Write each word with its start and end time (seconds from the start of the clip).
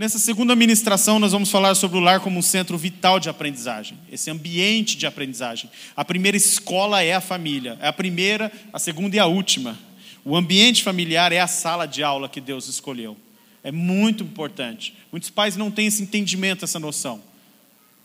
Nessa 0.00 0.18
segunda 0.18 0.56
ministração, 0.56 1.18
nós 1.18 1.32
vamos 1.32 1.50
falar 1.50 1.74
sobre 1.74 1.98
o 1.98 2.00
lar 2.00 2.20
como 2.20 2.38
um 2.38 2.42
centro 2.42 2.78
vital 2.78 3.20
de 3.20 3.28
aprendizagem, 3.28 3.98
esse 4.10 4.30
ambiente 4.30 4.96
de 4.96 5.06
aprendizagem. 5.06 5.68
A 5.94 6.02
primeira 6.02 6.38
escola 6.38 7.02
é 7.02 7.12
a 7.12 7.20
família, 7.20 7.76
é 7.82 7.88
a 7.88 7.92
primeira, 7.92 8.50
a 8.72 8.78
segunda 8.78 9.16
e 9.16 9.18
a 9.18 9.26
última. 9.26 9.78
O 10.24 10.34
ambiente 10.34 10.82
familiar 10.82 11.32
é 11.32 11.38
a 11.38 11.46
sala 11.46 11.84
de 11.84 12.02
aula 12.02 12.30
que 12.30 12.40
Deus 12.40 12.66
escolheu. 12.66 13.14
É 13.62 13.70
muito 13.70 14.24
importante. 14.24 14.96
Muitos 15.12 15.28
pais 15.28 15.54
não 15.54 15.70
têm 15.70 15.88
esse 15.88 16.02
entendimento, 16.02 16.64
essa 16.64 16.78
noção. 16.78 17.20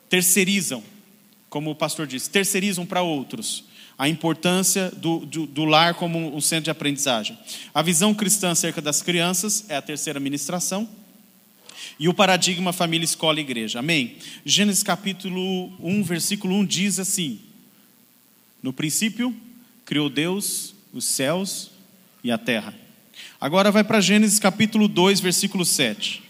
Terceirizam, 0.10 0.84
como 1.50 1.72
o 1.72 1.76
pastor 1.76 2.06
disse, 2.06 2.30
terceirizam 2.30 2.86
para 2.86 3.04
outros 3.04 3.64
a 3.98 4.10
importância 4.10 4.92
do, 4.98 5.20
do, 5.20 5.48
do, 5.48 5.64
lar 5.64 5.94
como 5.94 6.36
um 6.36 6.42
centro 6.42 6.66
de 6.66 6.72
aprendizagem. 6.72 7.40
A 7.74 7.82
visão 7.82 8.14
cristã 8.14 8.52
acerca 8.52 8.82
das 8.82 9.02
crianças 9.02 9.64
é 9.70 9.78
a 9.78 9.82
terceira 9.82 10.20
ministração. 10.20 10.90
E 12.00 12.08
o 12.08 12.14
paradigma 12.14 12.74
família, 12.74 13.06
escola 13.06 13.40
e 13.40 13.44
igreja. 13.44 13.80
Amém? 13.80 14.18
Gênesis 14.46 14.84
capítulo 14.84 15.74
1, 15.80 16.04
versículo 16.04 16.56
1 16.56 16.66
diz 16.66 17.00
assim: 17.00 17.40
No 18.62 18.74
princípio, 18.74 19.36
criou 19.86 20.10
Deus 20.10 20.74
os 20.94 21.06
céus 21.06 21.72
e 22.24 22.32
a 22.32 22.38
terra. 22.38 22.74
Agora 23.40 23.72
vai 23.72 23.84
para 23.84 24.02
Gênesis 24.02 24.40
capítulo 24.40 24.88
2, 24.88 25.20
versículo 25.20 25.66
7. 25.66 26.24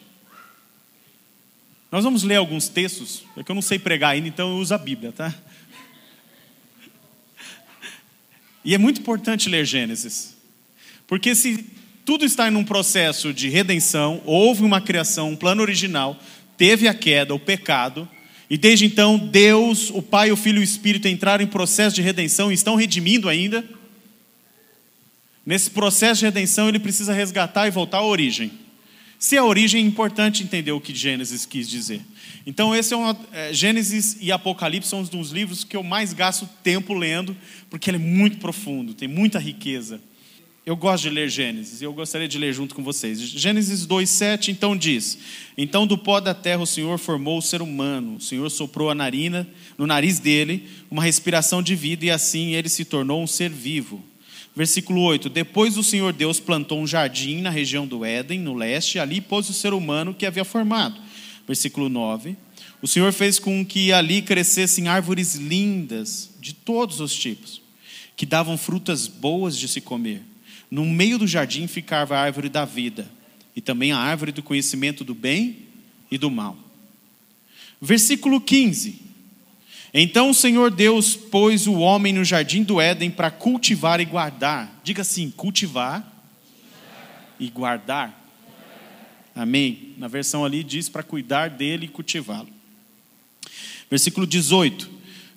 Nós 1.91 2.03
vamos 2.03 2.23
ler 2.23 2.35
alguns 2.35 2.67
textos, 2.67 3.23
é 3.37 3.43
que 3.43 3.49
eu 3.49 3.55
não 3.55 3.61
sei 3.61 3.79
pregar 3.79 4.11
ainda, 4.11 4.27
então 4.27 4.49
eu 4.49 4.57
uso 4.57 4.73
a 4.73 4.77
Bíblia, 4.77 5.11
tá? 5.11 5.33
E 8.65 8.73
é 8.73 8.77
muito 8.77 8.99
importante 8.99 9.47
ler 9.47 9.63
Gênesis, 9.63 10.35
porque 11.07 11.35
se 11.35 11.65
tudo 12.05 12.23
está 12.23 12.47
em 12.47 12.55
um 12.55 12.63
processo 12.63 13.33
de 13.33 13.49
redenção, 13.49 14.21
houve 14.25 14.63
uma 14.63 14.79
criação, 14.79 15.31
um 15.31 15.35
plano 15.35 15.63
original, 15.63 16.17
teve 16.55 16.87
a 16.87 16.93
queda, 16.93 17.33
o 17.33 17.39
pecado, 17.39 18.07
e 18.47 18.57
desde 18.57 18.85
então 18.85 19.17
Deus, 19.17 19.89
o 19.89 20.03
Pai, 20.03 20.31
o 20.31 20.37
Filho 20.37 20.59
e 20.59 20.61
o 20.61 20.63
Espírito 20.63 21.07
entraram 21.07 21.43
em 21.43 21.47
processo 21.47 21.95
de 21.95 22.03
redenção 22.03 22.51
e 22.51 22.53
estão 22.53 22.75
redimindo 22.75 23.27
ainda. 23.27 23.65
Nesse 25.43 25.71
processo 25.71 26.19
de 26.19 26.25
redenção, 26.25 26.69
ele 26.69 26.77
precisa 26.77 27.11
resgatar 27.11 27.67
e 27.67 27.71
voltar 27.71 27.97
à 27.97 28.05
origem. 28.05 28.51
Se 29.17 29.35
a 29.35 29.43
origem, 29.43 29.83
é 29.83 29.87
importante 29.87 30.43
entender 30.43 30.71
o 30.71 30.79
que 30.79 30.93
Gênesis 30.93 31.43
quis 31.43 31.67
dizer. 31.67 32.01
Então, 32.45 32.75
esse 32.75 32.93
é, 32.93 32.97
uma, 32.97 33.17
é 33.31 33.51
Gênesis 33.51 34.17
e 34.21 34.31
Apocalipse 34.31 34.89
são 34.89 34.99
um 34.99 35.03
dos 35.03 35.31
livros 35.31 35.63
que 35.63 35.75
eu 35.75 35.81
mais 35.81 36.13
gasto 36.13 36.47
tempo 36.61 36.93
lendo, 36.93 37.35
porque 37.67 37.89
ele 37.89 37.97
é 37.97 37.99
muito 37.99 38.37
profundo, 38.37 38.93
tem 38.93 39.07
muita 39.07 39.39
riqueza. 39.39 39.99
Eu 40.65 40.75
gosto 40.75 41.03
de 41.03 41.11
ler 41.11 41.29
Gênesis, 41.29 41.79
e 41.79 41.83
eu 41.83 41.93
gostaria 41.93 42.27
de 42.27 42.39
ler 42.39 42.51
junto 42.51 42.73
com 42.73 42.83
vocês. 42.83 43.19
Gênesis 43.19 43.85
2:7 43.85 44.47
então 44.47 44.75
diz: 44.75 45.15
Então 45.55 45.85
do 45.85 45.95
pó 45.95 46.19
da 46.19 46.33
terra 46.33 46.63
o 46.63 46.65
Senhor 46.65 46.97
formou 46.97 47.37
o 47.37 47.41
ser 47.41 47.61
humano. 47.61 48.15
O 48.15 48.19
Senhor 48.19 48.49
soprou 48.49 48.89
a 48.89 48.95
narina 48.95 49.47
no 49.77 49.85
nariz 49.85 50.17
dele 50.17 50.67
uma 50.89 51.03
respiração 51.03 51.61
de 51.61 51.75
vida 51.75 52.05
e 52.05 52.09
assim 52.09 52.55
ele 52.55 52.67
se 52.67 52.83
tornou 52.83 53.21
um 53.21 53.27
ser 53.27 53.51
vivo. 53.51 54.03
Versículo 54.55 55.01
8: 55.01 55.29
Depois 55.29 55.77
o 55.77 55.83
Senhor 55.83 56.11
Deus 56.11 56.39
plantou 56.39 56.81
um 56.81 56.87
jardim 56.87 57.41
na 57.41 57.51
região 57.51 57.85
do 57.85 58.03
Éden, 58.03 58.39
no 58.39 58.55
leste, 58.55 58.97
ali 58.97 59.21
pôs 59.21 59.47
o 59.47 59.53
ser 59.53 59.71
humano 59.71 60.15
que 60.15 60.25
havia 60.25 60.43
formado. 60.43 60.99
Versículo 61.45 61.89
9: 61.89 62.35
O 62.81 62.87
Senhor 62.87 63.13
fez 63.13 63.37
com 63.37 63.63
que 63.63 63.93
ali 63.93 64.19
crescessem 64.23 64.87
árvores 64.87 65.35
lindas 65.35 66.31
de 66.41 66.55
todos 66.55 66.99
os 67.01 67.15
tipos, 67.15 67.61
que 68.15 68.25
davam 68.25 68.57
frutas 68.57 69.05
boas 69.05 69.55
de 69.55 69.67
se 69.67 69.79
comer 69.79 70.23
no 70.69 70.85
meio 70.85 71.17
do 71.17 71.27
jardim 71.27 71.67
ficava 71.67 72.17
a 72.17 72.21
árvore 72.21 72.49
da 72.49 72.65
vida 72.65 73.09
e 73.55 73.61
também 73.61 73.91
a 73.91 73.97
árvore 73.97 74.31
do 74.31 74.43
conhecimento 74.43 75.03
do 75.03 75.15
bem 75.15 75.59
e 76.11 76.17
do 76.17 76.29
mal. 76.29 76.57
Versículo 77.81 78.41
15. 78.41 79.01
Então 79.93 80.29
o 80.29 80.33
Senhor 80.33 80.71
Deus 80.71 81.15
pôs 81.15 81.67
o 81.67 81.75
homem 81.75 82.11
no 82.11 82.23
jardim 82.23 82.63
do 82.63 82.81
Éden 82.81 83.09
para 83.09 83.31
cultivar 83.31 84.01
e 84.01 84.05
guardar. 84.05 84.81
Diga 84.83 85.01
assim: 85.03 85.31
cultivar 85.31 86.05
e 87.39 87.49
guardar. 87.49 88.23
Amém. 89.33 89.93
Na 89.97 90.07
versão 90.07 90.43
ali 90.43 90.63
diz 90.63 90.89
para 90.89 91.03
cuidar 91.03 91.49
dele 91.49 91.85
e 91.85 91.89
cultivá-lo. 91.89 92.49
Versículo 93.89 94.27
18. 94.27 94.89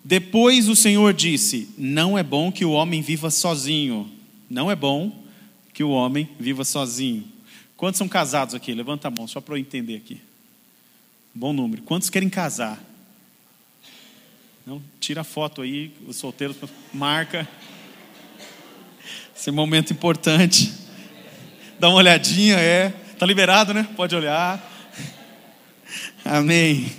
Depois 0.04 0.68
o 0.68 0.74
Senhor 0.74 1.12
disse: 1.12 1.68
Não 1.76 2.18
é 2.18 2.22
bom 2.22 2.50
que 2.50 2.64
o 2.64 2.72
homem 2.72 3.02
viva 3.02 3.30
sozinho. 3.30 4.10
Não 4.48 4.70
é 4.70 4.76
bom 4.76 5.24
que 5.72 5.84
o 5.84 5.90
homem 5.90 6.28
viva 6.38 6.64
sozinho. 6.64 7.26
Quantos 7.76 7.98
são 7.98 8.08
casados 8.08 8.54
aqui? 8.54 8.74
Levanta 8.74 9.08
a 9.08 9.10
mão, 9.10 9.28
só 9.28 9.40
para 9.40 9.54
eu 9.54 9.58
entender 9.58 9.96
aqui. 9.96 10.20
Bom 11.34 11.52
número. 11.52 11.82
Quantos 11.82 12.10
querem 12.10 12.28
casar? 12.28 12.82
Não, 14.66 14.82
tira 14.98 15.20
a 15.20 15.24
foto 15.24 15.62
aí, 15.62 15.92
os 16.06 16.16
solteiros, 16.16 16.56
marca. 16.92 17.48
Esse 19.36 19.50
é 19.50 19.52
momento 19.52 19.92
importante. 19.92 20.72
Dá 21.78 21.88
uma 21.88 21.98
olhadinha, 21.98 22.56
é. 22.56 22.90
Tá 23.18 23.24
liberado, 23.24 23.72
né? 23.72 23.88
Pode 23.96 24.16
olhar. 24.16 24.60
Amém. 26.24 26.92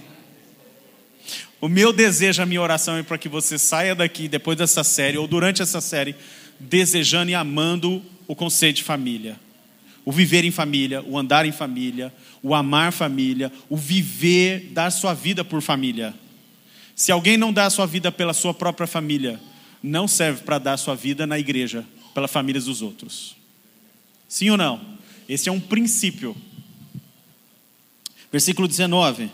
O 1.62 1.68
meu 1.68 1.92
desejo, 1.92 2.42
a 2.42 2.46
minha 2.46 2.62
oração 2.62 2.96
é 2.96 3.04
para 3.04 3.18
que 3.18 3.28
você 3.28 3.58
saia 3.58 3.94
daqui 3.94 4.30
depois 4.30 4.58
dessa 4.58 4.84
série 4.84 5.18
ou 5.18 5.28
durante 5.28 5.62
essa 5.62 5.82
série 5.82 6.16
desejando 6.60 7.32
e 7.32 7.36
amando 7.36 8.04
o 8.28 8.36
conceito 8.36 8.78
de 8.78 8.84
família. 8.84 9.40
O 10.04 10.12
viver 10.12 10.44
em 10.44 10.52
família, 10.52 11.04
o 11.04 11.18
andar 11.18 11.46
em 11.46 11.52
família, 11.52 12.14
o 12.42 12.56
amar 12.56 12.92
família, 12.92 13.52
o 13.70 13.78
viver, 13.78 14.70
dar 14.72 14.92
sua 14.92 15.14
vida 15.14 15.44
por 15.44 15.62
família. 15.62 16.14
Se 16.96 17.12
alguém 17.12 17.38
não 17.38 17.54
dá 17.54 17.66
a 17.66 17.70
sua 17.70 17.86
vida 17.86 18.12
pela 18.12 18.34
sua 18.34 18.54
própria 18.54 18.88
família, 18.88 19.40
não 19.82 20.08
serve 20.08 20.44
para 20.44 20.60
dar 20.60 20.74
a 20.74 20.78
sua 20.78 20.96
vida 20.96 21.26
na 21.26 21.40
igreja, 21.40 21.86
pela 22.14 22.28
família 22.28 22.62
dos 22.62 22.82
outros. 22.82 23.36
Sim 24.28 24.50
ou 24.50 24.58
não? 24.58 24.82
Esse 25.28 25.50
é 25.50 25.52
um 25.52 25.60
princípio. 25.60 26.36
Versículo 28.32 28.68
19. 28.68 29.30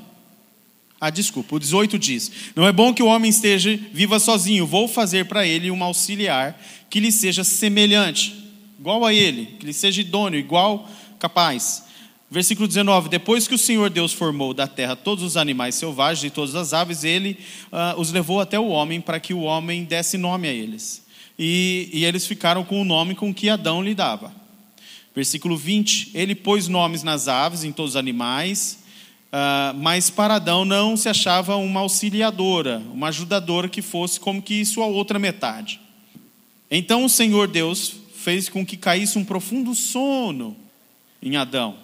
Ah, 1.05 1.11
desculpa, 1.11 1.55
o 1.55 1.59
18 1.59 1.99
diz: 1.99 2.31
Não 2.55 2.67
é 2.67 2.71
bom 2.71 2.91
que 2.91 3.03
o 3.03 3.05
homem 3.05 3.29
esteja 3.29 3.79
viva 3.93 4.19
sozinho, 4.19 4.65
vou 4.65 4.87
fazer 4.87 5.25
para 5.25 5.45
ele 5.45 5.69
um 5.69 5.83
auxiliar 5.83 6.59
que 6.89 6.99
lhe 6.99 7.11
seja 7.11 7.43
semelhante, 7.43 8.35
igual 8.79 9.05
a 9.05 9.13
ele, 9.13 9.55
que 9.59 9.67
lhe 9.67 9.73
seja 9.73 10.01
idôneo, 10.01 10.39
igual, 10.39 10.89
capaz. 11.19 11.83
Versículo 12.31 12.67
19: 12.67 13.07
Depois 13.07 13.47
que 13.47 13.53
o 13.53 13.57
Senhor 13.57 13.87
Deus 13.91 14.13
formou 14.13 14.51
da 14.51 14.65
terra 14.65 14.95
todos 14.95 15.23
os 15.23 15.37
animais 15.37 15.75
selvagens 15.75 16.23
e 16.23 16.33
todas 16.33 16.55
as 16.55 16.73
aves, 16.73 17.03
ele 17.03 17.37
uh, 17.71 18.01
os 18.01 18.11
levou 18.11 18.41
até 18.41 18.57
o 18.57 18.69
homem 18.69 18.99
para 18.99 19.19
que 19.19 19.31
o 19.31 19.41
homem 19.41 19.83
desse 19.83 20.17
nome 20.17 20.47
a 20.47 20.51
eles. 20.51 21.05
E, 21.37 21.87
e 21.93 22.03
eles 22.03 22.25
ficaram 22.25 22.63
com 22.63 22.81
o 22.81 22.83
nome 22.83 23.13
com 23.13 23.31
que 23.31 23.47
Adão 23.47 23.83
lhe 23.83 23.93
dava. 23.93 24.33
Versículo 25.15 25.55
20: 25.55 26.09
Ele 26.15 26.33
pôs 26.33 26.67
nomes 26.67 27.03
nas 27.03 27.27
aves, 27.27 27.63
em 27.63 27.71
todos 27.71 27.91
os 27.91 27.95
animais 27.95 28.83
Uh, 29.31 29.75
mas 29.75 30.09
para 30.09 30.35
Adão 30.35 30.63
não 30.63 30.95
se 30.95 31.09
achava 31.09 31.55
uma 31.57 31.81
auxiliadora, 31.81 32.81
uma 32.93 33.09
ajudadora 33.09 33.67
que 33.67 33.81
fosse 33.81 34.19
como 34.19 34.41
que 34.41 34.63
sua 34.65 34.85
outra 34.85 35.19
metade. 35.19 35.81
Então 36.71 37.03
o 37.03 37.09
Senhor 37.09 37.47
Deus 37.47 37.95
fez 38.15 38.47
com 38.49 38.65
que 38.65 38.77
caísse 38.77 39.17
um 39.17 39.25
profundo 39.25 39.75
sono 39.75 40.55
em 41.21 41.35
Adão, 41.35 41.75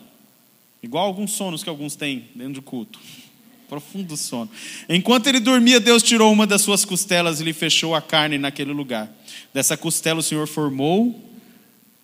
igual 0.81 1.05
alguns 1.05 1.31
sonos 1.31 1.63
que 1.63 1.69
alguns 1.69 1.95
têm 1.95 2.25
dentro 2.33 2.53
do 2.53 2.61
culto. 2.61 2.99
Profundo 3.67 4.17
sono. 4.17 4.49
Enquanto 4.89 5.27
ele 5.27 5.39
dormia, 5.39 5.79
Deus 5.79 6.03
tirou 6.03 6.29
uma 6.31 6.45
das 6.45 6.61
suas 6.61 6.83
costelas 6.83 7.39
e 7.39 7.43
lhe 7.45 7.53
fechou 7.53 7.95
a 7.95 8.01
carne 8.01 8.37
naquele 8.37 8.73
lugar. 8.73 9.09
Dessa 9.53 9.77
costela 9.77 10.19
o 10.19 10.23
Senhor 10.23 10.45
formou 10.45 11.17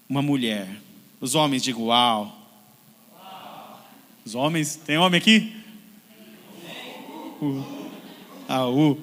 uma 0.07 0.21
mulher. 0.21 0.67
Os 1.19 1.35
homens 1.35 1.61
digam: 1.61 1.87
Uau! 1.87 2.36
Os 4.28 4.35
homens, 4.35 4.76
tem 4.76 4.97
homem 4.97 5.18
aqui? 5.20 5.53
Uh. 7.41 7.64
Ah, 8.46 8.68
uh. 8.68 9.02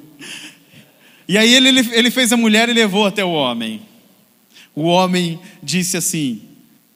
E 1.27 1.39
aí 1.39 1.55
ele, 1.55 1.81
ele 1.95 2.11
fez 2.11 2.31
a 2.31 2.37
mulher 2.37 2.69
e 2.69 2.75
levou 2.75 3.07
até 3.07 3.25
o 3.25 3.31
homem. 3.33 3.81
O 4.75 4.83
homem 4.83 5.41
disse 5.63 5.97
assim: 5.97 6.43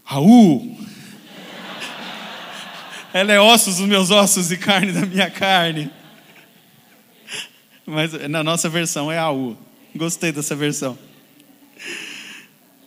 Raul, 0.04 0.76
ela 3.14 3.32
é 3.32 3.40
ossos 3.40 3.78
dos 3.78 3.88
meus 3.88 4.10
ossos 4.10 4.52
e 4.52 4.58
carne 4.58 4.92
da 4.92 5.06
minha 5.06 5.30
carne. 5.30 5.90
Mas 7.86 8.12
na 8.28 8.44
nossa 8.44 8.68
versão 8.68 9.10
é 9.10 9.16
Aú. 9.16 9.56
Gostei 9.96 10.32
dessa 10.32 10.54
versão. 10.54 10.98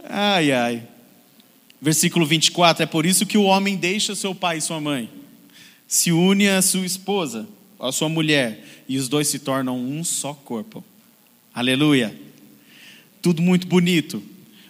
Ai, 0.08 0.52
ai. 0.52 0.84
Versículo 1.82 2.28
24: 2.28 2.84
É 2.84 2.86
por 2.86 3.08
isso 3.08 3.26
que 3.26 3.40
o 3.40 3.46
homem 3.46 3.76
deixa 3.76 4.14
seu 4.14 4.36
pai 4.36 4.58
e 4.58 4.62
sua 4.62 4.80
mãe 4.80 5.21
se 5.92 6.10
une 6.10 6.48
à 6.48 6.62
sua 6.62 6.86
esposa, 6.86 7.46
à 7.78 7.92
sua 7.92 8.08
mulher, 8.08 8.66
e 8.88 8.98
os 8.98 9.10
dois 9.10 9.28
se 9.28 9.40
tornam 9.40 9.78
um 9.78 10.06
só 10.06 10.34
corpo. 10.34 10.82
Aleluia. 11.54 12.18
Tudo 13.22 13.42
muito 13.42 13.68
bonito. 13.68 14.24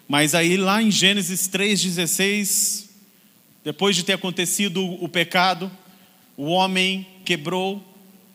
Mas 0.08 0.34
aí 0.34 0.58
lá 0.58 0.82
em 0.82 0.90
Gênesis 0.90 1.48
3,16, 1.48 2.86
depois 3.64 3.96
de 3.96 4.02
ter 4.02 4.14
acontecido 4.14 4.84
o 4.84 5.08
pecado, 5.08 5.72
o 6.36 6.46
homem 6.46 7.06
quebrou 7.24 7.84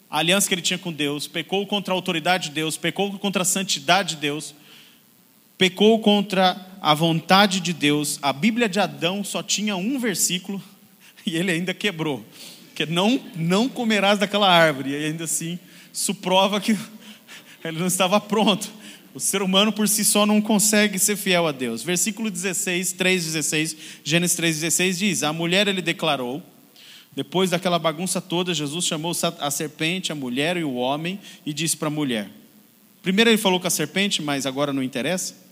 a 0.09 0.19
aliança 0.21 0.47
que 0.47 0.55
ele 0.55 0.63
tinha 0.63 0.79
com 0.79 0.93
Deus, 0.93 1.27
pecou 1.27 1.67
contra 1.67 1.93
a 1.93 1.97
autoridade 1.97 2.51
de 2.51 2.55
Deus, 2.55 2.77
pecou 2.77 3.19
contra 3.19 3.43
a 3.43 3.45
santidade 3.45 4.15
de 4.15 4.21
Deus, 4.21 4.55
pecou 5.59 5.99
contra 5.99 6.57
a 6.81 6.95
vontade 6.95 7.59
de 7.59 7.73
Deus. 7.73 8.21
A 8.23 8.33
Bíblia 8.33 8.69
de 8.69 8.79
Adão 8.79 9.25
só 9.25 9.43
tinha 9.43 9.75
um 9.75 9.99
versículo 9.99 10.63
e 11.27 11.35
ele 11.35 11.51
ainda 11.51 11.75
quebrou, 11.75 12.25
que 12.77 12.87
não 12.87 13.21
não 13.35 13.69
comerás 13.69 14.21
daquela 14.21 14.49
árvore. 14.49 14.91
E 14.91 15.07
ainda 15.07 15.25
assim, 15.25 15.59
isso 15.93 16.15
prova 16.15 16.61
que 16.61 16.77
ele 17.65 17.81
não 17.81 17.89
estava 17.89 18.21
pronto. 18.21 18.71
O 19.13 19.19
ser 19.19 19.43
humano 19.43 19.73
por 19.73 19.89
si 19.89 20.05
só 20.05 20.25
não 20.25 20.41
consegue 20.41 20.99
ser 20.99 21.17
fiel 21.17 21.49
a 21.49 21.53
Deus. 21.53 21.83
Versículo 21.83 22.31
16, 22.31 22.93
3:16, 22.93 23.77
Gênesis 24.05 24.39
3:16 24.39 24.93
diz: 24.99 25.23
A 25.25 25.33
mulher 25.33 25.67
ele 25.67 25.83
declarou 25.83 26.43
depois 27.17 27.49
daquela 27.49 27.79
bagunça 27.79 28.21
toda, 28.21 28.53
Jesus 28.53 28.85
chamou 28.85 29.13
a 29.41 29.51
serpente, 29.51 30.13
a 30.13 30.15
mulher 30.15 30.59
e 30.59 30.65
o 30.65 30.75
homem 30.75 31.19
e 31.47 31.55
disse 31.55 31.75
para 31.75 31.89
a 31.89 31.91
mulher. 31.91 32.29
Primeiro 33.03 33.31
ele 33.31 33.39
falou 33.39 33.59
com 33.59 33.67
a 33.67 33.71
serpente, 33.71 34.21
mas 34.21 34.45
agora 34.45 34.71
não 34.71 34.83
interessa. 34.83 35.46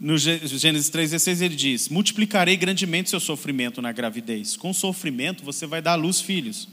No 0.00 0.16
Gênesis 0.16 0.90
3,16 0.90 1.42
ele 1.42 1.56
diz: 1.56 1.88
Multiplicarei 1.88 2.56
grandemente 2.56 3.10
seu 3.10 3.18
sofrimento 3.18 3.82
na 3.82 3.90
gravidez. 3.90 4.56
Com 4.56 4.72
sofrimento 4.72 5.44
você 5.44 5.66
vai 5.66 5.82
dar 5.82 5.92
à 5.92 5.96
luz 5.96 6.20
filhos. 6.20 6.68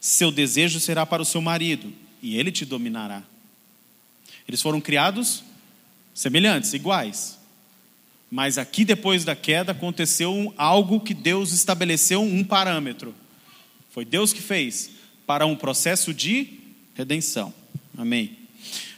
Seu 0.00 0.30
desejo 0.30 0.78
será 0.80 1.04
para 1.04 1.22
o 1.22 1.24
seu 1.24 1.40
marido, 1.40 1.92
e 2.22 2.36
ele 2.36 2.52
te 2.52 2.64
dominará. 2.64 3.22
Eles 4.46 4.62
foram 4.62 4.80
criados 4.80 5.42
semelhantes, 6.14 6.72
iguais. 6.74 7.38
Mas 8.30 8.58
aqui, 8.58 8.84
depois 8.84 9.24
da 9.24 9.36
queda, 9.36 9.72
aconteceu 9.72 10.52
algo 10.56 11.00
que 11.00 11.14
Deus 11.14 11.52
estabeleceu 11.52 12.22
um 12.22 12.42
parâmetro. 12.42 13.14
Foi 13.90 14.04
Deus 14.04 14.32
que 14.32 14.40
fez 14.40 14.90
para 15.26 15.46
um 15.46 15.54
processo 15.54 16.14
de 16.14 16.60
redenção. 16.94 17.52
Amém. 17.96 18.41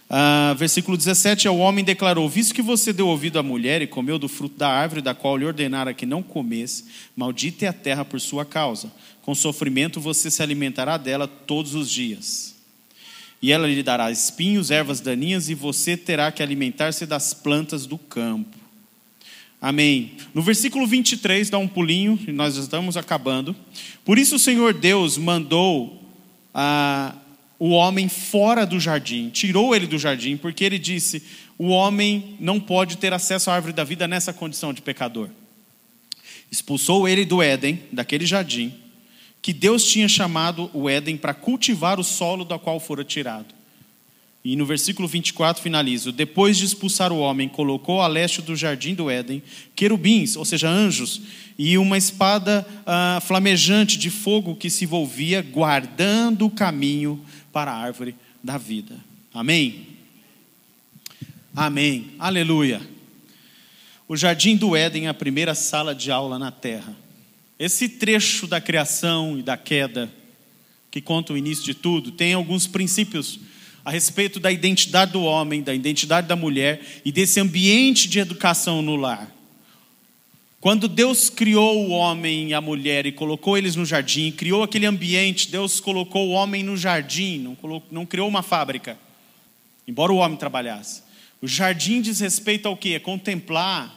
Ah, 0.09 0.55
versículo 0.59 0.97
17: 0.97 1.49
O 1.49 1.57
homem 1.57 1.85
declarou: 1.85 2.29
Visto 2.29 2.55
que 2.55 2.63
você 2.63 2.93
deu 2.93 3.09
ouvido 3.09 3.39
à 3.39 3.43
mulher 3.43 3.83
e 3.83 3.87
comeu 3.87 4.19
do 4.19 4.29
fruto 4.29 4.57
da 4.57 4.69
árvore 4.69 5.01
da 5.01 5.15
qual 5.15 5.37
lhe 5.37 5.45
ordenara 5.45 5.95
que 5.95 6.07
não 6.07 6.23
comesse, 6.23 6.85
maldita 7.17 7.65
é 7.65 7.69
a 7.69 7.73
terra 7.73 8.05
por 8.05 8.21
sua 8.21 8.45
causa. 8.45 8.93
Com 9.23 9.35
sofrimento 9.35 10.01
você 10.01 10.31
se 10.31 10.43
alimentará 10.43 10.97
dela 10.97 11.27
todos 11.27 11.75
os 11.75 11.91
dias. 11.91 12.55
E 13.41 13.53
ela 13.53 13.67
lhe 13.67 13.83
dará 13.83 14.11
espinhos, 14.11 14.71
ervas 14.71 15.01
daninhas, 15.01 15.49
e 15.49 15.55
você 15.55 15.97
terá 15.97 16.33
que 16.33 16.43
alimentar-se 16.43 17.05
das 17.05 17.35
plantas 17.35 17.85
do 17.85 17.99
campo. 17.99 18.57
Amém. 19.61 20.13
No 20.35 20.43
versículo 20.43 20.87
23, 20.87 21.49
dá 21.51 21.59
um 21.59 21.69
pulinho, 21.69 22.19
e 22.27 22.33
nós 22.33 22.57
estamos 22.57 22.97
acabando. 22.97 23.57
Por 24.05 24.19
isso 24.19 24.37
o 24.37 24.39
Senhor 24.39 24.75
Deus 24.75 25.17
mandou 25.19 26.03
ah, 26.55 27.15
o 27.59 27.71
homem 27.71 28.09
fora 28.09 28.67
do 28.67 28.81
jardim, 28.81 29.31
tirou 29.31 29.75
ele 29.75 29.87
do 29.87 29.99
jardim, 29.99 30.37
porque 30.37 30.65
ele 30.65 30.79
disse: 30.79 31.23
o 31.59 31.69
homem 31.69 32.37
não 32.41 32.59
pode 32.59 32.97
ter 32.97 33.13
acesso 33.13 33.51
à 33.51 33.55
árvore 33.55 33.73
da 33.73 33.85
vida 33.85 34.09
nessa 34.09 34.33
condição 34.33 34.73
de 34.73 34.83
pecador. 34.83 35.29
Expulsou 36.51 37.09
ele 37.09 37.25
do 37.25 37.43
Éden, 37.43 37.81
daquele 37.93 38.27
jardim, 38.27 38.75
que 39.41 39.53
Deus 39.53 39.85
tinha 39.85 40.09
chamado 40.09 40.71
o 40.73 40.89
Éden 40.89 41.17
para 41.17 41.35
cultivar 41.35 42.01
o 42.01 42.05
solo 42.05 42.45
da 42.45 42.59
qual 42.59 42.81
fora 42.81 43.05
tirado. 43.05 43.55
E 44.45 44.57
no 44.57 44.67
versículo 44.67 45.09
24 45.09 45.63
finaliza: 45.63 46.13
Depois 46.13 46.59
de 46.59 46.67
expulsar 46.67 47.13
o 47.13 47.19
homem, 47.19 47.49
colocou 47.49 48.03
a 48.03 48.07
leste 48.07 48.43
do 48.43 48.55
jardim 48.55 48.95
do 48.95 49.09
Éden 49.09 49.43
querubins, 49.75 50.37
ou 50.37 50.45
seja, 50.45 50.69
anjos, 50.69 51.23
e 51.59 51.79
uma 51.79 51.97
espada 51.97 52.67
ah, 52.85 53.23
flamejante 53.25 53.97
de 53.97 54.11
fogo 54.11 54.55
que 54.55 54.69
se 54.69 54.85
envolvia, 54.85 55.41
guardando 55.41 56.47
o 56.47 56.51
caminho 56.51 57.25
para 57.55 57.71
a 57.71 57.77
árvore 57.77 58.17
da 58.43 58.59
vida. 58.59 58.97
Amém? 59.33 59.87
Amém. 61.55 62.11
Aleluia. 62.19 62.83
O 64.09 64.17
jardim 64.17 64.57
do 64.57 64.75
Éden 64.75 65.07
é 65.07 65.09
a 65.09 65.15
primeira 65.15 65.55
sala 65.55 65.95
de 65.95 66.11
aula 66.11 66.37
na 66.37 66.51
terra. 66.51 66.97
Esse 67.57 67.89
trecho 67.89 68.49
da 68.49 68.61
criação 68.61 69.39
e 69.39 69.43
da 69.43 69.57
queda, 69.57 70.13
que 70.91 71.01
conta 71.01 71.33
o 71.33 71.39
início 71.39 71.65
de 71.65 71.75
tudo, 71.75 72.11
tem 72.11 72.35
alguns 72.35 72.67
princípios 72.67 73.39
a 73.85 73.91
respeito 73.91 74.41
da 74.41 74.51
identidade 74.51 75.13
do 75.13 75.23
homem, 75.23 75.63
da 75.63 75.73
identidade 75.73 76.27
da 76.27 76.35
mulher 76.35 77.03
e 77.05 77.13
desse 77.13 77.39
ambiente 77.39 78.09
de 78.09 78.19
educação 78.19 78.83
no 78.83 78.97
lar. 78.97 79.34
Quando 80.65 80.89
Deus 80.89 81.29
criou 81.29 81.87
o 81.87 81.91
homem 81.91 82.49
e 82.49 82.55
a 82.55 82.61
mulher 82.63 83.05
e 83.05 83.13
colocou 83.13 83.59
eles 83.59 83.77
no 83.77 83.85
jardim, 83.85 84.33
criou 84.33 84.63
aquele 84.63 84.87
ambiente, 84.87 85.51
Deus 85.51 85.79
colocou 85.79 86.29
o 86.29 86.31
homem 86.31 86.63
no 86.63 86.75
jardim, 86.75 87.39
não, 87.39 87.55
colocou, 87.55 87.89
não 87.93 88.07
criou 88.07 88.27
uma 88.27 88.43
fábrica, 88.43 88.99
embora 89.87 90.11
o 90.11 90.17
homem 90.17 90.39
trabalhasse. 90.39 91.03
O 91.43 91.47
jardim 91.47 92.01
diz 92.01 92.21
respeito 92.21 92.67
ao 92.67 92.79
que? 92.79 92.95
É 92.95 92.99
contemplar. 92.99 93.95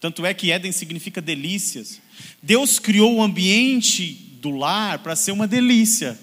Tanto 0.00 0.24
é 0.24 0.32
que 0.32 0.52
Éden 0.52 0.70
significa 0.70 1.20
delícias. 1.20 2.00
Deus 2.40 2.78
criou 2.78 3.16
o 3.16 3.20
ambiente 3.20 4.12
do 4.40 4.52
lar 4.52 5.00
para 5.00 5.16
ser 5.16 5.32
uma 5.32 5.48
delícia, 5.48 6.16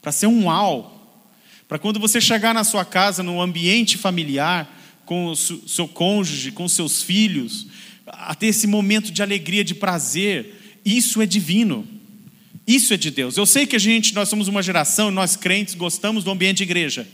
para 0.00 0.10
ser 0.10 0.26
um 0.26 0.46
uau. 0.46 1.20
Para 1.68 1.78
quando 1.78 2.00
você 2.00 2.18
chegar 2.18 2.54
na 2.54 2.64
sua 2.64 2.86
casa, 2.86 3.22
no 3.22 3.42
ambiente 3.42 3.98
familiar, 3.98 4.74
com 5.04 5.26
o 5.26 5.36
seu 5.36 5.86
cônjuge, 5.86 6.50
com 6.50 6.66
seus 6.66 7.02
filhos, 7.02 7.66
a 8.12 8.34
ter 8.34 8.48
esse 8.48 8.66
momento 8.66 9.10
de 9.10 9.22
alegria, 9.22 9.64
de 9.64 9.74
prazer, 9.74 10.80
isso 10.84 11.22
é 11.22 11.26
divino. 11.26 11.88
Isso 12.66 12.94
é 12.94 12.96
de 12.96 13.10
Deus. 13.10 13.36
Eu 13.36 13.46
sei 13.46 13.66
que 13.66 13.74
a 13.74 13.78
gente, 13.78 14.14
nós 14.14 14.28
somos 14.28 14.46
uma 14.46 14.62
geração, 14.62 15.10
nós 15.10 15.34
crentes 15.34 15.74
gostamos 15.74 16.22
do 16.22 16.30
ambiente 16.30 16.58
de 16.58 16.62
igreja. 16.62 17.08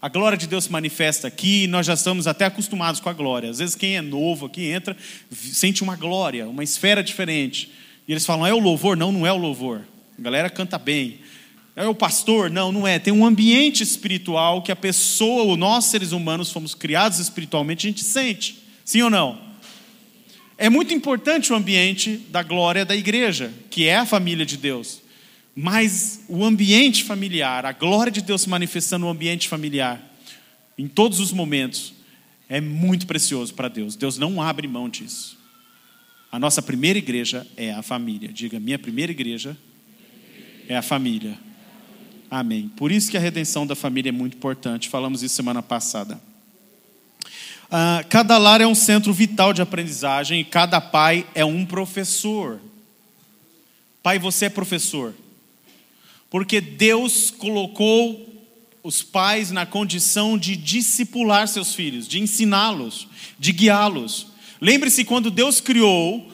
A 0.00 0.08
glória 0.08 0.38
de 0.38 0.46
Deus 0.46 0.64
se 0.64 0.72
manifesta 0.72 1.28
aqui, 1.28 1.66
nós 1.66 1.86
já 1.86 1.94
estamos 1.94 2.26
até 2.26 2.46
acostumados 2.46 3.00
com 3.00 3.08
a 3.08 3.12
glória. 3.12 3.50
Às 3.50 3.58
vezes 3.58 3.74
quem 3.74 3.96
é 3.96 4.00
novo 4.00 4.46
aqui 4.46 4.64
entra, 4.66 4.96
sente 5.30 5.82
uma 5.82 5.96
glória, 5.96 6.48
uma 6.48 6.64
esfera 6.64 7.02
diferente. 7.02 7.70
E 8.06 8.12
eles 8.12 8.24
falam: 8.24 8.46
"É 8.46 8.54
o 8.54 8.58
louvor?" 8.58 8.96
Não, 8.96 9.12
não 9.12 9.26
é 9.26 9.32
o 9.32 9.36
louvor. 9.36 9.82
A 10.18 10.22
galera 10.22 10.50
canta 10.50 10.78
bem. 10.78 11.18
É 11.74 11.86
o 11.86 11.94
pastor? 11.94 12.50
Não, 12.50 12.72
não 12.72 12.86
é. 12.86 12.98
Tem 12.98 13.12
um 13.12 13.24
ambiente 13.24 13.84
espiritual 13.84 14.62
que 14.62 14.72
a 14.72 14.76
pessoa, 14.76 15.56
nós 15.56 15.84
seres 15.84 16.10
humanos, 16.10 16.50
fomos 16.50 16.74
criados 16.74 17.20
espiritualmente, 17.20 17.86
a 17.86 17.90
gente 17.90 18.02
sente. 18.02 18.58
Sim 18.84 19.02
ou 19.02 19.10
não? 19.10 19.47
É 20.60 20.68
muito 20.68 20.92
importante 20.92 21.52
o 21.52 21.56
ambiente 21.56 22.16
da 22.30 22.42
glória 22.42 22.84
da 22.84 22.96
igreja, 22.96 23.54
que 23.70 23.86
é 23.86 23.96
a 23.96 24.04
família 24.04 24.44
de 24.44 24.56
Deus. 24.56 25.00
Mas 25.54 26.24
o 26.28 26.44
ambiente 26.44 27.04
familiar, 27.04 27.64
a 27.64 27.70
glória 27.70 28.10
de 28.10 28.20
Deus 28.20 28.42
se 28.42 28.48
manifestando 28.48 29.06
no 29.06 29.10
ambiente 29.10 29.48
familiar, 29.48 30.02
em 30.76 30.88
todos 30.88 31.20
os 31.20 31.32
momentos, 31.32 31.94
é 32.48 32.60
muito 32.60 33.06
precioso 33.06 33.54
para 33.54 33.68
Deus. 33.68 33.94
Deus 33.94 34.18
não 34.18 34.42
abre 34.42 34.66
mão 34.66 34.88
disso. 34.88 35.38
A 36.30 36.38
nossa 36.40 36.60
primeira 36.60 36.98
igreja 36.98 37.46
é 37.56 37.72
a 37.72 37.82
família. 37.82 38.28
Diga, 38.32 38.58
minha 38.58 38.78
primeira 38.78 39.12
igreja 39.12 39.56
é 40.68 40.76
a 40.76 40.82
família. 40.82 41.38
Amém. 42.30 42.68
Por 42.76 42.90
isso 42.90 43.10
que 43.10 43.16
a 43.16 43.20
redenção 43.20 43.66
da 43.66 43.76
família 43.76 44.10
é 44.10 44.12
muito 44.12 44.36
importante. 44.36 44.88
Falamos 44.88 45.22
isso 45.22 45.34
semana 45.34 45.62
passada. 45.62 46.20
Ah, 47.70 48.02
cada 48.08 48.38
lar 48.38 48.62
é 48.62 48.66
um 48.66 48.74
centro 48.74 49.12
vital 49.12 49.52
de 49.52 49.60
aprendizagem 49.60 50.40
e 50.40 50.44
cada 50.44 50.80
pai 50.80 51.26
é 51.34 51.44
um 51.44 51.66
professor. 51.66 52.60
Pai, 54.02 54.18
você 54.18 54.46
é 54.46 54.50
professor. 54.50 55.14
Porque 56.30 56.60
Deus 56.60 57.30
colocou 57.30 58.26
os 58.82 59.02
pais 59.02 59.50
na 59.50 59.66
condição 59.66 60.38
de 60.38 60.56
discipular 60.56 61.46
seus 61.46 61.74
filhos, 61.74 62.08
de 62.08 62.18
ensiná-los, 62.18 63.06
de 63.38 63.52
guiá-los. 63.52 64.28
Lembre-se 64.60 65.04
quando 65.04 65.30
Deus 65.30 65.60
criou 65.60 66.26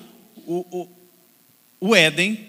o, 0.47 0.67
o, 0.71 0.89
o 1.81 1.97
Éden, 1.97 2.47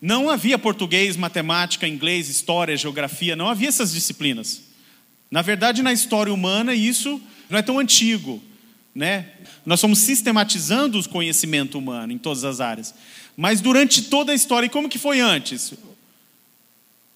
não 0.00 0.28
havia 0.28 0.58
português, 0.58 1.16
matemática, 1.16 1.88
inglês, 1.88 2.28
história, 2.28 2.76
geografia, 2.76 3.34
não 3.34 3.48
havia 3.48 3.68
essas 3.68 3.92
disciplinas. 3.92 4.62
Na 5.30 5.40
verdade, 5.40 5.82
na 5.82 5.92
história 5.92 6.32
humana, 6.32 6.74
isso 6.74 7.20
não 7.48 7.58
é 7.58 7.62
tão 7.62 7.78
antigo. 7.78 8.42
Né? 8.94 9.26
Nós 9.64 9.80
estamos 9.80 9.98
sistematizando 9.98 10.98
o 10.98 11.08
conhecimento 11.08 11.78
humano 11.78 12.12
em 12.12 12.18
todas 12.18 12.44
as 12.44 12.60
áreas. 12.60 12.94
Mas 13.36 13.60
durante 13.60 14.02
toda 14.02 14.32
a 14.32 14.34
história, 14.34 14.66
e 14.66 14.70
como 14.70 14.88
que 14.88 14.98
foi 14.98 15.20
antes? 15.20 15.74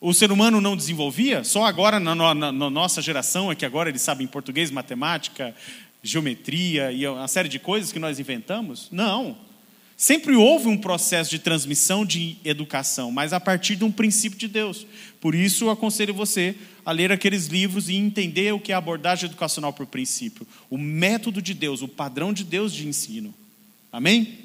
O 0.01 0.13
ser 0.13 0.31
humano 0.31 0.61
não 0.61 0.77
desenvolvia? 0.77 1.45
Só 1.45 1.65
agora, 1.65 1.99
na, 1.99 2.15
na, 2.15 2.35
na 2.35 2.71
nossa 2.71 3.01
geração, 3.01 3.51
é 3.51 3.55
que 3.55 3.65
agora 3.65 3.89
eles 3.89 4.03
sabem 4.03 4.27
português, 4.27 4.71
matemática, 4.71 5.55
geometria 6.03 6.93
e 6.93 7.07
uma 7.07 7.29
série 7.29 7.49
de 7.49 7.59
coisas 7.59 7.93
que 7.93 7.99
nós 7.99 8.19
inventamos? 8.19 8.89
Não. 8.91 9.37
Sempre 9.97 10.35
houve 10.35 10.67
um 10.67 10.79
processo 10.79 11.31
de 11.31 11.39
transmissão 11.39 12.07
de 12.07 12.39
educação, 12.43 13.13
mas 13.13 13.35
a 13.35 13.41
partir 13.41 13.77
de 13.77 13.85
um 13.85 13.93
princípio 13.93 14.39
de 14.39 14.49
Deus. 14.49 14.87
Por 15.21 15.35
isso, 15.35 15.65
eu 15.65 15.71
aconselho 15.71 16.15
você 16.15 16.57
a 16.85 16.93
ler 16.93 17.13
aqueles 17.13 17.47
livros 17.47 17.89
e 17.89 17.95
entender 17.95 18.53
o 18.53 18.61
que 18.61 18.73
é 18.73 18.75
a 18.75 18.79
abordagem 18.79 19.27
educacional 19.27 19.73
por 19.73 19.87
princípio, 19.87 20.47
o 20.69 20.79
método 20.79 21.41
de 21.43 21.55
Deus, 21.55 21.83
o 21.83 21.89
padrão 21.89 22.33
de 22.33 22.45
Deus 22.45 22.73
de 22.73 22.87
ensino. 22.87 23.35
Amém? 23.93 24.39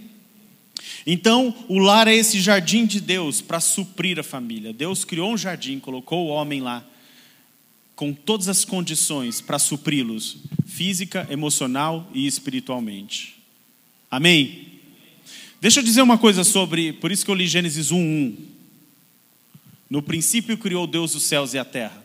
Então, 1.05 1.53
o 1.67 1.77
lar 1.77 2.07
é 2.07 2.15
esse 2.15 2.39
jardim 2.39 2.85
de 2.85 2.99
Deus 2.99 3.41
para 3.41 3.59
suprir 3.59 4.19
a 4.19 4.23
família. 4.23 4.73
Deus 4.73 5.05
criou 5.05 5.31
um 5.31 5.37
jardim, 5.37 5.79
colocou 5.79 6.25
o 6.25 6.29
homem 6.29 6.61
lá, 6.61 6.85
com 7.95 8.11
todas 8.11 8.49
as 8.49 8.65
condições 8.65 9.39
para 9.39 9.57
supri-los, 9.57 10.37
física, 10.65 11.27
emocional 11.29 12.09
e 12.13 12.27
espiritualmente. 12.27 13.35
Amém? 14.11 14.67
Deixa 15.61 15.79
eu 15.79 15.83
dizer 15.83 16.01
uma 16.01 16.17
coisa 16.17 16.43
sobre, 16.43 16.93
por 16.93 17.11
isso 17.11 17.23
que 17.23 17.31
eu 17.31 17.35
li 17.35 17.47
Gênesis 17.47 17.91
1:1. 17.91 18.35
No 19.89 20.01
princípio 20.01 20.57
criou 20.57 20.85
Deus 20.85 21.15
os 21.15 21.23
céus 21.23 21.53
e 21.53 21.57
a 21.57 21.65
terra. 21.65 22.04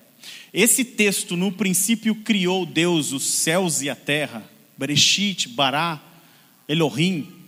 Esse 0.52 0.84
texto, 0.84 1.36
no 1.36 1.52
princípio 1.52 2.14
criou 2.14 2.66
Deus 2.66 3.12
os 3.12 3.24
céus 3.24 3.82
e 3.82 3.90
a 3.90 3.94
terra, 3.94 4.48
Bereshit, 4.76 5.48
Bará, 5.48 6.00
Elohim, 6.68 7.40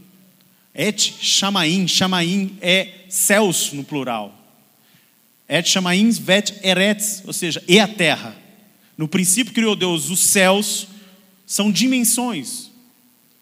Et 0.74 0.98
Shamaim, 0.98 1.86
Shamaim 1.86 2.56
é 2.60 2.88
céus 3.08 3.72
no 3.72 3.84
plural. 3.84 4.34
Et 5.48 5.66
Shamaim 5.66 6.10
vet 6.10 6.60
eretz, 6.62 7.22
ou 7.26 7.32
seja, 7.32 7.62
e 7.68 7.78
a 7.78 7.86
terra. 7.86 8.34
No 8.96 9.06
princípio 9.06 9.52
criou 9.52 9.76
Deus 9.76 10.08
os 10.08 10.20
céus, 10.20 10.88
são 11.46 11.70
dimensões. 11.70 12.70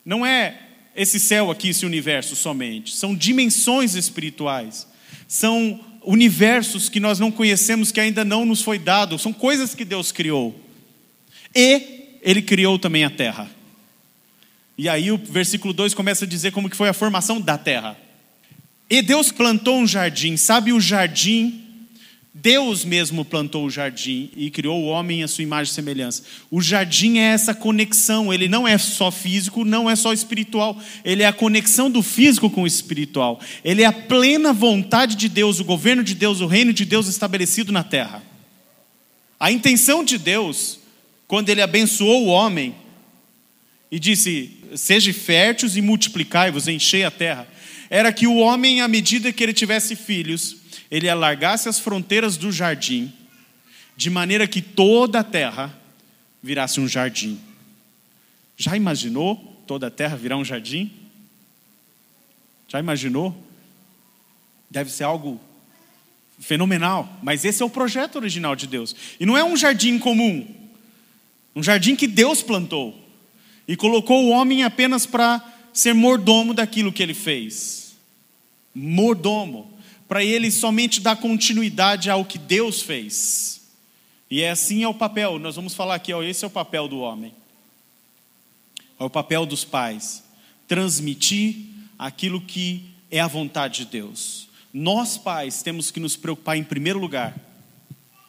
Não 0.05 0.27
é 0.27 0.59
esse 0.97 1.21
céu 1.21 1.51
aqui, 1.51 1.69
esse 1.69 1.87
universo 1.87 2.35
somente. 2.35 2.97
São 2.97 3.15
dimensões 3.15 3.95
espirituais. 3.95 4.89
São 5.29 5.79
universos 6.03 6.89
que 6.89 7.01
nós 7.01 7.19
não 7.19 7.31
conhecemos, 7.31 7.93
que 7.93 8.01
ainda 8.01 8.25
não 8.25 8.45
nos 8.45 8.63
foi 8.63 8.79
dado. 8.79 9.19
São 9.19 9.33
coisas 9.33 9.75
que 9.75 9.85
Deus 9.85 10.13
criou. 10.13 10.59
E 11.55 12.19
Ele 12.23 12.43
criou 12.43 12.79
também 12.79 13.05
a 13.05 13.11
terra. 13.11 13.51
E 14.77 14.89
aí 14.89 15.13
o 15.13 15.19
versículo 15.19 15.75
2 15.75 15.93
começa 15.93 16.25
a 16.25 16.29
dizer 16.29 16.53
como 16.53 16.71
que 16.71 16.77
foi 16.77 16.89
a 16.89 16.95
formação 16.95 17.41
da 17.41 17.59
terra. 17.59 17.99
E 18.89 19.03
Deus 19.03 19.31
plantou 19.31 19.79
um 19.79 19.87
jardim, 19.87 20.37
sabe 20.37 20.73
o 20.73 20.81
jardim? 20.81 21.70
Deus 22.33 22.85
mesmo 22.85 23.25
plantou 23.25 23.65
o 23.65 23.71
jardim 23.71 24.31
e 24.37 24.51
criou 24.51 24.81
o 24.81 24.87
homem 24.87 25.25
à 25.25 25.29
sua 25.29 25.43
imagem 25.43 25.73
e 25.73 25.75
semelhança. 25.75 26.23
O 26.49 26.63
jardim 26.63 27.19
é 27.19 27.33
essa 27.33 27.53
conexão, 27.53 28.33
ele 28.33 28.47
não 28.47 28.69
é 28.69 28.79
só 28.79 29.11
físico, 29.11 29.65
não 29.65 29.91
é 29.91 29.97
só 29.97 30.13
espiritual, 30.13 30.81
ele 31.05 31.25
é 31.25 31.27
a 31.27 31.33
conexão 31.33 31.91
do 31.91 32.03
físico 32.03 32.49
com 32.49 32.63
o 32.63 32.67
espiritual. 32.69 33.41
Ele 33.65 33.83
é 33.83 33.87
a 33.87 33.93
plena 33.93 34.53
vontade 34.53 35.17
de 35.17 35.29
Deus, 35.29 35.59
o 35.59 35.65
governo 35.65 36.05
de 36.05 36.15
Deus, 36.15 36.41
o 36.41 36.47
reino 36.47 36.73
de 36.73 36.85
Deus 36.85 37.09
estabelecido 37.09 37.73
na 37.73 37.83
terra. 37.83 38.23
A 39.39 39.51
intenção 39.51 40.05
de 40.05 40.17
Deus, 40.17 40.79
quando 41.27 41.49
ele 41.49 41.63
abençoou 41.63 42.27
o 42.27 42.29
homem 42.29 42.77
e 43.91 43.99
disse: 43.99 44.57
Sejam 44.77 45.13
férteis 45.13 45.77
e 45.77 45.83
multiplicai-vos, 45.83 46.69
enchei 46.69 47.03
a 47.03 47.11
terra. 47.11 47.49
Era 47.89 48.13
que 48.13 48.29
o 48.29 48.37
homem, 48.37 48.81
à 48.81 48.87
medida 48.87 49.33
que 49.33 49.43
ele 49.43 49.53
tivesse 49.53 49.97
filhos, 49.97 50.60
ele 50.91 51.09
alargasse 51.09 51.69
as 51.69 51.79
fronteiras 51.79 52.37
do 52.37 52.51
jardim, 52.51 53.13
de 53.97 54.11
maneira 54.11 54.47
que 54.47 54.61
toda 54.61 55.21
a 55.21 55.25
terra 55.25 55.75
virasse 56.43 56.81
um 56.81 56.89
jardim. 56.89 57.39
Já 58.57 58.77
imaginou 58.77 59.37
toda 59.67 59.87
a 59.87 59.91
terra 59.91 60.17
virar 60.17 60.37
um 60.37 60.45
jardim? 60.45 60.91
Já 62.67 62.81
imaginou? 62.81 63.37
Deve 64.71 64.91
ser 64.91 65.05
algo 65.05 65.41
fenomenal, 66.39 67.19
mas 67.23 67.45
esse 67.45 67.63
é 67.63 67.67
o 67.67 67.71
projeto 67.71 68.17
original 68.17 68.57
de 68.57 68.67
Deus. 68.67 68.97
E 69.19 69.27
não 69.27 69.37
é 69.37 69.45
um 69.45 69.57
jardim 69.57 69.99
comum, 69.99 70.47
um 71.55 71.63
jardim 71.63 71.95
que 71.95 72.07
Deus 72.07 72.43
plantou 72.43 72.99
e 73.69 73.77
colocou 73.77 74.25
o 74.25 74.31
homem 74.31 74.65
apenas 74.65 75.05
para 75.05 75.45
ser 75.73 75.93
mordomo 75.93 76.55
daquilo 76.55 76.93
que 76.93 77.03
ele 77.03 77.15
fez. 77.15 77.95
Mordomo, 78.75 79.79
para 80.11 80.25
ele 80.25 80.51
somente 80.51 81.01
dar 81.01 81.15
continuidade 81.15 82.11
ao 82.11 82.25
que 82.25 82.37
Deus 82.37 82.83
fez. 82.83 83.61
E 84.29 84.41
é 84.41 84.51
assim 84.51 84.83
é 84.83 84.89
o 84.89 84.93
papel, 84.93 85.39
nós 85.39 85.55
vamos 85.55 85.73
falar 85.73 85.95
aqui, 85.95 86.13
ó, 86.13 86.21
esse 86.21 86.45
é 86.45 86.49
o 86.49 86.51
papel 86.51 86.89
do 86.89 86.99
homem. 86.99 87.33
É 88.99 89.05
o 89.05 89.09
papel 89.09 89.47
dos 89.47 89.65
pais, 89.65 90.25
transmitir 90.67 91.55
aquilo 91.97 92.41
que 92.41 92.91
é 93.09 93.21
a 93.21 93.29
vontade 93.29 93.85
de 93.85 93.93
Deus. 93.93 94.49
Nós 94.75 95.17
pais 95.17 95.63
temos 95.63 95.93
que 95.93 96.01
nos 96.01 96.17
preocupar 96.17 96.57
em 96.57 96.65
primeiro 96.65 96.99
lugar 96.99 97.37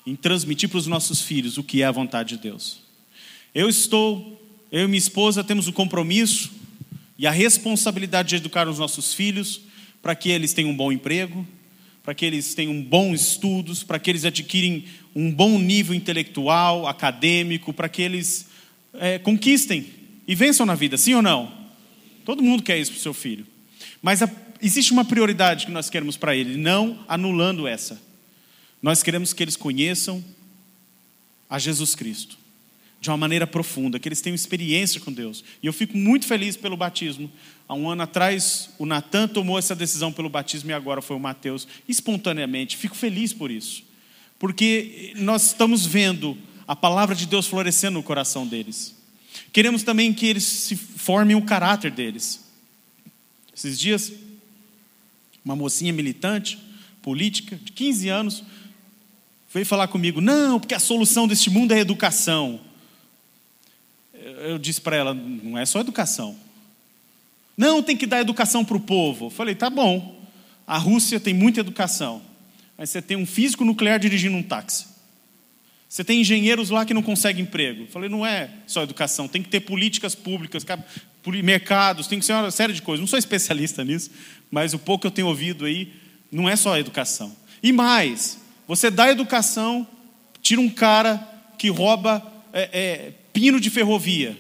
em 0.05 0.15
transmitir 0.15 0.69
para 0.69 0.77
os 0.77 0.85
nossos 0.85 1.19
filhos 1.19 1.57
o 1.57 1.63
que 1.63 1.81
é 1.81 1.85
a 1.85 1.91
vontade 1.91 2.35
de 2.35 2.43
Deus. 2.43 2.81
Eu 3.55 3.67
estou 3.67 4.39
eu 4.71 4.83
e 4.83 4.87
minha 4.87 4.99
esposa 4.99 5.43
temos 5.43 5.67
o 5.67 5.73
compromisso 5.73 6.51
e 7.17 7.25
a 7.25 7.31
responsabilidade 7.31 8.29
de 8.29 8.35
educar 8.35 8.67
os 8.67 8.77
nossos 8.77 9.15
filhos 9.15 9.61
para 9.99 10.13
que 10.13 10.29
eles 10.29 10.53
tenham 10.53 10.69
um 10.69 10.77
bom 10.77 10.91
emprego, 10.91 11.43
para 12.03 12.13
que 12.13 12.25
eles 12.25 12.53
tenham 12.55 12.81
bons 12.81 13.21
estudos, 13.21 13.83
para 13.83 13.99
que 13.99 14.09
eles 14.09 14.25
adquirem 14.25 14.85
um 15.15 15.31
bom 15.31 15.59
nível 15.59 15.93
intelectual, 15.93 16.87
acadêmico, 16.87 17.73
para 17.73 17.87
que 17.87 18.01
eles 18.01 18.47
é, 18.93 19.19
conquistem 19.19 19.85
e 20.27 20.33
vençam 20.33 20.65
na 20.65 20.75
vida, 20.75 20.97
sim 20.97 21.13
ou 21.13 21.21
não? 21.21 21.51
Todo 22.25 22.43
mundo 22.43 22.63
quer 22.63 22.79
isso 22.79 22.91
para 22.91 22.99
o 22.99 23.01
seu 23.01 23.13
filho. 23.13 23.45
Mas 24.01 24.21
a, 24.21 24.29
existe 24.61 24.91
uma 24.91 25.05
prioridade 25.05 25.65
que 25.65 25.71
nós 25.71 25.89
queremos 25.89 26.17
para 26.17 26.35
ele, 26.35 26.57
não 26.57 27.03
anulando 27.07 27.67
essa. 27.67 28.01
Nós 28.81 29.03
queremos 29.03 29.33
que 29.33 29.43
eles 29.43 29.55
conheçam 29.55 30.23
a 31.49 31.59
Jesus 31.59 31.93
Cristo 31.93 32.40
de 33.01 33.09
uma 33.09 33.17
maneira 33.17 33.47
profunda, 33.47 33.99
que 33.99 34.07
eles 34.07 34.21
tenham 34.21 34.35
experiência 34.35 35.01
com 35.01 35.11
Deus. 35.11 35.43
E 35.61 35.65
eu 35.65 35.73
fico 35.73 35.97
muito 35.97 36.27
feliz 36.27 36.55
pelo 36.55 36.77
batismo. 36.77 37.31
Há 37.67 37.73
um 37.73 37.89
ano 37.89 38.03
atrás, 38.03 38.69
o 38.77 38.85
Natan 38.85 39.27
tomou 39.27 39.57
essa 39.57 39.75
decisão 39.75 40.13
pelo 40.13 40.29
batismo 40.29 40.69
e 40.69 40.73
agora 40.73 41.01
foi 41.01 41.15
o 41.15 41.19
Mateus, 41.19 41.67
espontaneamente. 41.89 42.77
Fico 42.77 42.95
feliz 42.95 43.33
por 43.33 43.49
isso, 43.49 43.83
porque 44.37 45.13
nós 45.15 45.47
estamos 45.47 45.83
vendo 45.83 46.37
a 46.67 46.75
palavra 46.75 47.15
de 47.15 47.25
Deus 47.25 47.47
florescendo 47.47 47.97
no 47.97 48.03
coração 48.03 48.45
deles. 48.45 48.95
Queremos 49.51 49.81
também 49.81 50.13
que 50.13 50.27
eles 50.27 50.43
se 50.43 50.75
formem 50.75 51.35
o 51.35 51.41
caráter 51.41 51.89
deles. 51.89 52.45
Esses 53.51 53.79
dias, 53.79 54.13
uma 55.43 55.55
mocinha 55.55 55.91
militante, 55.91 56.59
política, 57.01 57.55
de 57.55 57.71
15 57.71 58.09
anos, 58.09 58.43
veio 59.51 59.65
falar 59.65 59.87
comigo: 59.87 60.21
não, 60.21 60.59
porque 60.59 60.75
a 60.75 60.79
solução 60.79 61.27
deste 61.27 61.49
mundo 61.49 61.71
é 61.71 61.77
a 61.77 61.81
educação 61.81 62.69
eu 64.43 64.57
disse 64.57 64.81
para 64.81 64.95
ela: 64.95 65.13
não 65.13 65.57
é 65.57 65.65
só 65.65 65.79
educação. 65.79 66.35
Não, 67.57 67.83
tem 67.83 67.95
que 67.97 68.07
dar 68.07 68.21
educação 68.21 68.63
para 68.63 68.77
o 68.77 68.79
povo. 68.79 69.27
Eu 69.27 69.29
falei: 69.29 69.55
tá 69.55 69.69
bom. 69.69 70.19
A 70.65 70.77
Rússia 70.77 71.19
tem 71.19 71.33
muita 71.33 71.59
educação. 71.59 72.21
Mas 72.77 72.89
você 72.89 73.01
tem 73.01 73.17
um 73.17 73.25
físico 73.25 73.63
nuclear 73.63 73.99
dirigindo 73.99 74.35
um 74.35 74.43
táxi. 74.43 74.85
Você 75.87 76.03
tem 76.03 76.21
engenheiros 76.21 76.69
lá 76.69 76.85
que 76.85 76.93
não 76.93 77.01
conseguem 77.01 77.43
emprego. 77.43 77.83
Eu 77.83 77.87
falei: 77.87 78.09
não 78.09 78.25
é 78.25 78.49
só 78.65 78.81
educação, 78.81 79.27
tem 79.27 79.43
que 79.43 79.49
ter 79.49 79.59
políticas 79.59 80.15
públicas, 80.15 80.65
mercados, 81.43 82.07
tem 82.07 82.17
que 82.17 82.25
ser 82.25 82.33
uma 82.33 82.49
série 82.49 82.73
de 82.73 82.81
coisas. 82.81 83.01
Não 83.01 83.07
sou 83.07 83.19
especialista 83.19 83.83
nisso, 83.83 84.09
mas 84.49 84.73
o 84.73 84.79
pouco 84.79 85.01
que 85.01 85.07
eu 85.07 85.11
tenho 85.11 85.27
ouvido 85.27 85.65
aí, 85.65 85.93
não 86.31 86.49
é 86.49 86.55
só 86.55 86.77
educação. 86.77 87.35
E 87.61 87.71
mais, 87.71 88.39
você 88.67 88.89
dá 88.89 89.11
educação, 89.11 89.85
tira 90.41 90.61
um 90.61 90.69
cara 90.69 91.17
que 91.57 91.69
rouba 91.69 92.25
é, 92.53 92.69
é, 92.73 93.13
pino 93.33 93.59
de 93.59 93.69
ferrovia 93.69 94.37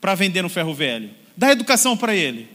para 0.00 0.14
vender 0.14 0.42
no 0.42 0.48
ferro 0.48 0.74
velho. 0.74 1.10
Dá 1.36 1.52
educação 1.52 1.96
para 1.96 2.14
ele. 2.14 2.48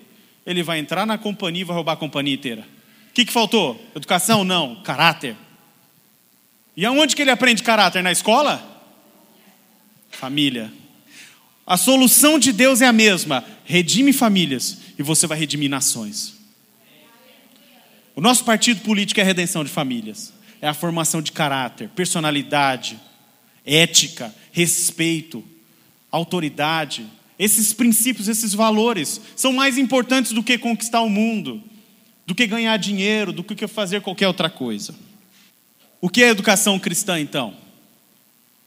Ele 0.46 0.64
vai 0.64 0.80
entrar 0.80 1.06
na 1.06 1.18
companhia 1.18 1.62
e 1.62 1.66
vai 1.66 1.76
roubar 1.76 1.94
a 1.94 1.98
companhia 1.98 2.34
inteira. 2.34 2.68
O 3.10 3.14
que, 3.14 3.26
que 3.26 3.34
faltou? 3.34 3.82
Educação? 3.96 4.44
Não. 4.44 4.82
Caráter. 4.84 5.36
E 6.76 6.86
aonde 6.86 7.16
que 7.16 7.22
ele 7.22 7.32
aprende 7.32 7.64
caráter? 7.64 8.04
Na 8.04 8.12
escola? 8.12 8.86
Família. 10.12 10.72
A 11.66 11.76
solução 11.76 12.40
de 12.40 12.54
Deus 12.54 12.82
é 12.82 12.86
a 12.86 12.94
mesma: 12.94 13.44
redime 13.66 14.14
famílias 14.14 14.78
e 14.98 15.04
você 15.04 15.28
vai 15.28 15.38
redimir 15.38 15.70
nações. 15.70 16.38
O 18.16 18.22
nosso 18.22 18.46
partido 18.46 18.82
político 18.82 19.20
é 19.20 19.24
a 19.24 19.26
redenção 19.26 19.64
de 19.64 19.70
famílias, 19.70 20.34
é 20.62 20.68
a 20.68 20.74
formação 20.74 21.22
de 21.22 21.32
caráter, 21.32 21.90
personalidade, 21.90 23.00
ética, 23.64 24.34
respeito, 24.52 25.44
autoridade. 26.18 27.06
Esses 27.40 27.72
princípios, 27.72 28.28
esses 28.28 28.54
valores 28.54 29.22
são 29.36 29.54
mais 29.54 29.78
importantes 29.78 30.32
do 30.32 30.44
que 30.44 30.58
conquistar 30.58 31.02
o 31.02 31.10
mundo, 31.10 31.64
do 32.26 32.36
que 32.36 32.46
ganhar 32.48 32.78
dinheiro, 32.78 33.32
do 33.32 33.44
que 33.44 33.68
fazer 33.68 34.02
qualquer 34.02 34.28
outra 34.28 34.50
coisa. 34.50 34.94
O 36.02 36.10
que 36.10 36.24
é 36.24 36.30
educação 36.30 36.78
cristã, 36.78 37.20
então? 37.20 37.56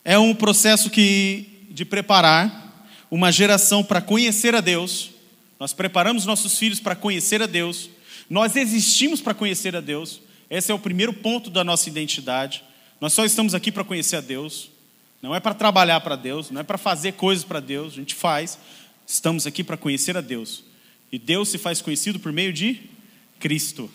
É 0.04 0.18
um 0.18 0.34
processo 0.34 0.88
que, 0.88 1.46
de 1.70 1.84
preparar 1.84 2.88
uma 3.10 3.30
geração 3.30 3.82
para 3.84 4.00
conhecer 4.00 4.54
a 4.54 4.60
Deus. 4.60 5.10
Nós 5.58 5.72
preparamos 5.72 6.24
nossos 6.24 6.58
filhos 6.58 6.80
para 6.80 6.96
conhecer 6.96 7.42
a 7.42 7.46
Deus. 7.46 7.90
Nós 8.28 8.56
existimos 8.56 9.20
para 9.20 9.34
conhecer 9.34 9.74
a 9.76 9.80
Deus. 9.80 10.20
Esse 10.48 10.72
é 10.72 10.74
o 10.74 10.78
primeiro 10.78 11.12
ponto 11.12 11.50
da 11.50 11.62
nossa 11.62 11.88
identidade. 11.88 12.64
Nós 13.00 13.12
só 13.12 13.24
estamos 13.24 13.54
aqui 13.54 13.70
para 13.70 13.84
conhecer 13.84 14.16
a 14.16 14.20
Deus. 14.20 14.69
Não 15.22 15.34
é 15.34 15.40
para 15.40 15.54
trabalhar 15.54 16.00
para 16.00 16.16
Deus, 16.16 16.50
não 16.50 16.60
é 16.60 16.64
para 16.64 16.78
fazer 16.78 17.12
coisas 17.12 17.44
para 17.44 17.60
Deus, 17.60 17.92
a 17.92 17.96
gente 17.96 18.14
faz. 18.14 18.58
Estamos 19.06 19.46
aqui 19.46 19.62
para 19.62 19.76
conhecer 19.76 20.16
a 20.16 20.20
Deus. 20.20 20.64
E 21.12 21.18
Deus 21.18 21.48
se 21.48 21.58
faz 21.58 21.82
conhecido 21.82 22.18
por 22.18 22.32
meio 22.32 22.52
de 22.52 22.80
Cristo. 23.38 23.90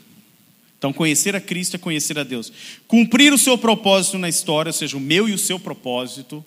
Então, 0.78 0.94
conhecer 0.94 1.36
a 1.36 1.42
Cristo 1.42 1.76
é 1.76 1.80
conhecer 1.80 2.20
a 2.20 2.24
Deus. 2.24 2.52
Cumprir 2.88 3.34
o 3.34 3.38
seu 3.38 3.58
propósito 3.58 4.18
na 4.18 4.30
história, 4.30 4.70
ou 4.70 4.74
seja, 4.74 4.98
o 4.98 5.00
meu 5.00 5.28
e 5.28 5.34
o 5.34 5.38
seu 5.38 5.60
propósito. 5.60 6.46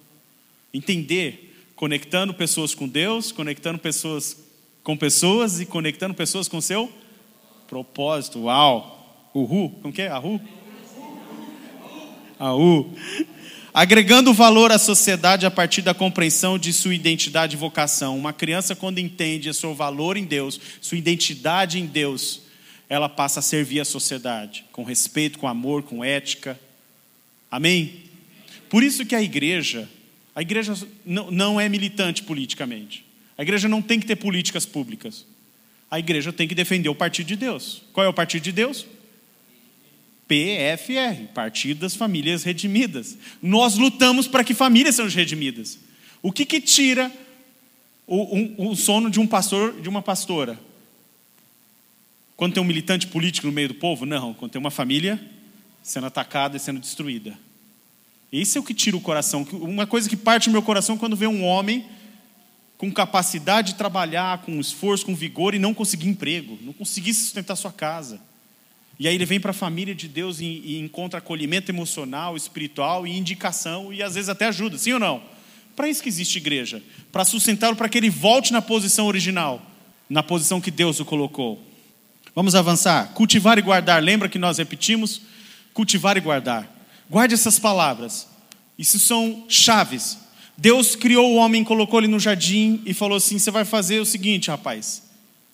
Entender, 0.73 1.57
conectando 1.75 2.33
pessoas 2.35 2.75
com 2.75 2.87
Deus, 2.87 3.33
conectando 3.33 3.79
pessoas 3.79 4.37
com 4.85 4.97
pessoas 4.97 5.61
e 5.61 5.67
conectando 5.67 6.15
pessoas 6.15 6.49
com 6.49 6.61
seu 6.61 6.91
propósito. 7.67 8.45
Uau! 8.45 9.31
Uhul. 9.35 9.71
Como 9.83 9.93
que 9.93 10.03
é? 10.03 10.09
Ahu? 10.09 10.41
Ahu. 12.39 12.95
Agregando 13.81 14.35
valor 14.35 14.73
à 14.73 14.77
sociedade 14.77 15.47
a 15.47 15.53
partir 15.53 15.83
da 15.83 15.95
compreensão 15.95 16.59
de 16.59 16.73
sua 16.73 16.97
identidade 16.97 17.55
e 17.55 17.57
vocação. 17.57 18.19
Uma 18.19 18.33
criança, 18.33 18.75
quando 18.75 18.99
entende 18.99 19.49
o 19.49 19.55
seu 19.55 19.73
valor 19.73 20.17
em 20.17 20.25
Deus, 20.25 20.61
sua 20.81 20.99
identidade 20.99 21.79
em 21.79 21.87
Deus, 21.87 22.41
ela 22.89 23.09
passa 23.09 23.39
a 23.39 23.43
servir 23.43 23.79
a 23.79 23.85
sociedade 23.85 24.65
com 24.73 24.83
respeito, 24.83 25.39
com 25.39 25.47
amor, 25.47 25.85
com 25.85 26.03
ética. 26.03 26.59
Amém? 27.49 28.03
Por 28.69 28.83
isso 28.83 29.07
que 29.07 29.15
a 29.15 29.23
igreja, 29.23 29.89
a 30.35 30.43
igreja 30.43 30.75
não, 31.07 31.31
não 31.31 31.61
é 31.61 31.69
militante 31.69 32.25
politicamente. 32.25 33.05
A 33.39 33.43
igreja 33.43 33.69
não 33.69 33.81
tem 33.81 34.01
que 34.01 34.07
ter 34.07 34.17
políticas 34.17 34.67
públicas. 34.67 35.25
A 35.89 36.01
igreja 36.01 36.33
tem 36.33 36.49
que 36.49 36.55
defender 36.57 36.89
o 36.89 36.97
partido 36.97 37.29
de 37.29 37.37
Deus. 37.37 37.83
Qual 37.93 38.05
é 38.05 38.09
o 38.09 38.13
partido 38.13 38.43
de 38.43 38.51
Deus? 38.51 38.85
PFR, 40.29 41.33
Partido 41.33 41.81
das 41.81 41.97
Famílias 41.97 42.45
Redimidas. 42.45 43.17
Nós 43.43 43.77
lutamos 43.77 44.29
para 44.29 44.45
que 44.45 44.53
famílias 44.53 44.97
sejam 44.97 45.11
redimidas. 45.11 45.79
O 46.23 46.31
que, 46.31 46.45
que 46.45 46.61
tira 46.61 47.11
o, 48.07 48.37
um, 48.37 48.71
o 48.71 48.77
sono 48.77 49.11
de 49.11 49.19
um 49.19 49.27
pastor, 49.27 49.81
de 49.81 49.89
uma 49.89 50.03
pastora? 50.03 50.61
Quando 52.37 52.53
tem 52.53 52.63
um 52.63 52.67
militante 52.67 53.07
político 53.07 53.47
no 53.47 53.53
meio 53.53 53.69
do 53.69 53.75
povo? 53.75 54.05
Não, 54.05 54.35
quando 54.35 54.53
tem 54.53 54.61
uma 54.61 54.71
família 54.71 55.19
sendo 55.83 56.07
atacada 56.07 56.57
e 56.57 56.61
sendo 56.61 56.79
destruída. 56.79 57.37
Esse 58.31 58.59
é 58.59 58.61
o 58.61 58.65
que 58.65 58.75
tira 58.75 58.97
o 58.97 59.01
coração. 59.01 59.43
Uma 59.53 59.87
coisa 59.87 60.09
que 60.09 60.17
parte 60.17 60.51
do 60.51 60.53
meu 60.53 60.63
coração 60.63 60.99
quando 60.99 61.17
vê 61.17 61.27
um 61.27 61.43
homem 61.43 61.87
com 62.77 62.93
capacidade 62.93 63.73
de 63.73 63.79
trabalhar, 63.79 64.43
com 64.43 64.61
esforço, 64.61 65.07
com 65.07 65.15
vigor 65.15 65.55
e 65.55 65.59
não 65.59 65.73
conseguir 65.73 66.09
emprego, 66.09 66.59
não 66.63 66.73
conseguir 66.73 67.15
sustentar 67.15 67.57
sua 67.57 67.73
casa. 67.73 68.21
E 68.99 69.07
aí 69.07 69.15
ele 69.15 69.25
vem 69.25 69.39
para 69.39 69.53
a 69.53 69.55
família 69.55 69.95
de 69.95 70.09
Deus 70.09 70.41
e, 70.41 70.45
e, 70.45 70.79
encontra 70.79 71.19
acolhimento 71.19 71.71
emocional, 71.71 72.37
espiritual 72.37 73.07
e 73.07 73.17
indicação 73.17 73.93
e 73.93 74.03
às 74.03 74.15
vezes 74.15 74.29
até 74.29 74.47
ajuda, 74.47 74.77
sim 74.77 74.93
ou 74.93 74.99
não? 74.99 75.23
Para 75.77 75.89
isso 75.89 76.03
que 76.03 76.09
existe 76.09 76.39
igreja, 76.39 76.83
para 77.13 77.25
sustentá-lo 77.25 77.77
para 77.77 77.89
que 77.89 77.97
ele 77.97 78.11
volte 78.11 78.53
na 78.53 78.61
posição 78.61 79.07
original, 79.07 79.63
na 80.11 80.23
posição 80.23 80.61
que 80.61 80.73
Deus 80.73 80.99
o 80.99 81.05
colocou. 81.05 81.63
Vamos 82.35 82.55
avançar. 82.55 83.13
Cultivar 83.15 83.59
e 83.59 83.63
guardar. 83.63 84.03
Lembra 84.03 84.29
que 84.29 84.39
nós 84.39 84.59
repetimos? 84.59 85.23
Cultivar 85.73 86.17
e 86.17 86.21
guardar. 86.21 86.69
Guarde 87.09 87.35
essas 87.35 87.59
palavras. 87.59 88.29
Isso 88.77 88.99
são 88.99 89.45
chaves. 89.49 90.19
Deus 90.57 90.97
criou 90.97 91.33
o 91.33 91.37
homem, 91.37 91.63
colocou 91.63 92.01
ele 92.01 92.09
no 92.09 92.19
jardim 92.19 92.83
e 92.85 92.93
falou 92.93 93.17
assim: 93.17 93.39
Você 93.39 93.51
vai 93.51 93.65
fazer 93.65 94.01
o 94.01 94.05
seguinte, 94.05 94.51
rapaz. 94.51 95.05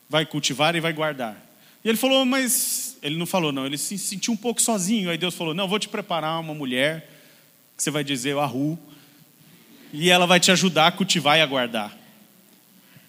Vai 0.09 0.25
cultivar 0.25 0.75
e 0.75 0.81
vai 0.81 0.93
guardar. 0.93 1.44
E 1.85 1.89
ele 1.89 1.99
falou, 1.99 2.25
mas 2.25 2.85
ele 3.05 3.19
não 3.19 3.27
falou, 3.27 3.53
não, 3.53 3.67
ele 3.67 3.77
se 3.77 3.99
sentiu 3.99 4.33
um 4.33 4.37
pouco 4.37 4.63
sozinho. 4.63 5.11
Aí 5.11 5.19
Deus 5.19 5.35
falou: 5.35 5.53
Não, 5.53 5.69
vou 5.69 5.79
te 5.79 5.91
preparar 5.91 6.41
uma 6.41 6.55
mulher, 6.55 7.11
que 7.77 7.83
você 7.83 7.91
vai 7.91 8.03
dizer, 8.03 8.35
Ahu, 8.35 8.79
e 9.93 10.09
ela 10.09 10.27
vai 10.27 10.41
te 10.41 10.51
ajudar 10.51 10.87
a 10.87 10.93
cultivar 10.93 11.39
e 11.39 11.43
a 11.43 11.47
guardar. 11.47 11.95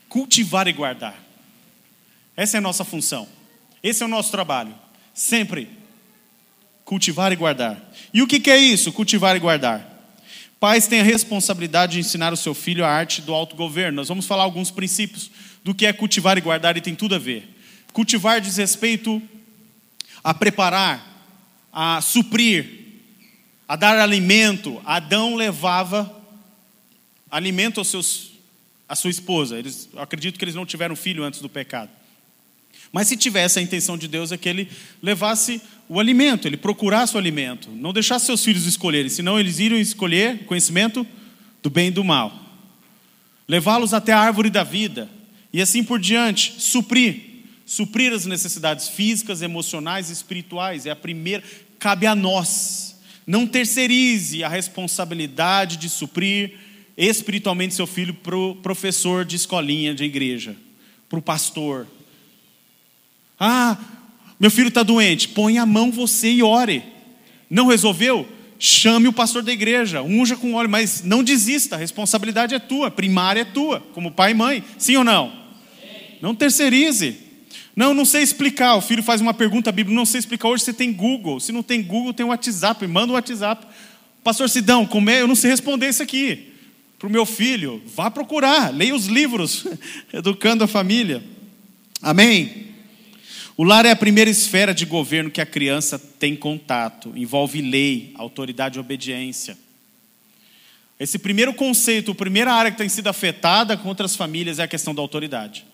Cultivar 0.10 0.68
e 0.68 0.74
guardar. 0.74 1.16
Essa 2.36 2.58
é 2.58 2.60
a 2.60 2.62
nossa 2.62 2.84
função. 2.84 3.26
Esse 3.82 4.04
é 4.04 4.06
o 4.06 4.10
nosso 4.10 4.32
trabalho. 4.32 4.76
Sempre 5.14 5.70
cultivar 6.84 7.32
e 7.32 7.38
guardar. 7.38 7.82
E 8.14 8.22
o 8.22 8.28
que 8.28 8.52
é 8.52 8.58
isso, 8.58 8.92
cultivar 8.92 9.38
e 9.38 9.40
guardar? 9.40 9.94
Pais 10.60 10.88
têm 10.88 11.00
a 11.00 11.04
responsabilidade 11.04 11.94
de 11.94 12.00
ensinar 12.00 12.34
o 12.34 12.38
seu 12.38 12.54
filho 12.54 12.84
a 12.84 12.90
arte 12.90 13.22
do 13.22 13.34
autogoverno. 13.34 13.96
Nós 13.96 14.10
vamos 14.10 14.26
falar 14.26 14.44
alguns 14.44 14.72
princípios 14.72 15.32
do 15.64 15.74
que 15.74 15.86
é 15.86 15.94
cultivar 15.94 16.38
e 16.38 16.42
guardar 16.42 16.76
e 16.76 16.82
tem 16.82 16.94
tudo 16.94 17.16
a 17.16 17.20
ver. 17.20 17.55
Cultivar 17.96 18.42
diz 18.42 18.58
respeito 18.58 19.22
a 20.22 20.34
preparar, 20.34 21.32
a 21.72 22.02
suprir, 22.02 22.68
a 23.66 23.78
dar 23.78 23.98
alimento. 23.98 24.82
Adão 24.84 25.34
levava 25.34 26.14
alimento 27.32 27.80
aos 27.80 27.88
seus, 27.88 28.32
à 28.90 28.98
sua 28.98 29.10
esposa. 29.10 29.58
Eles, 29.58 29.88
eu 29.94 30.02
acredito 30.02 30.38
que 30.38 30.44
eles 30.44 30.56
não 30.56 30.66
tiveram 30.66 30.94
filho 30.94 31.24
antes 31.24 31.40
do 31.40 31.48
pecado. 31.48 31.90
Mas 32.92 33.08
se 33.08 33.16
tivesse 33.16 33.60
a 33.60 33.62
intenção 33.62 33.98
de 33.98 34.10
Deus 34.10 34.34
é 34.34 34.38
que 34.38 34.50
ele 34.50 34.70
levasse 35.02 35.62
o 35.88 35.98
alimento, 35.98 36.50
ele 36.50 36.58
procurasse 36.58 37.16
o 37.16 37.18
alimento, 37.18 37.70
não 37.72 37.94
deixasse 37.94 38.26
seus 38.26 38.44
filhos 38.44 38.66
escolherem, 38.66 39.08
senão 39.08 39.40
eles 39.40 39.58
iriam 39.60 39.80
escolher 39.80 40.44
conhecimento 40.44 41.08
do 41.64 41.70
bem 41.70 41.88
e 41.88 41.92
do 41.92 42.04
mal. 42.04 42.44
Levá-los 43.48 43.94
até 43.94 44.12
a 44.12 44.20
árvore 44.20 44.50
da 44.50 44.66
vida 44.66 45.10
e 45.54 45.62
assim 45.62 45.82
por 45.82 45.98
diante, 45.98 46.62
suprir 46.62 47.35
suprir 47.66 48.14
as 48.14 48.26
necessidades 48.26 48.88
físicas, 48.88 49.42
emocionais 49.42 50.10
e 50.10 50.14
espirituais. 50.14 50.86
É 50.86 50.92
a 50.92 50.96
primeira, 50.96 51.44
cabe 51.80 52.06
a 52.06 52.16
nós. 52.16 52.96
Não 53.26 53.48
terceirize 53.48 54.44
a 54.44 54.48
responsabilidade 54.48 55.78
de 55.78 55.90
suprir 55.90 56.60
espiritualmente 56.96 57.74
seu 57.74 57.88
filho 57.88 58.14
para 58.14 58.38
o 58.38 58.56
professor 58.56 59.26
de 59.26 59.36
escolinha 59.36 59.94
de 59.94 60.04
igreja, 60.04 60.56
para 61.10 61.20
o 61.20 61.22
pastor. 61.22 61.88
Ah, 63.40 63.78
meu 64.40 64.52
filho 64.52 64.70
está 64.70 64.84
doente, 64.84 65.28
põe 65.30 65.58
a 65.58 65.66
mão 65.66 65.92
você 65.92 66.32
e 66.32 66.44
ore. 66.44 66.84
Não 67.50 67.68
resolveu? 67.68 68.28
Chame 68.58 69.08
o 69.08 69.14
pastor 69.14 69.44
da 69.44 69.52
igreja, 69.52 70.02
unja 70.02 70.38
com 70.38 70.54
óleo, 70.54 70.70
mas 70.70 71.04
não 71.04 71.24
desista, 71.24 71.76
a 71.76 71.80
responsabilidade 71.80 72.56
é 72.56 72.60
tua, 72.60 72.90
primária 72.90 73.42
é 73.42 73.46
tua, 73.46 73.82
como 73.94 74.12
pai 74.12 74.32
e 74.32 74.34
mãe. 74.36 74.64
Sim 74.78 74.96
ou 74.98 75.04
não? 75.04 75.30
Sim. 75.30 76.18
Não 76.22 76.34
terceirize. 76.34 77.25
Não, 77.76 77.94
não 77.94 78.06
sei 78.06 78.22
explicar. 78.22 78.76
O 78.76 78.82
filho 78.82 79.04
faz 79.04 79.20
uma 79.20 79.34
pergunta 79.34 79.70
à 79.70 79.74
Bíblia, 79.74 79.96
não 79.96 80.06
sei 80.06 80.20
explicar. 80.20 80.48
Hoje 80.48 80.64
você 80.64 80.74
tem 80.74 80.94
Google. 80.94 81.40
Se 81.40 81.52
não 81.52 81.62
tem 81.62 81.84
Google, 81.84 82.14
tem 82.14 82.26
o 82.26 82.30
WhatsApp. 82.30 82.88
Manda 82.88 83.12
o 83.12 83.16
WhatsApp. 83.16 83.66
Pastor 84.24 84.50
Sidão, 84.50 84.86
como 84.86 85.10
é? 85.10 85.22
Eu 85.22 85.28
não 85.28 85.36
sei 85.36 85.52
responder 85.52 85.90
isso 85.90 86.02
aqui. 86.02 86.54
Para 86.98 87.08
o 87.08 87.12
meu 87.12 87.26
filho, 87.26 87.84
vá 87.86 88.10
procurar, 88.10 88.74
leia 88.74 88.96
os 88.96 89.06
livros, 89.06 89.68
educando 90.14 90.64
a 90.64 90.68
família. 90.68 91.22
Amém? 92.02 92.66
O 93.58 93.64
lar 93.64 93.86
é 93.86 93.92
a 93.92 93.96
primeira 93.96 94.30
esfera 94.30 94.74
de 94.74 94.86
governo 94.86 95.30
que 95.30 95.42
a 95.42 95.46
criança 95.46 96.00
tem 96.00 96.36
contato, 96.36 97.14
envolve 97.16 97.62
lei, 97.62 98.12
autoridade 98.16 98.78
e 98.78 98.82
obediência. 98.82 99.58
Esse 101.00 101.20
primeiro 101.20 101.54
conceito, 101.54 102.12
a 102.12 102.16
primeira 102.16 102.54
área 102.54 102.72
que 102.72 102.78
tem 102.78 102.90
sido 102.90 103.08
afetada 103.08 103.76
contra 103.78 104.06
as 104.06 104.16
famílias 104.16 104.60
é 104.60 104.64
a 104.64 104.68
questão 104.68 104.96
da 104.96 105.02
autoridade. 105.02 105.66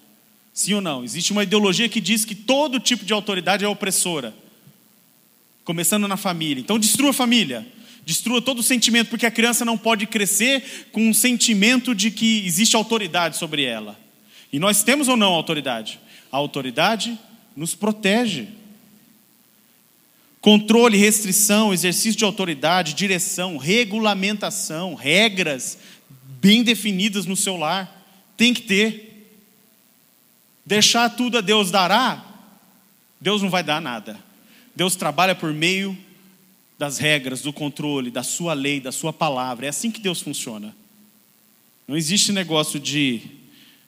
Sim 0.54 0.74
ou 0.76 0.82
não? 0.82 1.04
Existe 1.04 1.32
uma 1.32 1.44
ideologia 1.44 1.88
que 1.88 2.02
diz 2.02 2.26
que 2.26 2.36
todo 2.36 2.80
tipo 2.80 3.06
de 3.06 3.14
autoridade 3.14 3.64
é 3.64 3.68
opressora, 3.68 4.34
começando 5.64 6.08
na 6.08 6.18
família. 6.18 6.62
Então, 6.62 6.78
destrua 6.78 7.12
a 7.12 7.14
família, 7.14 7.66
destrua 8.06 8.42
todo 8.42 8.60
o 8.60 8.64
sentimento, 8.64 9.10
porque 9.10 9.26
a 9.26 9.32
criança 9.32 9.64
não 9.64 9.78
pode 9.78 10.06
crescer 10.06 10.90
com 10.92 11.08
um 11.10 11.14
sentimento 11.14 11.96
de 11.96 12.12
que 12.12 12.46
existe 12.46 12.76
autoridade 12.76 13.38
sobre 13.38 13.64
ela. 13.64 13.98
E 14.52 14.60
nós 14.60 14.84
temos 14.84 15.08
ou 15.08 15.16
não 15.16 15.32
autoridade? 15.32 16.00
A 16.32 16.38
autoridade 16.38 17.18
nos 17.56 17.74
protege. 17.74 18.48
Controle, 20.42 20.98
restrição, 20.98 21.72
exercício 21.72 22.18
de 22.18 22.26
autoridade, 22.26 22.94
direção, 22.94 23.58
regulamentação, 23.58 24.96
regras 24.96 25.78
bem 26.42 26.64
definidas 26.64 27.26
no 27.26 27.38
seu 27.38 27.56
lar. 27.56 28.04
Tem 28.36 28.54
que 28.54 28.64
ter. 28.64 29.11
Deixar 30.72 31.10
tudo 31.10 31.38
a 31.38 31.42
Deus 31.42 31.70
dará, 31.70 32.24
Deus 33.20 33.42
não 33.42 33.50
vai 33.50 33.62
dar 33.62 33.82
nada. 33.82 34.18
Deus 34.74 34.96
trabalha 34.96 35.36
por 35.36 35.52
meio 35.52 35.98
das 36.80 36.98
regras, 36.98 37.42
do 37.42 37.52
controle, 37.52 38.10
da 38.10 38.24
sua 38.24 38.54
lei, 38.54 38.80
da 38.80 38.90
sua 38.90 39.12
palavra. 39.12 39.66
É 39.66 39.70
assim 39.70 39.92
que 39.92 40.00
Deus 40.00 40.22
funciona. 40.22 40.74
Não 41.86 41.98
existe 41.98 42.32
negócio 42.32 42.80
de 42.80 43.20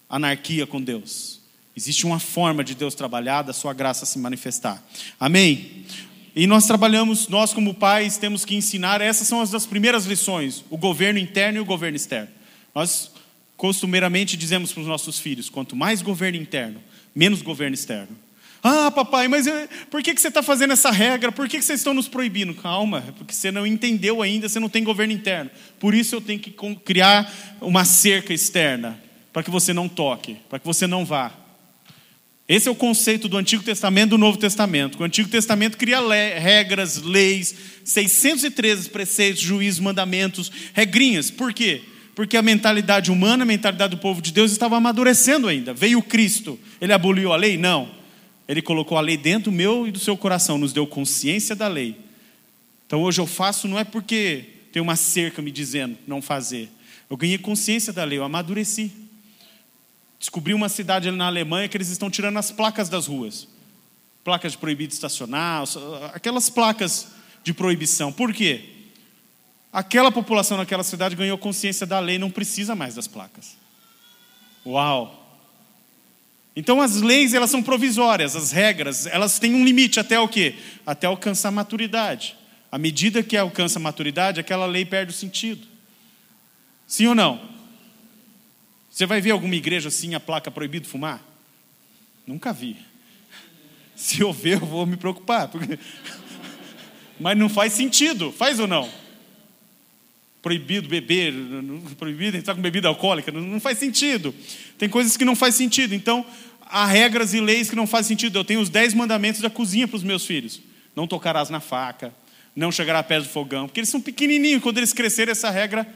anarquia 0.09 0.67
com 0.67 0.81
Deus. 0.81 1.39
Existe 1.73 2.05
uma 2.05 2.19
forma 2.19 2.65
de 2.65 2.75
Deus 2.75 2.93
trabalhar, 2.95 3.43
da 3.43 3.53
sua 3.53 3.71
graça 3.71 4.05
se 4.05 4.19
manifestar. 4.19 4.83
Amém? 5.17 5.85
E 6.35 6.45
nós 6.45 6.67
trabalhamos, 6.67 7.29
nós 7.29 7.53
como 7.53 7.73
pais, 7.73 8.17
temos 8.17 8.43
que 8.43 8.55
ensinar, 8.55 8.99
essas 8.99 9.25
são 9.25 9.39
as 9.39 9.49
das 9.49 9.65
primeiras 9.65 10.03
lições, 10.05 10.65
o 10.69 10.75
governo 10.75 11.17
interno 11.17 11.59
e 11.59 11.61
o 11.61 11.65
governo 11.65 11.95
externo. 11.95 12.27
Nós 12.75 13.09
costumeiramente 13.57 14.37
dizemos 14.37 14.71
para 14.71 14.81
os 14.81 14.87
nossos 14.87 15.19
filhos: 15.19 15.49
quanto 15.49 15.75
mais 15.75 16.01
governo 16.01 16.37
interno, 16.37 16.81
menos 17.15 17.41
governo 17.41 17.73
externo. 17.73 18.17
Ah, 18.65 18.89
papai, 18.89 19.27
mas 19.27 19.45
eh, 19.45 19.67
por 19.91 20.01
que, 20.01 20.13
que 20.13 20.21
você 20.21 20.29
está 20.29 20.41
fazendo 20.41 20.71
essa 20.71 20.89
regra? 20.89 21.33
Por 21.33 21.49
que, 21.49 21.57
que 21.57 21.65
vocês 21.65 21.81
estão 21.81 21.93
nos 21.93 22.07
proibindo? 22.07 22.53
Calma, 22.53 23.03
é 23.05 23.11
porque 23.11 23.33
você 23.33 23.51
não 23.51 23.67
entendeu 23.67 24.21
ainda, 24.21 24.47
você 24.47 24.57
não 24.57 24.69
tem 24.69 24.85
governo 24.85 25.11
interno. 25.11 25.51
Por 25.77 25.93
isso 25.93 26.15
eu 26.15 26.21
tenho 26.21 26.39
que 26.39 26.55
criar 26.85 27.29
uma 27.59 27.83
cerca 27.83 28.33
externa, 28.33 28.97
para 29.33 29.43
que 29.43 29.51
você 29.51 29.73
não 29.73 29.89
toque, 29.89 30.37
para 30.47 30.59
que 30.59 30.65
você 30.65 30.87
não 30.87 31.03
vá. 31.03 31.33
Esse 32.47 32.69
é 32.69 32.71
o 32.71 32.75
conceito 32.75 33.27
do 33.27 33.37
Antigo 33.37 33.63
Testamento 33.63 34.09
e 34.09 34.11
do 34.11 34.17
Novo 34.17 34.37
Testamento. 34.37 34.97
O 34.97 35.03
Antigo 35.03 35.27
Testamento 35.27 35.77
cria 35.77 35.99
le 35.99 36.39
regras, 36.39 37.01
leis, 37.01 37.53
613 37.83 38.89
preceitos, 38.89 39.41
juízos, 39.41 39.81
mandamentos, 39.81 40.49
regrinhas. 40.73 41.29
Por 41.29 41.53
quê? 41.53 41.81
Porque 42.15 42.37
a 42.37 42.41
mentalidade 42.41 43.11
humana, 43.11 43.43
a 43.43 43.45
mentalidade 43.45 43.95
do 43.95 43.99
povo 43.99 44.21
de 44.21 44.31
Deus 44.31 44.51
estava 44.51 44.77
amadurecendo 44.77 45.47
ainda. 45.47 45.73
Veio 45.73 46.01
Cristo, 46.01 46.59
ele 46.79 46.93
aboliu 46.93 47.33
a 47.33 47.35
lei? 47.35 47.57
Não. 47.57 47.89
Ele 48.47 48.61
colocou 48.61 48.97
a 48.97 49.01
lei 49.01 49.17
dentro 49.17 49.49
do 49.49 49.55
meu 49.55 49.87
e 49.87 49.91
do 49.91 49.99
seu 49.99 50.15
coração, 50.15 50.57
nos 50.57 50.73
deu 50.73 50.85
consciência 50.85 51.55
da 51.55 51.67
lei. 51.67 51.97
Então 52.85 53.01
hoje 53.01 53.19
eu 53.19 53.25
faço 53.25 53.67
não 53.67 53.79
é 53.79 53.83
porque 53.83 54.45
tem 54.71 54.81
uma 54.81 54.95
cerca 54.95 55.41
me 55.41 55.49
dizendo 55.49 55.97
não 56.05 56.21
fazer. 56.21 56.69
Eu 57.09 57.17
ganhei 57.17 57.37
consciência 57.37 57.91
da 57.91 58.03
lei, 58.03 58.19
eu 58.19 58.23
amadureci. 58.23 58.91
Descobri 60.19 60.53
uma 60.53 60.69
cidade 60.69 61.07
ali 61.07 61.17
na 61.17 61.27
Alemanha 61.27 61.67
que 61.67 61.75
eles 61.75 61.89
estão 61.89 62.09
tirando 62.09 62.37
as 62.37 62.51
placas 62.51 62.89
das 62.89 63.07
ruas. 63.07 63.47
Placas 64.23 64.53
de 64.53 64.57
proibido 64.57 64.93
estacionar, 64.93 65.63
aquelas 66.13 66.49
placas 66.49 67.07
de 67.43 67.53
proibição. 67.53 68.11
Por 68.11 68.33
quê? 68.33 68.72
Aquela 69.73 70.11
população 70.11 70.55
naquela 70.55 70.83
cidade 70.83 71.15
ganhou 71.15 71.35
consciência 71.35 71.87
da 71.87 71.99
lei, 71.99 72.19
não 72.19 72.29
precisa 72.29 72.75
mais 72.75 72.93
das 72.93 73.07
placas. 73.07 73.57
Uau! 74.63 75.19
Então 76.55 76.79
as 76.79 77.01
leis 77.01 77.33
elas 77.33 77.49
são 77.49 77.63
provisórias, 77.63 78.35
as 78.35 78.51
regras, 78.51 79.07
elas 79.07 79.39
têm 79.39 79.55
um 79.55 79.65
limite 79.65 79.99
até 79.99 80.19
o 80.19 80.27
quê? 80.27 80.55
Até 80.85 81.07
alcançar 81.07 81.49
a 81.49 81.51
maturidade. 81.51 82.35
À 82.71 82.77
medida 82.77 83.23
que 83.23 83.35
alcança 83.35 83.79
a 83.79 83.81
maturidade, 83.81 84.39
aquela 84.39 84.67
lei 84.67 84.85
perde 84.85 85.11
o 85.11 85.15
sentido. 85.15 85.65
Sim 86.85 87.07
ou 87.07 87.15
não? 87.15 87.41
Você 88.91 89.07
vai 89.07 89.19
ver 89.19 89.31
alguma 89.31 89.55
igreja 89.55 89.87
assim, 89.87 90.13
a 90.13 90.19
placa 90.19 90.51
proibido 90.51 90.87
fumar? 90.87 91.19
Nunca 92.27 92.53
vi. 92.53 92.77
Se 93.95 94.21
eu 94.21 94.31
ver, 94.31 94.61
eu 94.61 94.67
vou 94.67 94.85
me 94.85 94.97
preocupar. 94.97 95.47
Porque... 95.47 95.79
Mas 97.19 97.35
não 97.35 97.49
faz 97.49 97.73
sentido, 97.73 98.31
faz 98.31 98.59
ou 98.59 98.67
não? 98.67 99.02
Proibido 100.43 100.87
beber, 100.87 101.33
proibido 101.97 102.37
entrar 102.37 102.53
com 102.53 102.61
bebida 102.61 102.87
alcoólica, 102.87 103.31
não 103.31 103.59
faz 103.59 103.79
sentido. 103.79 104.35
Tem 104.77 104.87
coisas 104.87 105.17
que 105.17 105.25
não 105.25 105.35
faz 105.35 105.55
sentido. 105.55 105.95
Então, 105.95 106.23
há 106.61 106.85
regras 106.85 107.33
e 107.33 107.39
leis 107.39 107.69
que 107.69 107.75
não 107.75 107.87
fazem 107.87 108.09
sentido. 108.09 108.37
Eu 108.37 108.43
tenho 108.43 108.59
os 108.59 108.69
dez 108.69 108.93
mandamentos 108.93 109.39
da 109.39 109.49
cozinha 109.49 109.87
para 109.87 109.95
os 109.97 110.03
meus 110.03 110.25
filhos. 110.25 110.61
Não 110.95 111.07
tocarás 111.07 111.49
na 111.49 111.59
faca, 111.59 112.13
não 112.55 112.71
chegará 112.71 113.01
pé 113.01 113.19
do 113.19 113.25
fogão, 113.25 113.67
porque 113.67 113.79
eles 113.79 113.89
são 113.89 114.01
pequenininhos. 114.01 114.61
Quando 114.61 114.77
eles 114.77 114.91
crescerem, 114.91 115.31
essa 115.31 115.49
regra 115.49 115.87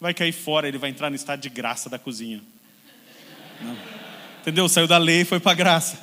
vai 0.00 0.14
cair 0.14 0.32
fora, 0.32 0.66
ele 0.66 0.78
vai 0.78 0.90
entrar 0.90 1.10
no 1.10 1.16
estado 1.16 1.40
de 1.40 1.48
graça 1.48 1.90
da 1.90 1.98
cozinha. 1.98 2.40
Não. 3.60 3.76
Entendeu? 4.40 4.68
Saiu 4.68 4.88
da 4.88 4.98
lei 4.98 5.20
e 5.20 5.24
foi 5.24 5.38
para 5.38 5.52
a 5.52 5.54
graça. 5.54 6.00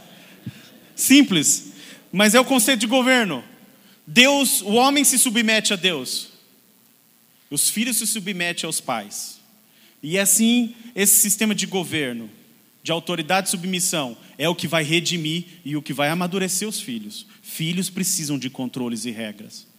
Simples, 0.96 1.74
mas 2.12 2.36
é 2.36 2.40
o 2.40 2.46
conceito 2.46 2.80
de 2.80 2.88
governo. 2.88 3.44
Deus, 4.08 4.62
o 4.62 4.74
homem 4.74 5.04
se 5.04 5.20
submete 5.20 5.74
a 5.74 5.76
Deus. 5.76 6.29
Os 7.50 7.70
filhos 7.70 7.98
se 7.98 8.06
submetem 8.06 8.68
aos 8.68 8.80
pais. 8.80 9.40
E 10.02 10.18
assim, 10.18 10.76
esse 10.96 11.16
sistema 11.16 11.54
de 11.54 11.66
governo, 11.66 12.30
de 12.84 12.92
autoridade 12.92 13.48
e 13.48 13.52
submissão, 13.52 14.18
é 14.38 14.48
o 14.48 14.56
que 14.56 14.68
vai 14.68 14.84
redimir 14.84 15.46
e 15.66 15.76
o 15.76 15.82
que 15.82 15.94
vai 15.94 16.10
amadurecer 16.10 16.68
os 16.68 16.80
filhos. 16.80 17.26
Filhos 17.42 17.90
precisam 17.90 18.38
de 18.38 18.50
controles 18.50 19.06
e 19.06 19.12
regras. 19.12 19.68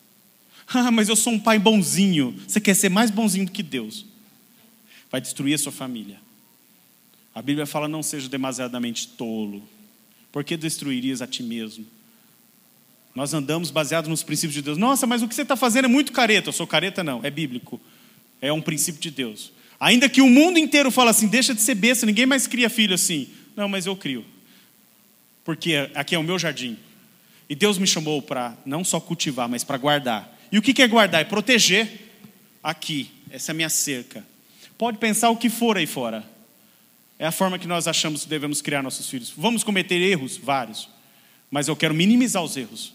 Ah, 0.73 0.89
mas 0.93 1.09
eu 1.09 1.17
sou 1.17 1.33
um 1.33 1.39
pai 1.41 1.59
bonzinho. 1.59 2.33
Você 2.47 2.61
quer 2.61 2.75
ser 2.75 2.89
mais 2.89 3.11
bonzinho 3.11 3.45
do 3.45 3.51
que 3.51 3.61
Deus? 3.61 4.07
Vai 5.11 5.21
destruir 5.21 5.55
a 5.55 5.59
sua 5.59 5.73
família. 5.73 6.21
A 7.35 7.43
Bíblia 7.43 7.67
fala: 7.67 7.89
não 7.89 8.05
seja 8.05 8.29
demasiadamente 8.29 9.09
tolo. 9.09 9.69
Por 10.31 10.45
que 10.45 10.57
destruirias 10.57 11.21
a 11.21 11.27
ti 11.27 11.43
mesmo? 11.43 11.85
Nós 13.15 13.35
andamos 13.35 13.71
baseados 13.71 14.09
nos 14.09 14.23
princípios 14.23 14.55
de 14.55 14.63
Deus. 14.63 14.79
Nossa, 14.79 15.07
mas 15.07 15.23
o 15.23 15.29
que 15.29 15.35
você 15.35 15.43
está 15.43 15.57
fazendo 15.57 15.87
é 15.87 15.89
muito 15.89 16.13
careta. 16.13 16.49
Eu 16.49 16.53
sou 16.53 16.67
careta, 16.67 17.03
não. 17.03 17.21
É 17.25 17.31
bíblico. 17.31 17.81
É 18.41 18.53
um 18.53 18.61
princípio 18.61 19.01
de 19.01 19.11
Deus. 19.11 19.53
Ainda 19.79 20.09
que 20.09 20.21
o 20.21 20.29
mundo 20.29 20.59
inteiro 20.59 20.91
fale 20.91 21.11
assim: 21.11 21.27
deixa 21.27 21.55
de 21.55 21.61
ser 21.61 21.75
besta, 21.75 22.07
ninguém 22.07 22.27
mais 22.27 22.47
cria 22.47 22.71
filho 22.71 22.95
assim. 22.95 23.29
Não, 23.57 23.69
mas 23.69 23.87
eu 23.87 23.97
crio. 23.97 24.25
Porque 25.45 25.91
aqui 25.95 26.15
é 26.15 26.19
o 26.19 26.23
meu 26.23 26.39
jardim. 26.39 26.79
E 27.49 27.55
Deus 27.55 27.79
me 27.79 27.87
chamou 27.87 28.23
para 28.23 28.57
não 28.65 28.85
só 28.85 29.01
cultivar, 29.01 29.49
mas 29.49 29.65
para 29.65 29.77
guardar. 29.77 30.39
E 30.53 30.59
o 30.59 30.63
que 30.63 30.81
é 30.81 30.87
guardar? 30.87 31.23
É 31.23 31.25
proteger 31.25 31.89
aqui, 32.63 33.11
essa 33.31 33.51
é 33.51 33.55
minha 33.55 33.69
cerca. 33.69 34.25
Pode 34.79 34.99
pensar 34.99 35.31
o 35.31 35.37
que 35.37 35.51
for 35.51 35.77
aí 35.77 35.87
fora. 35.87 36.25
É 37.19 37.27
a 37.27 37.33
forma 37.33 37.59
que 37.59 37.67
nós 37.67 37.87
achamos 37.87 38.23
que 38.23 38.29
devemos 38.29 38.63
criar 38.63 38.83
nossos 38.83 39.09
filhos. 39.09 39.33
Vamos 39.37 39.65
cometer 39.65 40.01
erros? 40.01 40.37
Vários. 40.37 40.89
Mas 41.51 41.69
eu 41.69 41.77
quero 41.77 41.93
minimizar 41.93 42.43
os 42.43 42.57
erros, 42.57 42.95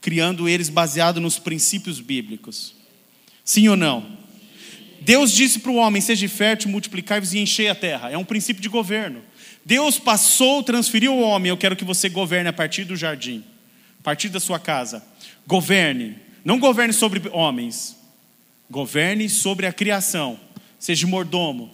criando 0.00 0.48
eles 0.48 0.68
baseado 0.68 1.20
nos 1.20 1.38
princípios 1.38 2.00
bíblicos. 2.00 2.74
Sim 3.44 3.68
ou 3.68 3.76
não? 3.76 4.18
Deus 5.00 5.32
disse 5.32 5.58
para 5.60 5.70
o 5.70 5.76
homem: 5.76 6.02
seja 6.02 6.28
fértil, 6.28 6.70
multiplicai-vos 6.70 7.32
e 7.32 7.38
enchei 7.38 7.68
a 7.68 7.74
terra. 7.74 8.10
É 8.10 8.18
um 8.18 8.24
princípio 8.24 8.62
de 8.62 8.68
governo. 8.68 9.22
Deus 9.64 9.98
passou, 9.98 10.62
transferiu 10.62 11.12
ao 11.12 11.20
homem: 11.20 11.50
eu 11.50 11.56
quero 11.56 11.76
que 11.76 11.84
você 11.84 12.08
governe 12.08 12.48
a 12.48 12.52
partir 12.52 12.84
do 12.84 12.96
jardim, 12.96 13.44
a 14.00 14.02
partir 14.02 14.28
da 14.28 14.40
sua 14.40 14.58
casa. 14.58 15.04
Governe, 15.46 16.16
não 16.44 16.58
governe 16.58 16.92
sobre 16.92 17.22
homens, 17.32 17.96
governe 18.70 19.28
sobre 19.28 19.66
a 19.66 19.72
criação. 19.72 20.38
Seja 20.78 21.06
mordomo. 21.06 21.72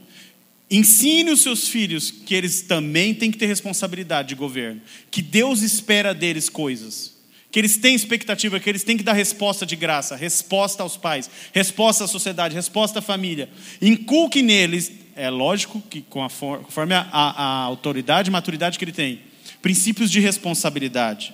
Ensine 0.70 1.30
os 1.30 1.42
seus 1.42 1.68
filhos 1.68 2.10
que 2.10 2.34
eles 2.34 2.62
também 2.62 3.14
têm 3.14 3.30
que 3.30 3.37
ter 3.37 3.46
responsabilidade 3.46 4.28
de 4.28 4.34
governo, 4.34 4.80
que 5.10 5.20
Deus 5.20 5.60
espera 5.60 6.14
deles 6.14 6.48
coisas, 6.48 7.13
que 7.54 7.60
eles 7.60 7.76
têm 7.76 7.94
expectativa, 7.94 8.58
que 8.58 8.68
eles 8.68 8.82
têm 8.82 8.96
que 8.96 9.04
dar 9.04 9.12
resposta 9.12 9.64
de 9.64 9.76
graça, 9.76 10.16
resposta 10.16 10.82
aos 10.82 10.96
pais, 10.96 11.30
resposta 11.52 12.02
à 12.02 12.08
sociedade, 12.08 12.52
resposta 12.52 12.98
à 12.98 13.00
família. 13.00 13.48
Inculque 13.80 14.42
neles, 14.42 14.90
é 15.14 15.30
lógico 15.30 15.80
que 15.88 16.02
conforme 16.02 16.94
a, 16.94 17.06
a, 17.12 17.30
a 17.30 17.62
autoridade 17.62 18.28
e 18.28 18.32
maturidade 18.32 18.76
que 18.76 18.84
ele 18.84 18.90
tem, 18.90 19.20
princípios 19.62 20.10
de 20.10 20.18
responsabilidade. 20.18 21.32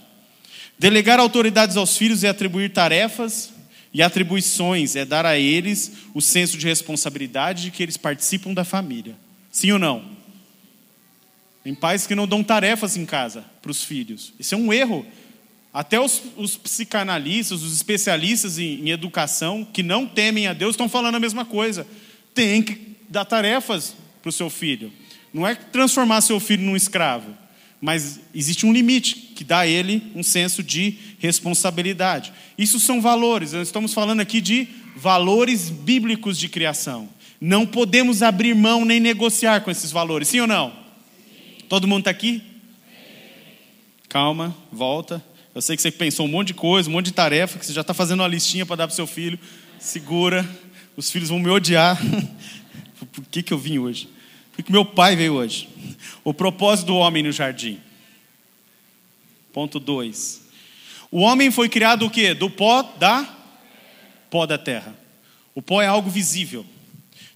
Delegar 0.78 1.18
autoridades 1.18 1.78
aos 1.78 1.96
filhos 1.96 2.22
é 2.22 2.28
atribuir 2.28 2.70
tarefas 2.70 3.50
e 3.90 4.02
atribuições, 4.02 4.96
é 4.96 5.06
dar 5.06 5.24
a 5.24 5.38
eles 5.38 5.90
o 6.12 6.20
senso 6.20 6.59
de 6.59 6.66
responsabilidade 6.66 7.62
de 7.62 7.70
que 7.70 7.83
eles 7.83 7.96
participam 7.96 8.52
da 8.52 8.62
família. 8.62 9.16
Sim 9.50 9.72
ou 9.72 9.78
não? 9.78 10.04
Tem 11.64 11.74
pais 11.74 12.06
que 12.06 12.14
não 12.14 12.26
dão 12.28 12.44
tarefas 12.44 12.94
em 12.94 13.06
casa 13.06 13.42
para 13.62 13.70
os 13.70 13.83
filhos. 13.83 14.35
Isso 14.38 14.54
é 14.54 14.59
um 14.59 14.70
erro. 14.70 15.06
Até 15.72 16.00
os, 16.00 16.22
os 16.37 16.56
psicanalistas, 16.56 17.62
os 17.62 17.74
especialistas 17.74 18.59
em, 18.59 18.87
em 18.87 18.90
educação, 18.90 19.64
que 19.64 19.83
não 19.83 20.06
temem 20.06 20.46
a 20.46 20.52
Deus, 20.52 20.74
estão 20.74 20.88
falando 20.88 21.14
a 21.14 21.20
mesma 21.20 21.44
coisa. 21.44 21.87
Tem 22.35 22.62
que 22.62 22.96
dar 23.09 23.24
tarefas 23.24 23.94
para 24.20 24.28
o 24.28 24.33
seu 24.33 24.50
filho. 24.50 24.92
Não 25.33 25.46
é 25.46 25.54
transformar 25.54 26.20
seu 26.20 26.40
filho 26.40 26.64
num 26.64 26.76
escravo 26.76 27.37
mas 27.80 28.20
existe 28.35 28.66
um 28.66 28.72
limite 28.72 29.14
que 29.35 29.42
dá 29.42 29.61
a 29.61 29.66
ele 29.66 30.12
um 30.14 30.22
senso 30.22 30.62
de 30.62 30.98
responsabilidade. 31.18 32.33
Isso 32.59 32.78
são 32.78 33.00
valores, 33.00 33.52
nós 33.52 33.68
estamos 33.68 33.94
falando 33.94 34.20
aqui 34.20 34.40
de 34.40 34.68
valores 34.94 35.70
bíblicos 35.70 36.38
de 36.38 36.48
criação. 36.48 37.09
Não 37.40 37.64
podemos 37.64 38.22
abrir 38.22 38.54
mão 38.54 38.85
nem 38.85 39.00
negociar 39.00 39.62
com 39.62 39.70
esses 39.70 39.90
valores, 39.90 40.28
sim 40.28 40.40
ou 40.40 40.46
não? 40.46 40.70
Sim. 40.70 41.64
Todo 41.70 41.88
mundo 41.88 42.00
está 42.00 42.11
aqui? 42.11 42.42
Sim. 42.42 42.42
Calma, 44.11 44.54
volta. 44.70 45.24
Eu 45.53 45.61
sei 45.61 45.75
que 45.75 45.83
você 45.83 45.91
pensou 45.91 46.27
um 46.27 46.29
monte 46.29 46.49
de 46.49 46.55
coisa, 46.55 46.89
um 46.89 46.93
monte 46.93 47.07
de 47.07 47.13
tarefa, 47.13 47.59
que 47.59 47.67
você 47.67 47.73
já 47.73 47.81
está 47.81 47.93
fazendo 47.93 48.21
uma 48.21 48.29
listinha 48.29 48.65
para 48.65 48.77
dar 48.77 48.87
para 48.87 48.93
o 48.93 48.97
seu 48.97 49.07
filho. 49.07 49.39
Segura, 49.81 50.49
os 50.97 51.11
filhos 51.11 51.29
vão 51.29 51.41
me 51.41 51.51
odiar. 51.51 52.01
Por 53.13 53.25
que, 53.25 53.43
que 53.43 53.53
eu 53.53 53.59
vim 53.59 53.79
hoje? 53.79 54.09
que 54.63 54.71
meu 54.71 54.85
pai 54.85 55.17
veio 55.17 55.35
hoje. 55.35 55.69
O 56.23 56.35
propósito 56.35 56.89
do 56.89 56.97
homem 56.97 57.23
no 57.23 57.33
jardim. 57.33 57.81
Ponto 59.53 59.81
2. 59.81 60.43
O 61.11 61.21
homem 61.21 61.51
foi 61.51 61.69
criado 61.69 62.07
o 62.07 62.11
quê? 62.11 62.35
Do 62.35 62.51
pó 62.51 62.83
da 62.83 63.37
pó 64.31 64.47
da 64.47 64.57
terra. 64.57 64.95
O 65.55 65.61
pó 65.61 65.83
é 65.83 65.87
algo 65.87 66.09
visível. 66.09 66.65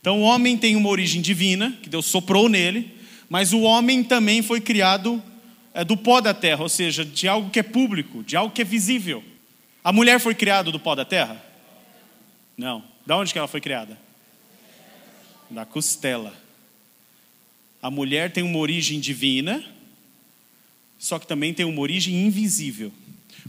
Então 0.00 0.20
o 0.20 0.22
homem 0.22 0.56
tem 0.56 0.76
uma 0.76 0.88
origem 0.88 1.20
divina, 1.20 1.76
que 1.82 1.88
Deus 1.88 2.06
soprou 2.06 2.48
nele, 2.48 2.94
mas 3.28 3.52
o 3.52 3.62
homem 3.62 4.04
também 4.04 4.42
foi 4.42 4.60
criado 4.60 5.20
do 5.82 5.96
pó 5.96 6.20
da 6.20 6.32
terra, 6.32 6.62
ou 6.62 6.68
seja, 6.68 7.04
de 7.04 7.26
algo 7.26 7.50
que 7.50 7.58
é 7.58 7.62
público, 7.62 8.22
de 8.22 8.36
algo 8.36 8.54
que 8.54 8.62
é 8.62 8.64
visível. 8.64 9.24
A 9.82 9.92
mulher 9.92 10.20
foi 10.20 10.34
criada 10.34 10.70
do 10.70 10.78
pó 10.78 10.94
da 10.94 11.04
terra? 11.04 11.44
Não. 12.56 12.84
Da 13.04 13.16
onde 13.16 13.32
que 13.32 13.38
ela 13.38 13.48
foi 13.48 13.60
criada? 13.60 13.98
Da 15.50 15.66
costela. 15.66 16.32
A 17.82 17.90
mulher 17.90 18.32
tem 18.32 18.44
uma 18.44 18.58
origem 18.58 19.00
divina, 19.00 19.64
só 20.98 21.18
que 21.18 21.26
também 21.26 21.52
tem 21.52 21.66
uma 21.66 21.80
origem 21.80 22.24
invisível. 22.24 22.92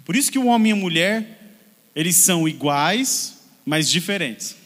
Por 0.03 0.15
isso 0.15 0.31
que 0.31 0.39
o 0.39 0.47
homem 0.47 0.71
e 0.71 0.73
a 0.73 0.75
mulher, 0.75 1.57
eles 1.95 2.17
são 2.17 2.47
iguais, 2.47 3.39
mas 3.65 3.89
diferentes. 3.89 4.57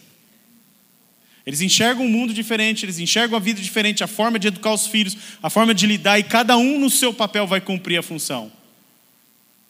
Eles 1.50 1.62
enxergam 1.62 2.06
um 2.06 2.08
mundo 2.08 2.32
diferente, 2.32 2.86
eles 2.86 3.00
enxergam 3.00 3.36
a 3.36 3.40
vida 3.40 3.60
diferente, 3.60 4.04
a 4.04 4.08
forma 4.08 4.38
de 4.38 4.50
educar 4.50 4.72
os 4.72 4.86
filhos, 4.86 5.18
a 5.42 5.50
forma 5.50 5.74
de 5.74 5.88
lidar, 5.88 6.20
e 6.20 6.24
cada 6.24 6.56
um 6.56 6.78
no 6.78 6.92
seu 6.92 7.12
papel 7.12 7.48
vai 7.48 7.60
cumprir 7.60 7.98
a 7.98 8.04
função. 8.04 8.52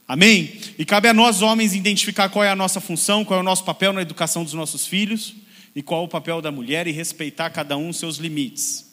Amém? 0.05 0.59
E 0.77 0.83
cabe 0.83 1.07
a 1.07 1.13
nós, 1.13 1.41
homens, 1.41 1.73
identificar 1.73 2.27
qual 2.27 2.43
é 2.43 2.49
a 2.49 2.55
nossa 2.55 2.81
função, 2.81 3.23
qual 3.23 3.37
é 3.37 3.41
o 3.41 3.45
nosso 3.45 3.63
papel 3.63 3.93
na 3.93 4.01
educação 4.01 4.43
dos 4.43 4.51
nossos 4.51 4.85
filhos 4.85 5.35
e 5.73 5.81
qual 5.81 6.01
é 6.01 6.03
o 6.03 6.09
papel 6.09 6.41
da 6.41 6.51
mulher 6.51 6.85
e 6.85 6.91
respeitar 6.91 7.49
cada 7.49 7.77
um 7.77 7.93
seus 7.93 8.17
limites. 8.17 8.85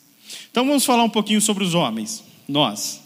Então 0.49 0.65
vamos 0.65 0.85
falar 0.85 1.03
um 1.03 1.11
pouquinho 1.11 1.41
sobre 1.41 1.65
os 1.65 1.75
homens, 1.75 2.23
nós. 2.47 3.03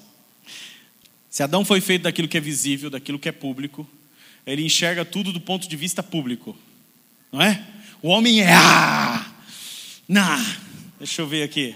Se 1.31 1.43
Adão 1.43 1.65
foi 1.65 1.81
feito 1.81 2.03
daquilo 2.03 2.29
que 2.29 2.37
é 2.37 2.41
visível, 2.41 2.91
daquilo 2.91 3.19
que 3.19 3.31
é 3.31 3.33
público, 3.33 3.89
ele 4.47 4.63
enxerga 4.63 5.07
tudo 5.07 5.33
do 5.33 5.41
ponto 5.41 5.67
de 5.67 5.75
vista 5.75 6.03
público, 6.03 6.55
não 7.33 7.41
é? 7.41 7.65
O 8.03 8.09
homem 8.09 8.41
é 8.41 8.53
ah, 8.53 9.00
Nah, 10.11 10.45
deixa 10.99 11.23
eu 11.23 11.27
ver 11.29 11.45
aqui. 11.45 11.73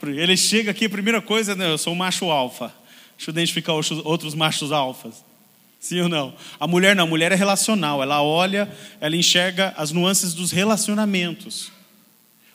Ele 0.00 0.36
chega 0.36 0.70
aqui, 0.70 0.84
a 0.84 0.88
primeira 0.88 1.20
coisa, 1.20 1.56
né, 1.56 1.68
eu 1.68 1.76
sou 1.76 1.92
um 1.92 1.96
macho 1.96 2.30
alfa. 2.30 2.72
Deixa 3.16 3.28
eu 3.28 3.32
identificar 3.32 3.72
outros 3.72 4.36
machos 4.36 4.70
alfas. 4.70 5.24
Sim 5.80 6.02
ou 6.02 6.08
não? 6.08 6.32
A 6.60 6.68
mulher 6.68 6.94
não, 6.94 7.02
a 7.02 7.06
mulher 7.08 7.32
é 7.32 7.34
relacional. 7.34 8.00
Ela 8.00 8.22
olha, 8.22 8.72
ela 9.00 9.16
enxerga 9.16 9.74
as 9.76 9.90
nuances 9.90 10.32
dos 10.32 10.52
relacionamentos. 10.52 11.72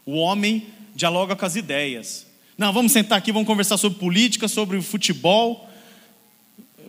O 0.06 0.14
homem 0.14 0.66
dialoga 0.96 1.36
com 1.36 1.46
as 1.46 1.58
ideias. 1.58 2.26
Não, 2.58 2.72
vamos 2.72 2.94
sentar 2.94 3.18
aqui, 3.18 3.34
vamos 3.34 3.48
conversar 3.48 3.76
sobre 3.76 4.00
política, 4.00 4.48
sobre 4.48 4.82
futebol. 4.82 5.70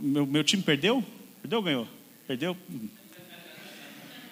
Meu, 0.00 0.24
meu 0.24 0.44
time 0.44 0.62
perdeu? 0.62 1.04
Perdeu 1.42 1.58
ou 1.58 1.64
ganhou? 1.64 1.88
Perdeu? 2.28 2.56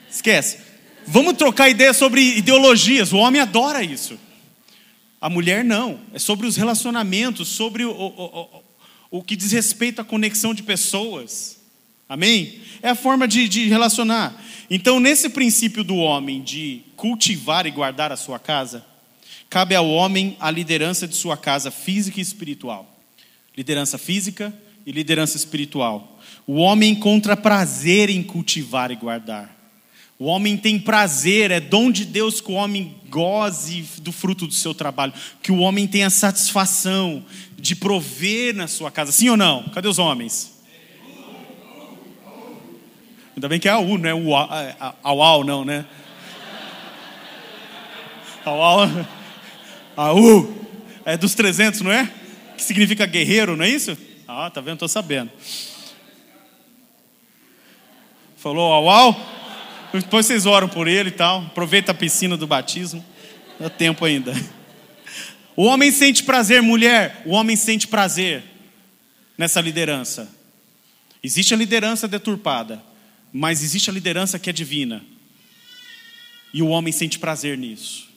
Esquece. 0.09 0.68
Vamos 1.11 1.39
trocar 1.39 1.71
ideias 1.71 1.97
sobre 1.97 2.37
ideologias. 2.37 3.15
O 3.15 3.17
homem 3.17 3.41
adora 3.41 3.83
isso. 3.83 4.19
A 5.19 5.31
mulher 5.31 5.65
não. 5.65 6.01
É 6.13 6.19
sobre 6.19 6.47
os 6.47 6.55
relacionamentos, 6.55 7.49
sobre 7.49 7.83
o, 7.83 7.91
o, 7.91 8.25
o, 9.11 9.19
o 9.19 9.23
que 9.23 9.35
diz 9.35 9.51
respeito 9.51 10.03
à 10.03 10.05
conexão 10.05 10.53
de 10.53 10.63
pessoas. 10.63 11.57
Amém? 12.07 12.61
É 12.83 12.91
a 12.91 12.95
forma 12.95 13.27
de, 13.27 13.49
de 13.49 13.69
relacionar. 13.69 14.39
Então, 14.69 15.01
nesse 15.01 15.31
princípio 15.31 15.83
do 15.83 15.97
homem 15.97 16.43
de 16.43 16.83
cultivar 16.95 17.65
e 17.65 17.71
guardar 17.71 18.13
a 18.13 18.17
sua 18.17 18.39
casa, 18.39 18.85
cabe 19.49 19.75
ao 19.75 19.89
homem 19.89 20.37
a 20.39 20.51
liderança 20.51 21.09
de 21.09 21.17
sua 21.17 21.39
casa 21.39 21.71
física 21.71 22.19
e 22.19 22.23
espiritual. 22.23 22.87
Liderança 23.57 23.97
física 23.97 24.53
e 24.85 24.93
liderança 24.93 25.39
espiritual. 25.39 26.21
O 26.47 26.57
homem 26.57 26.91
encontra 26.93 27.35
prazer 27.35 28.11
em 28.11 28.23
cultivar 28.23 28.91
e 28.91 28.97
guardar. 28.97 29.58
O 30.19 30.25
homem 30.25 30.57
tem 30.57 30.81
prazer, 30.81 31.53
é 31.53 31.61
dom 31.61 31.93
de 31.93 32.05
Deus 32.05 32.41
que 32.41 32.51
o 32.51 32.55
homem 32.55 32.97
goze 33.09 33.83
do 33.99 34.11
fruto 34.11 34.49
do 34.49 34.53
seu 34.53 34.75
trabalho, 34.75 35.13
que 35.41 35.53
o 35.53 35.59
homem 35.59 35.87
tenha 35.87 36.11
satisfação 36.11 37.25
de 37.57 37.77
prover 37.77 38.53
na 38.53 38.67
sua 38.67 38.91
casa. 38.91 39.13
Sim 39.13 39.29
ou 39.29 39.37
não? 39.37 39.69
Cadê 39.69 39.87
os 39.87 39.99
homens? 40.01 40.59
Ainda 43.37 43.49
bem 43.49 43.61
que 43.61 43.69
é 43.69 43.71
a 43.71 43.79
U, 43.79 43.97
não 43.97 44.09
é 44.09 44.15
o 44.15 44.35
au, 45.23 45.45
não, 45.45 45.65
né? 45.65 45.87
Au, 48.45 48.81
a 49.97 50.13
U 50.15 50.67
é 51.05 51.17
dos 51.17 51.37
300, 51.37 51.83
não 51.83 51.93
é? 51.93 52.13
Que 52.57 52.65
significa 52.65 53.07
guerreiro, 53.07 53.57
não 53.57 53.65
é 53.65 53.69
isso? 53.69 53.97
Ah, 54.27 54.51
tá 54.51 54.61
vendo? 54.61 54.75
Estou 54.75 54.89
sabendo. 54.89 55.31
Falou 58.37 58.73
au, 58.73 58.91
au? 58.91 59.38
Depois 59.93 60.27
vocês 60.27 60.47
oram 60.47 60.69
por 60.69 60.87
ele 60.87 61.09
e 61.09 61.13
tal. 61.13 61.43
Aproveita 61.43 61.93
a 61.93 61.95
piscina 61.95 62.37
do 62.37 62.47
batismo. 62.47 63.05
Dá 63.59 63.71
tempo 63.71 64.05
ainda. 64.05 64.33
O 65.57 65.65
homem 65.65 65.91
sente 65.91 66.23
prazer, 66.23 66.63
mulher. 66.63 67.23
O 67.25 67.33
homem 67.33 67.57
sente 67.57 67.89
prazer 67.89 68.45
nessa 69.37 69.61
liderança. 69.61 70.29
Existe 71.23 71.55
a 71.55 71.57
liderança 71.57 72.07
deturpada, 72.07 72.83
mas 73.33 73.63
existe 73.63 73.91
a 73.91 73.93
liderança 73.93 74.39
que 74.39 74.51
é 74.51 74.53
divina. 74.53 75.05
E 76.53 76.63
o 76.63 76.69
homem 76.69 76.93
sente 76.93 77.19
prazer 77.19 77.59
nisso, 77.59 78.09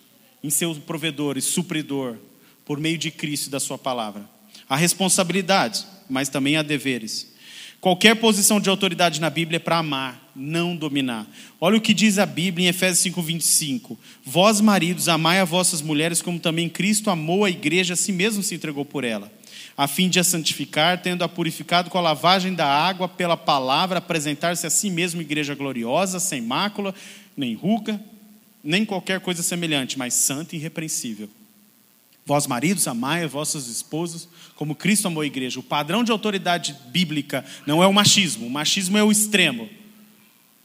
em 0.44 0.50
ser 0.50 0.74
provedor 0.82 1.38
e 1.38 1.42
supridor, 1.42 2.18
por 2.64 2.80
meio 2.80 2.98
de 2.98 3.12
Cristo 3.12 3.48
e 3.48 3.50
da 3.50 3.60
Sua 3.60 3.78
palavra. 3.78 4.24
Há 4.70 4.76
responsabilidades, 4.76 5.86
mas 6.10 6.30
também 6.30 6.56
há 6.58 6.62
deveres. 6.62 7.34
Qualquer 7.80 8.16
posição 8.16 8.60
de 8.60 8.70
autoridade 8.70 9.20
na 9.20 9.30
Bíblia 9.30 9.58
é 9.58 9.60
para 9.60 9.80
amar, 9.80 10.21
não 10.36 10.76
dominar. 10.76 11.28
Olha 11.60 11.78
o 11.78 11.82
que 11.82 11.94
diz 11.94 12.18
a 12.18 12.26
Bíblia 12.26 12.68
em 12.68 12.70
Efésios 12.70 13.00
5:25. 13.00 13.98
Vós, 14.24 14.62
maridos, 14.62 15.08
amai 15.08 15.40
a 15.40 15.46
vossas 15.46 15.82
mulheres 15.82 16.22
como 16.22 16.40
também 16.40 16.70
Cristo 16.70 17.10
amou 17.10 17.46
a 17.46 17.50
igreja, 17.50 17.94
a 17.94 17.98
si 17.98 18.12
mesmo 18.12 18.42
se 18.42 18.56
entregou 18.56 18.86
por 18.86 19.04
ela, 19.04 19.32
a 19.78 19.88
fim 19.88 20.10
de 20.10 20.20
a 20.20 20.24
santificar, 20.24 21.02
tendo-a 21.02 21.30
purificado 21.30 21.90
com 21.90 21.98
a 21.98 22.02
lavagem 22.02 22.54
da 22.54 22.68
água 22.68 23.08
pela 23.08 23.38
palavra, 23.38 24.00
apresentar-se 24.00 24.66
a 24.66 24.70
si 24.70 24.90
mesmo 24.90 25.22
igreja 25.22 25.56
gloriosa, 25.56 26.20
sem 26.20 26.42
mácula, 26.42 26.96
nem 27.36 27.54
ruga, 27.54 28.02
nem 28.64 28.86
qualquer 28.86 29.20
coisa 29.20 29.44
semelhante, 29.44 29.98
mas 29.98 30.14
santa 30.14 30.56
e 30.56 30.60
irrepreensível. 30.60 31.30
Vós, 32.26 32.46
maridos, 32.46 32.88
amai 32.88 33.24
as 33.24 33.32
vossas 33.32 33.68
esposas 33.68 34.30
como 34.56 34.76
Cristo 34.76 35.08
amou 35.08 35.22
a 35.22 35.26
igreja. 35.26 35.60
O 35.60 35.64
padrão 35.64 36.04
de 36.04 36.12
autoridade 36.12 36.76
bíblica 36.88 37.44
não 37.66 37.82
é 37.82 37.88
o 37.88 37.94
machismo. 37.94 38.46
O 38.46 38.50
machismo 38.50 38.98
é 38.98 39.04
o 39.04 39.12
extremo 39.12 39.68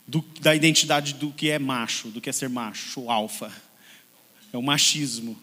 do, 0.06 0.24
da 0.40 0.54
identidade 0.54 1.14
do 1.14 1.30
que 1.30 1.50
é 1.50 1.58
macho, 1.58 2.08
do 2.08 2.20
que 2.20 2.30
é 2.30 2.32
ser 2.32 2.48
macho, 2.48 3.10
alfa. 3.10 3.50
É 4.52 4.56
o 4.56 4.62
machismo. 4.62 5.36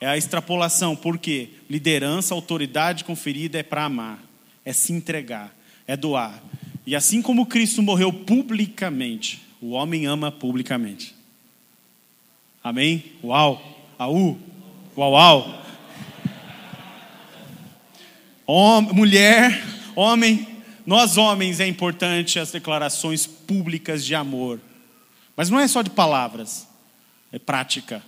É 0.00 0.06
a 0.06 0.16
extrapolação. 0.16 0.94
Por 0.94 1.18
quê? 1.18 1.50
Liderança, 1.68 2.34
autoridade 2.34 3.04
conferida 3.04 3.58
é 3.58 3.62
para 3.62 3.84
amar, 3.84 4.18
é 4.64 4.72
se 4.72 4.92
entregar, 4.92 5.54
é 5.86 5.96
doar. 5.96 6.42
E 6.86 6.96
assim 6.96 7.20
como 7.20 7.46
Cristo 7.46 7.82
morreu 7.82 8.12
publicamente, 8.12 9.42
o 9.60 9.70
homem 9.70 10.06
ama 10.06 10.32
publicamente. 10.32 11.14
Amém? 12.62 13.04
Uau! 13.22 13.60
Aú! 13.98 14.38
Uau, 14.96 15.12
uau. 15.12 15.60
Mulher, 18.92 19.62
homem, 19.94 20.46
nós 20.86 21.16
homens 21.16 21.60
é 21.60 21.66
importante 21.66 22.38
as 22.38 22.50
declarações 22.50 23.26
públicas 23.26 24.04
de 24.04 24.14
amor. 24.14 24.60
Mas 25.36 25.48
não 25.50 25.58
é 25.58 25.66
só 25.66 25.82
de 25.82 25.90
palavras, 25.90 26.66
é 27.32 27.38
prática. 27.38 28.02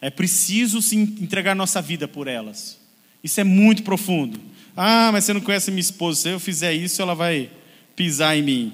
É 0.00 0.10
preciso 0.10 0.82
se 0.82 0.96
entregar 0.96 1.54
nossa 1.54 1.80
vida 1.80 2.08
por 2.08 2.26
elas. 2.26 2.78
Isso 3.22 3.40
é 3.40 3.44
muito 3.44 3.82
profundo. 3.82 4.40
Ah, 4.76 5.10
mas 5.12 5.24
você 5.24 5.32
não 5.32 5.40
conhece 5.40 5.70
minha 5.70 5.80
esposa. 5.80 6.20
Se 6.20 6.28
eu 6.30 6.40
fizer 6.40 6.72
isso, 6.72 7.00
ela 7.00 7.14
vai 7.14 7.50
pisar 7.94 8.36
em 8.36 8.42
mim. 8.42 8.72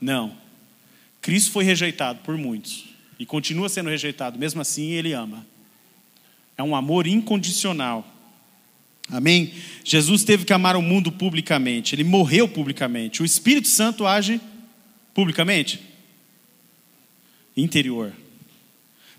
Não. 0.00 0.32
Cristo 1.20 1.50
foi 1.50 1.64
rejeitado 1.64 2.20
por 2.20 2.36
muitos 2.36 2.84
e 3.18 3.26
continua 3.26 3.68
sendo 3.68 3.90
rejeitado. 3.90 4.38
Mesmo 4.38 4.60
assim, 4.60 4.90
ele 4.90 5.12
ama. 5.12 5.44
É 6.56 6.62
um 6.62 6.76
amor 6.76 7.06
incondicional. 7.06 8.06
Amém? 9.10 9.52
Jesus 9.84 10.24
teve 10.24 10.44
que 10.44 10.52
amar 10.52 10.76
o 10.76 10.82
mundo 10.82 11.10
publicamente, 11.10 11.94
ele 11.94 12.04
morreu 12.04 12.48
publicamente. 12.48 13.22
O 13.22 13.24
Espírito 13.24 13.68
Santo 13.68 14.06
age 14.06 14.40
publicamente? 15.12 15.80
Interior. 17.56 18.12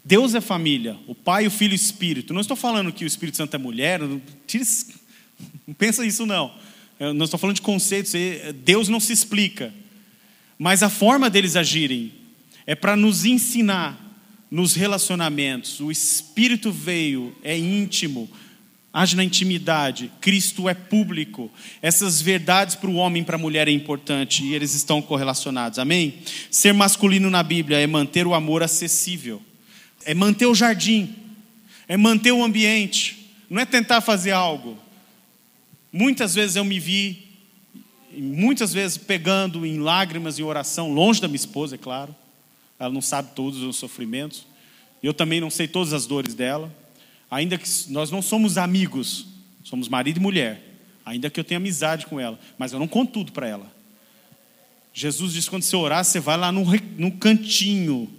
Deus 0.03 0.33
é 0.33 0.41
família, 0.41 0.97
o 1.05 1.13
Pai, 1.13 1.45
o 1.45 1.51
Filho 1.51 1.73
e 1.73 1.75
o 1.75 1.75
Espírito. 1.75 2.33
Não 2.33 2.41
estou 2.41 2.57
falando 2.57 2.91
que 2.91 3.03
o 3.03 3.07
Espírito 3.07 3.37
Santo 3.37 3.53
é 3.53 3.57
mulher, 3.59 3.99
não, 3.99 4.21
não 5.67 5.73
pensa 5.73 6.05
isso 6.05 6.25
não. 6.25 6.53
Eu 6.99 7.13
não 7.13 7.25
estou 7.25 7.39
falando 7.39 7.55
de 7.55 7.61
conceitos, 7.61 8.13
Deus 8.63 8.87
não 8.87 8.99
se 8.99 9.13
explica. 9.13 9.73
Mas 10.57 10.83
a 10.83 10.89
forma 10.89 11.29
deles 11.29 11.55
agirem 11.55 12.13
é 12.65 12.75
para 12.75 12.95
nos 12.95 13.25
ensinar 13.25 13.99
nos 14.49 14.75
relacionamentos. 14.75 15.79
O 15.79 15.91
Espírito 15.91 16.71
veio, 16.71 17.35
é 17.41 17.57
íntimo, 17.57 18.29
age 18.93 19.15
na 19.15 19.23
intimidade. 19.23 20.11
Cristo 20.19 20.67
é 20.67 20.73
público. 20.73 21.51
Essas 21.81 22.21
verdades 22.21 22.75
para 22.75 22.89
o 22.89 22.95
homem 22.95 23.21
e 23.21 23.25
para 23.25 23.35
a 23.35 23.39
mulher 23.39 23.67
é 23.67 23.71
importante 23.71 24.43
e 24.43 24.53
eles 24.53 24.73
estão 24.73 25.01
correlacionados. 25.01 25.79
Amém? 25.79 26.19
Ser 26.49 26.73
masculino 26.73 27.29
na 27.29 27.43
Bíblia 27.43 27.79
é 27.79 27.87
manter 27.87 28.27
o 28.27 28.33
amor 28.33 28.63
acessível, 28.63 29.41
é 30.05 30.13
manter 30.13 30.45
o 30.45 30.55
jardim, 30.55 31.15
é 31.87 31.97
manter 31.97 32.31
o 32.31 32.43
ambiente, 32.43 33.33
não 33.49 33.61
é 33.61 33.65
tentar 33.65 34.01
fazer 34.01 34.31
algo. 34.31 34.77
Muitas 35.91 36.35
vezes 36.35 36.55
eu 36.55 36.63
me 36.63 36.79
vi, 36.79 37.27
muitas 38.13 38.73
vezes 38.73 38.97
pegando 38.97 39.65
em 39.65 39.79
lágrimas 39.79 40.39
e 40.39 40.43
oração, 40.43 40.93
longe 40.93 41.21
da 41.21 41.27
minha 41.27 41.35
esposa, 41.35 41.75
é 41.75 41.77
claro 41.77 42.15
ela 42.81 42.91
não 42.91 43.01
sabe 43.01 43.29
todos 43.35 43.61
os 43.61 43.75
sofrimentos. 43.75 44.43
Eu 45.03 45.13
também 45.13 45.39
não 45.39 45.51
sei 45.51 45.67
todas 45.67 45.93
as 45.93 46.07
dores 46.07 46.33
dela. 46.33 46.75
Ainda 47.31 47.57
que 47.57 47.67
nós 47.87 48.11
não 48.11 48.21
somos 48.21 48.57
amigos, 48.57 49.25
somos 49.63 49.87
marido 49.87 50.17
e 50.17 50.19
mulher. 50.19 50.61
Ainda 51.05 51.29
que 51.29 51.39
eu 51.39 51.43
tenha 51.45 51.57
amizade 51.57 52.05
com 52.05 52.19
ela, 52.19 52.37
mas 52.57 52.73
eu 52.73 52.79
não 52.79 52.87
conto 52.87 53.13
tudo 53.13 53.31
para 53.31 53.47
ela. 53.47 53.73
Jesus 54.93 55.31
disse: 55.31 55.49
quando 55.49 55.63
você 55.63 55.75
orar, 55.75 56.03
você 56.03 56.19
vai 56.19 56.37
lá 56.37 56.51
no, 56.51 56.65
no 56.97 57.11
cantinho 57.13 58.11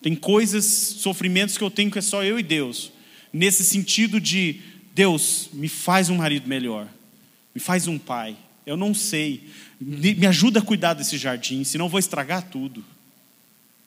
Tem 0.00 0.14
coisas, 0.14 0.64
sofrimentos 0.64 1.58
que 1.58 1.64
eu 1.64 1.70
tenho 1.70 1.90
que 1.90 1.98
é 1.98 2.02
só 2.02 2.22
eu 2.22 2.38
e 2.38 2.42
Deus. 2.42 2.92
Nesse 3.32 3.64
sentido 3.64 4.20
de, 4.20 4.60
Deus, 4.94 5.50
me 5.52 5.68
faz 5.68 6.08
um 6.08 6.16
marido 6.16 6.48
melhor. 6.48 6.88
Me 7.54 7.60
faz 7.60 7.86
um 7.86 7.98
pai. 7.98 8.36
Eu 8.64 8.76
não 8.76 8.94
sei. 8.94 9.48
Me 9.80 10.26
ajuda 10.26 10.60
a 10.60 10.62
cuidar 10.62 10.94
desse 10.94 11.18
jardim, 11.18 11.64
senão 11.64 11.88
vou 11.88 11.98
estragar 11.98 12.48
tudo. 12.48 12.84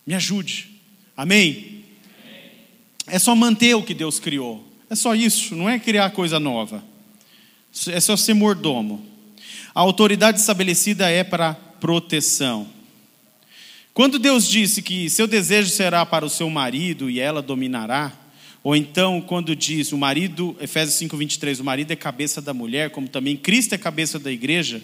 Me 0.06 0.14
ajude. 0.14 0.70
Amém? 1.16 1.83
É 3.08 3.20
só 3.20 3.36
manter 3.36 3.76
o 3.76 3.84
que 3.84 3.94
Deus 3.94 4.20
criou. 4.20 4.66
É 4.90 4.96
só 4.96 5.16
isso, 5.16 5.56
não 5.56 5.70
é 5.70 5.80
criar 5.80 6.10
coisa 6.12 6.40
nova. 6.40 6.84
É 7.88 8.00
só 8.00 8.16
ser 8.16 8.34
mordomo. 8.34 9.04
A 9.74 9.82
autoridade 9.82 10.40
estabelecida 10.40 11.10
é 11.10 11.24
para 11.24 11.54
proteção. 11.54 12.68
Quando 13.94 14.18
Deus 14.18 14.48
disse 14.48 14.82
que 14.82 15.10
seu 15.10 15.28
desejo 15.28 15.70
será 15.70 16.06
para 16.06 16.26
o 16.26 16.30
seu 16.30 16.50
marido 16.50 17.10
e 17.10 17.20
ela 17.20 17.42
dominará, 17.42 18.12
ou 18.64 18.76
então 18.76 19.20
quando 19.22 19.56
diz 19.56 19.92
o 19.92 19.98
marido, 19.98 20.56
Efésios 20.60 20.96
5:23, 20.98 21.60
o 21.60 21.64
marido 21.64 21.92
é 21.92 21.96
cabeça 21.96 22.42
da 22.42 22.54
mulher, 22.54 22.90
como 22.92 23.08
também 23.08 23.36
Cristo 23.36 23.76
é 23.76 23.78
cabeça 23.78 24.18
da 24.18 24.32
igreja, 24.32 24.82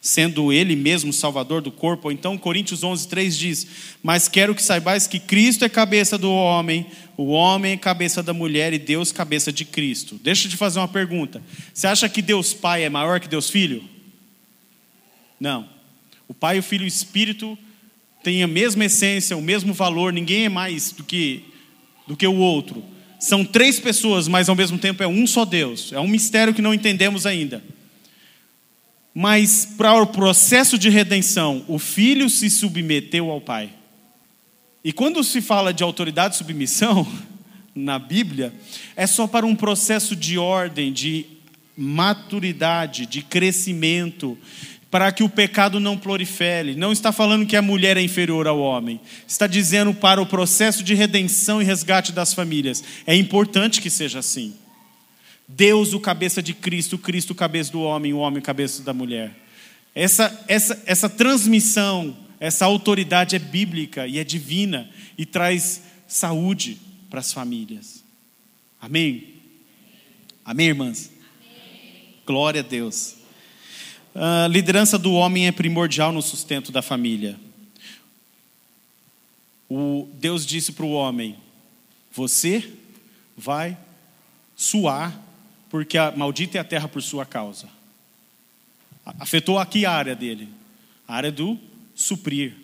sendo 0.00 0.50
ele 0.50 0.74
mesmo 0.74 1.12
salvador 1.12 1.60
do 1.60 1.70
corpo, 1.70 2.08
ou 2.08 2.12
então 2.12 2.38
Coríntios 2.38 2.82
11:3 2.82 3.36
diz: 3.36 3.66
"Mas 4.02 4.28
quero 4.28 4.54
que 4.54 4.62
saibais 4.62 5.06
que 5.06 5.18
Cristo 5.20 5.64
é 5.64 5.68
cabeça 5.68 6.16
do 6.16 6.32
homem, 6.32 6.86
o 7.16 7.26
homem 7.26 7.72
é 7.72 7.76
cabeça 7.76 8.22
da 8.22 8.32
mulher 8.32 8.72
e 8.72 8.78
Deus 8.78 9.12
cabeça 9.12 9.52
de 9.52 9.64
Cristo". 9.64 10.18
Deixa 10.22 10.46
eu 10.46 10.50
te 10.50 10.56
fazer 10.56 10.78
uma 10.78 10.88
pergunta. 10.88 11.42
Você 11.74 11.86
acha 11.86 12.08
que 12.08 12.22
Deus 12.22 12.54
Pai 12.54 12.84
é 12.84 12.88
maior 12.88 13.20
que 13.20 13.28
Deus 13.28 13.50
Filho? 13.50 13.84
Não. 15.38 15.68
O 16.26 16.32
Pai, 16.32 16.58
o 16.58 16.62
Filho 16.62 16.82
e 16.82 16.86
o 16.86 16.88
Espírito 16.88 17.58
têm 18.22 18.42
a 18.42 18.46
mesma 18.46 18.84
essência, 18.84 19.36
o 19.36 19.42
mesmo 19.42 19.74
valor, 19.74 20.12
ninguém 20.12 20.44
é 20.44 20.48
mais 20.48 20.92
do 20.92 21.04
que, 21.04 21.44
do 22.06 22.16
que 22.16 22.26
o 22.26 22.36
outro. 22.36 22.82
São 23.18 23.44
três 23.44 23.78
pessoas, 23.78 24.28
mas 24.28 24.48
ao 24.48 24.56
mesmo 24.56 24.78
tempo 24.78 25.02
é 25.02 25.06
um 25.06 25.26
só 25.26 25.44
Deus. 25.44 25.92
É 25.92 26.00
um 26.00 26.08
mistério 26.08 26.54
que 26.54 26.62
não 26.62 26.72
entendemos 26.72 27.26
ainda. 27.26 27.62
Mas 29.14 29.66
para 29.76 29.94
o 29.94 30.06
processo 30.06 30.78
de 30.78 30.88
redenção, 30.88 31.64
o 31.66 31.78
filho 31.78 32.30
se 32.30 32.48
submeteu 32.48 33.30
ao 33.30 33.40
pai. 33.40 33.70
E 34.84 34.92
quando 34.92 35.22
se 35.22 35.40
fala 35.40 35.74
de 35.74 35.82
autoridade 35.82 36.34
e 36.34 36.38
submissão 36.38 37.06
na 37.74 37.98
Bíblia, 37.98 38.52
é 38.96 39.06
só 39.06 39.26
para 39.26 39.44
um 39.44 39.54
processo 39.54 40.14
de 40.14 40.38
ordem, 40.38 40.92
de 40.92 41.26
maturidade, 41.76 43.06
de 43.06 43.22
crescimento, 43.22 44.38
para 44.90 45.12
que 45.12 45.22
o 45.22 45.28
pecado 45.28 45.78
não 45.78 45.96
prolifere. 45.96 46.74
Não 46.74 46.92
está 46.92 47.12
falando 47.12 47.46
que 47.46 47.56
a 47.56 47.62
mulher 47.62 47.96
é 47.96 48.02
inferior 48.02 48.46
ao 48.46 48.58
homem. 48.58 49.00
Está 49.26 49.46
dizendo 49.46 49.94
para 49.94 50.20
o 50.20 50.26
processo 50.26 50.82
de 50.82 50.94
redenção 50.94 51.62
e 51.62 51.64
resgate 51.64 52.12
das 52.12 52.34
famílias. 52.34 52.82
É 53.06 53.14
importante 53.14 53.80
que 53.80 53.88
seja 53.88 54.18
assim. 54.18 54.54
Deus, 55.56 55.92
o 55.92 56.00
cabeça 56.00 56.42
de 56.42 56.54
Cristo, 56.54 56.96
Cristo, 56.96 57.32
o 57.32 57.34
cabeça 57.34 57.72
do 57.72 57.82
homem, 57.82 58.12
o 58.12 58.18
homem, 58.18 58.38
o 58.38 58.42
cabeça 58.42 58.82
da 58.82 58.94
mulher. 58.94 59.34
Essa, 59.94 60.44
essa, 60.46 60.82
essa 60.86 61.08
transmissão, 61.08 62.16
essa 62.38 62.64
autoridade 62.64 63.34
é 63.34 63.38
bíblica 63.38 64.06
e 64.06 64.18
é 64.18 64.24
divina 64.24 64.88
e 65.18 65.26
traz 65.26 65.82
saúde 66.06 66.78
para 67.08 67.20
as 67.20 67.32
famílias. 67.32 68.04
Amém? 68.80 69.34
Amém, 70.44 70.68
irmãs? 70.68 71.10
Amém. 71.10 72.14
Glória 72.24 72.60
a 72.60 72.64
Deus. 72.64 73.16
A 74.14 74.46
liderança 74.48 74.98
do 74.98 75.12
homem 75.12 75.46
é 75.46 75.52
primordial 75.52 76.12
no 76.12 76.22
sustento 76.22 76.72
da 76.72 76.80
família. 76.80 77.38
O 79.68 80.08
Deus 80.14 80.46
disse 80.46 80.72
para 80.72 80.84
o 80.84 80.92
homem: 80.92 81.36
Você 82.12 82.72
vai 83.36 83.76
suar, 84.56 85.29
porque 85.70 85.96
a, 85.96 86.10
maldita 86.10 86.58
é 86.58 86.60
a 86.60 86.64
terra 86.64 86.88
por 86.88 87.00
sua 87.02 87.24
causa. 87.24 87.68
Afetou 89.18 89.58
aqui 89.58 89.86
a 89.86 89.92
área 89.92 90.14
dele, 90.14 90.48
a 91.08 91.14
área 91.14 91.32
do 91.32 91.58
suprir. 91.94 92.54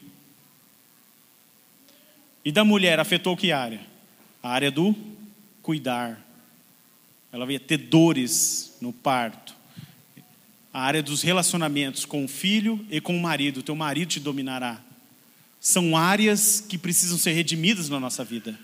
E 2.44 2.52
da 2.52 2.64
mulher, 2.64 3.00
afetou 3.00 3.36
que 3.36 3.50
área? 3.50 3.80
A 4.42 4.50
área 4.50 4.70
do 4.70 4.94
cuidar. 5.62 6.20
Ela 7.32 7.50
ia 7.50 7.58
ter 7.58 7.78
dores 7.78 8.76
no 8.80 8.92
parto 8.92 9.56
a 10.76 10.82
área 10.82 11.02
dos 11.02 11.22
relacionamentos 11.22 12.04
com 12.04 12.22
o 12.22 12.28
filho 12.28 12.84
e 12.90 13.00
com 13.00 13.16
o 13.16 13.20
marido. 13.22 13.62
Teu 13.62 13.74
marido 13.74 14.10
te 14.10 14.20
dominará. 14.20 14.78
São 15.58 15.96
áreas 15.96 16.60
que 16.60 16.76
precisam 16.76 17.16
ser 17.16 17.32
redimidas 17.32 17.88
na 17.88 17.98
nossa 17.98 18.22
vida. 18.22 18.58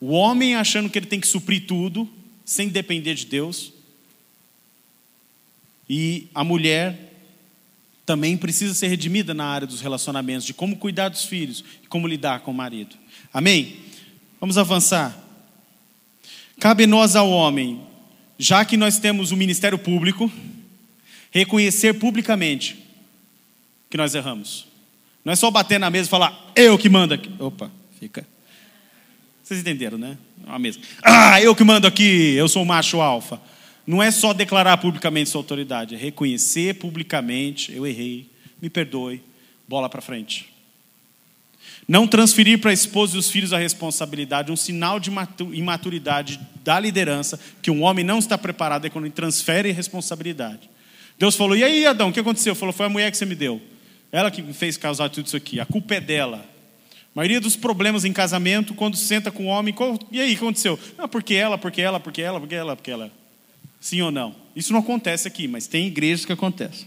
O 0.00 0.08
homem 0.08 0.56
achando 0.56 0.90
que 0.90 0.98
ele 0.98 1.06
tem 1.06 1.20
que 1.20 1.28
suprir 1.28 1.64
tudo, 1.64 2.10
sem 2.44 2.68
depender 2.68 3.14
de 3.14 3.26
Deus. 3.26 3.72
E 5.88 6.28
a 6.34 6.42
mulher 6.42 7.12
também 8.04 8.36
precisa 8.36 8.74
ser 8.74 8.88
redimida 8.88 9.32
na 9.32 9.44
área 9.44 9.66
dos 9.66 9.80
relacionamentos, 9.80 10.44
de 10.44 10.54
como 10.54 10.76
cuidar 10.76 11.08
dos 11.08 11.24
filhos 11.24 11.64
e 11.82 11.86
como 11.86 12.06
lidar 12.06 12.40
com 12.40 12.50
o 12.50 12.54
marido. 12.54 12.96
Amém? 13.32 13.76
Vamos 14.40 14.58
avançar. 14.58 15.16
Cabe 16.58 16.86
nós 16.86 17.16
ao 17.16 17.30
homem, 17.30 17.80
já 18.38 18.64
que 18.64 18.76
nós 18.76 18.98
temos 18.98 19.30
o 19.30 19.36
ministério 19.36 19.78
público, 19.78 20.30
reconhecer 21.30 21.94
publicamente 21.94 22.76
que 23.88 23.96
nós 23.96 24.14
erramos. 24.14 24.66
Não 25.24 25.32
é 25.32 25.36
só 25.36 25.50
bater 25.50 25.78
na 25.78 25.90
mesa 25.90 26.08
e 26.08 26.10
falar, 26.10 26.52
eu 26.56 26.76
que 26.76 26.88
mando 26.88 27.14
aqui. 27.14 27.30
Opa, 27.38 27.70
fica. 27.98 28.26
Vocês 29.42 29.60
entenderam, 29.60 29.98
né? 29.98 30.16
A 30.46 30.58
mesa. 30.58 30.78
Ah, 31.02 31.40
eu 31.40 31.54
que 31.54 31.64
mando 31.64 31.86
aqui, 31.86 32.34
eu 32.34 32.48
sou 32.48 32.62
o 32.62 32.66
macho 32.66 33.00
alfa. 33.00 33.40
Não 33.86 34.02
é 34.02 34.10
só 34.10 34.32
declarar 34.32 34.76
publicamente 34.78 35.30
sua 35.30 35.40
autoridade, 35.40 35.94
é 35.94 35.98
reconhecer 35.98 36.74
publicamente, 36.76 37.72
eu 37.72 37.86
errei, 37.86 38.30
me 38.60 38.70
perdoe, 38.70 39.20
bola 39.66 39.88
para 39.88 40.00
frente. 40.00 40.52
Não 41.88 42.06
transferir 42.06 42.60
para 42.60 42.70
a 42.70 42.74
esposa 42.74 43.16
e 43.16 43.18
os 43.18 43.28
filhos 43.28 43.52
a 43.52 43.58
responsabilidade, 43.58 44.52
um 44.52 44.56
sinal 44.56 45.00
de 45.00 45.10
imaturidade 45.52 46.38
da 46.62 46.78
liderança, 46.78 47.40
que 47.60 47.70
um 47.70 47.82
homem 47.82 48.04
não 48.04 48.20
está 48.20 48.38
preparado 48.38 48.86
é 48.86 48.90
quando 48.90 49.06
ele 49.06 49.14
transfere 49.14 49.72
responsabilidade. 49.72 50.70
Deus 51.18 51.34
falou: 51.34 51.56
E 51.56 51.64
aí, 51.64 51.84
Adão, 51.84 52.10
o 52.10 52.12
que 52.12 52.20
aconteceu? 52.20 52.54
Falou: 52.54 52.72
Foi 52.72 52.86
a 52.86 52.88
mulher 52.88 53.10
que 53.10 53.16
você 53.16 53.26
me 53.26 53.34
deu. 53.34 53.60
Ela 54.12 54.30
que 54.30 54.42
fez 54.52 54.76
causar 54.76 55.08
tudo 55.08 55.26
isso 55.26 55.36
aqui. 55.36 55.58
A 55.58 55.66
culpa 55.66 55.94
é 55.94 56.00
dela. 56.00 56.51
A 57.14 57.20
maioria 57.20 57.40
dos 57.40 57.56
problemas 57.56 58.06
em 58.06 58.12
casamento, 58.12 58.74
quando 58.74 58.96
senta 58.96 59.30
com 59.30 59.44
o 59.44 59.48
homem, 59.48 59.74
qual, 59.74 59.98
e 60.10 60.18
aí, 60.18 60.32
o 60.32 60.36
que 60.36 60.42
aconteceu? 60.42 60.78
Não, 60.96 61.06
porque 61.06 61.34
ela, 61.34 61.58
porque 61.58 61.82
ela, 61.82 62.00
porque 62.00 62.22
ela, 62.22 62.40
porque 62.40 62.54
ela, 62.54 62.76
porque 62.76 62.90
ela. 62.90 63.12
Sim 63.78 64.00
ou 64.00 64.10
não? 64.10 64.34
Isso 64.56 64.72
não 64.72 64.80
acontece 64.80 65.28
aqui, 65.28 65.46
mas 65.46 65.66
tem 65.66 65.86
igrejas 65.86 66.24
que 66.24 66.32
acontece. 66.32 66.86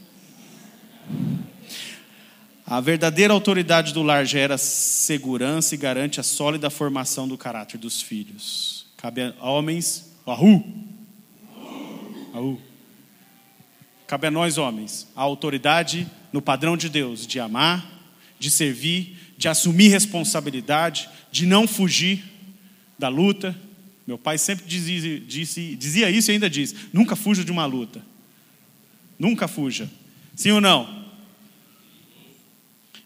A 2.66 2.82
verdadeira 2.82 3.32
autoridade 3.32 3.94
do 3.94 4.02
lar 4.02 4.26
gera 4.26 4.58
segurança 4.58 5.76
e 5.76 5.78
garante 5.78 6.20
a 6.20 6.24
sólida 6.24 6.72
formação 6.72 7.28
do 7.28 7.38
caráter 7.38 7.78
dos 7.78 8.02
filhos. 8.02 8.88
Cabe 8.98 9.22
a 9.40 9.50
homens, 9.50 10.12
ahu, 10.26 10.64
ahu. 12.34 12.60
Cabe 14.08 14.26
a 14.26 14.32
nós, 14.32 14.58
homens, 14.58 15.08
a 15.16 15.22
autoridade 15.22 16.08
no 16.34 16.42
padrão 16.42 16.76
de 16.76 16.90
Deus, 16.90 17.28
de 17.28 17.40
amar, 17.40 17.95
de 18.40 18.50
servir, 18.50 19.18
de 19.38 19.48
assumir 19.48 19.90
responsabilidade, 19.90 21.10
de 21.32 21.46
não 21.46 21.68
fugir 21.68 22.24
da 22.98 23.08
luta. 23.08 23.56
Meu 24.06 24.18
pai 24.18 24.38
sempre 24.38 24.66
dizia, 24.66 25.20
disse, 25.20 25.76
dizia 25.76 26.10
isso 26.10 26.32
e 26.32 26.34
ainda 26.34 26.50
diz: 26.50 26.76
nunca 26.94 27.16
fuja 27.16 27.44
de 27.44 27.52
uma 27.52 27.66
luta. 27.66 28.02
Nunca 29.18 29.48
fuja. 29.48 29.90
Sim 30.36 30.52
ou 30.52 30.62
não? 30.62 31.06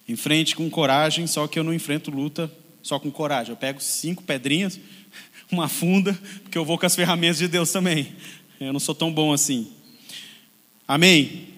Enfrente 0.08 0.56
com 0.56 0.70
coragem, 0.70 1.28
só 1.28 1.48
que 1.48 1.60
eu 1.60 1.64
não 1.64 1.74
enfrento 1.74 2.10
luta 2.10 2.52
só 2.82 3.00
com 3.00 3.12
coragem. 3.12 3.52
Eu 3.52 3.58
pego 3.58 3.80
cinco 3.80 4.24
pedrinhas, 4.24 4.80
uma 5.52 5.68
funda, 5.68 6.18
porque 6.44 6.58
eu 6.58 6.66
vou 6.66 6.78
com 6.78 6.86
as 6.86 6.96
ferramentas 6.96 7.38
de 7.38 7.48
Deus 7.48 7.72
também. 7.72 8.16
Eu 8.60 8.74
não 8.74 8.80
sou 8.80 8.96
tão 8.96 9.12
bom 9.12 9.32
assim. 9.32 9.72
Amém? 10.88 11.50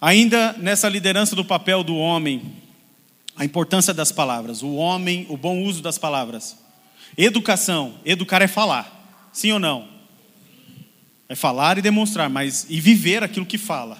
Ainda 0.00 0.52
nessa 0.54 0.88
liderança 0.88 1.36
do 1.36 1.44
papel 1.44 1.82
do 1.82 1.96
homem, 1.96 2.42
a 3.42 3.44
importância 3.44 3.92
das 3.92 4.12
palavras, 4.12 4.62
o 4.62 4.74
homem, 4.74 5.26
o 5.28 5.36
bom 5.36 5.64
uso 5.64 5.82
das 5.82 5.98
palavras. 5.98 6.56
Educação, 7.18 7.94
educar 8.04 8.40
é 8.40 8.46
falar, 8.46 9.28
sim 9.32 9.50
ou 9.50 9.58
não? 9.58 9.88
É 11.28 11.34
falar 11.34 11.76
e 11.76 11.82
demonstrar, 11.82 12.30
mas 12.30 12.64
e 12.70 12.80
viver 12.80 13.24
aquilo 13.24 13.44
que 13.44 13.58
fala. 13.58 13.98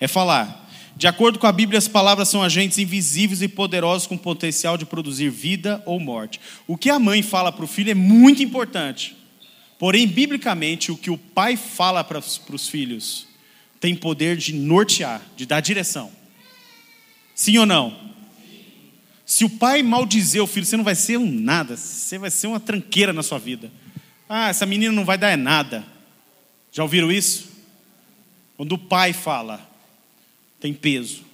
É 0.00 0.08
falar. 0.08 0.66
De 0.96 1.06
acordo 1.06 1.38
com 1.38 1.46
a 1.46 1.52
Bíblia, 1.52 1.76
as 1.76 1.86
palavras 1.86 2.30
são 2.30 2.42
agentes 2.42 2.78
invisíveis 2.78 3.42
e 3.42 3.48
poderosos 3.48 4.06
com 4.06 4.16
potencial 4.16 4.78
de 4.78 4.86
produzir 4.86 5.28
vida 5.28 5.82
ou 5.84 6.00
morte. 6.00 6.40
O 6.66 6.78
que 6.78 6.88
a 6.88 6.98
mãe 6.98 7.20
fala 7.20 7.52
para 7.52 7.66
o 7.66 7.68
filho 7.68 7.90
é 7.90 7.94
muito 7.94 8.42
importante. 8.42 9.14
Porém, 9.78 10.06
biblicamente, 10.06 10.90
o 10.90 10.96
que 10.96 11.10
o 11.10 11.18
pai 11.18 11.58
fala 11.58 12.02
para 12.02 12.18
os 12.18 12.68
filhos 12.70 13.26
tem 13.78 13.94
poder 13.94 14.38
de 14.38 14.54
nortear, 14.54 15.20
de 15.36 15.44
dar 15.44 15.60
direção. 15.60 16.10
Sim 17.34 17.58
ou 17.58 17.66
não? 17.66 18.13
Se 19.34 19.44
o 19.44 19.50
pai 19.50 19.82
maldizer 19.82 20.40
o 20.40 20.46
filho, 20.46 20.64
você 20.64 20.76
não 20.76 20.84
vai 20.84 20.94
ser 20.94 21.16
um 21.16 21.28
nada, 21.28 21.76
você 21.76 22.18
vai 22.18 22.30
ser 22.30 22.46
uma 22.46 22.60
tranqueira 22.60 23.12
na 23.12 23.20
sua 23.20 23.36
vida. 23.36 23.68
Ah, 24.28 24.48
essa 24.48 24.64
menina 24.64 24.92
não 24.92 25.04
vai 25.04 25.18
dar 25.18 25.28
é 25.28 25.34
nada. 25.34 25.84
Já 26.70 26.84
ouviram 26.84 27.10
isso? 27.10 27.48
Quando 28.56 28.74
o 28.74 28.78
pai 28.78 29.12
fala, 29.12 29.60
tem 30.60 30.72
peso. 30.72 31.24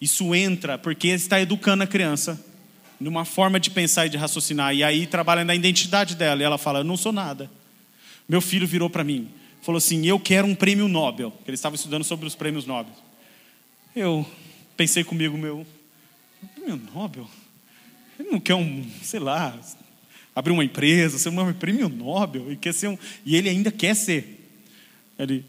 Isso 0.00 0.32
entra 0.36 0.78
porque 0.78 1.08
está 1.08 1.40
educando 1.40 1.82
a 1.82 1.86
criança 1.86 2.40
numa 3.00 3.24
forma 3.24 3.58
de 3.58 3.72
pensar 3.72 4.06
e 4.06 4.10
de 4.10 4.16
raciocinar. 4.16 4.72
E 4.72 4.84
aí 4.84 5.04
trabalha 5.04 5.44
na 5.44 5.56
identidade 5.56 6.14
dela. 6.14 6.40
E 6.42 6.44
ela 6.44 6.58
fala: 6.58 6.78
Eu 6.78 6.84
não 6.84 6.96
sou 6.96 7.10
nada. 7.10 7.50
Meu 8.28 8.40
filho 8.40 8.68
virou 8.68 8.88
para 8.88 9.02
mim, 9.02 9.28
falou 9.62 9.78
assim: 9.78 10.06
Eu 10.06 10.20
quero 10.20 10.46
um 10.46 10.54
prêmio 10.54 10.86
Nobel. 10.86 11.32
Ele 11.44 11.56
estava 11.56 11.74
estudando 11.74 12.04
sobre 12.04 12.28
os 12.28 12.36
prêmios 12.36 12.66
Nobel. 12.66 12.94
Eu 13.96 14.24
pensei 14.76 15.02
comigo, 15.02 15.36
meu, 15.36 15.66
prêmio 16.68 16.82
Nobel? 16.94 17.28
Ele 18.18 18.30
não 18.30 18.40
quer 18.40 18.54
um, 18.54 18.84
sei 19.02 19.20
lá, 19.20 19.58
abrir 20.34 20.52
uma 20.52 20.64
empresa, 20.64 21.18
ser 21.18 21.30
um 21.30 21.52
prêmio 21.54 21.88
Nobel, 21.88 22.52
e, 22.52 22.56
quer 22.56 22.74
ser 22.74 22.88
um, 22.88 22.98
e 23.24 23.36
ele 23.36 23.48
ainda 23.48 23.70
quer 23.70 23.94
ser. 23.94 24.34
Ele 25.18 25.44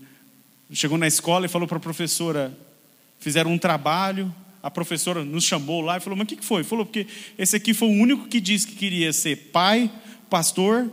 chegou 0.72 0.98
na 0.98 1.08
escola 1.08 1.46
e 1.46 1.50
falou 1.50 1.68
para 1.68 1.78
a 1.78 1.82
professora: 1.82 2.56
fizeram 3.20 3.52
um 3.52 3.58
trabalho, 3.58 4.34
a 4.64 4.72
professora 4.72 5.26
nos 5.26 5.44
chamou 5.44 5.82
lá 5.82 5.98
e 5.98 6.00
falou: 6.00 6.18
Mas 6.18 6.26
o 6.26 6.36
que 6.36 6.46
foi? 6.46 6.64
Falou: 6.64 6.86
Porque 6.86 7.08
esse 7.38 7.56
aqui 7.56 7.74
foi 7.74 7.90
o 7.90 7.92
único 7.92 8.28
que 8.28 8.40
disse 8.40 8.68
que 8.68 8.76
queria 8.76 9.12
ser 9.12 9.36
pai, 9.52 9.92
pastor 10.30 10.90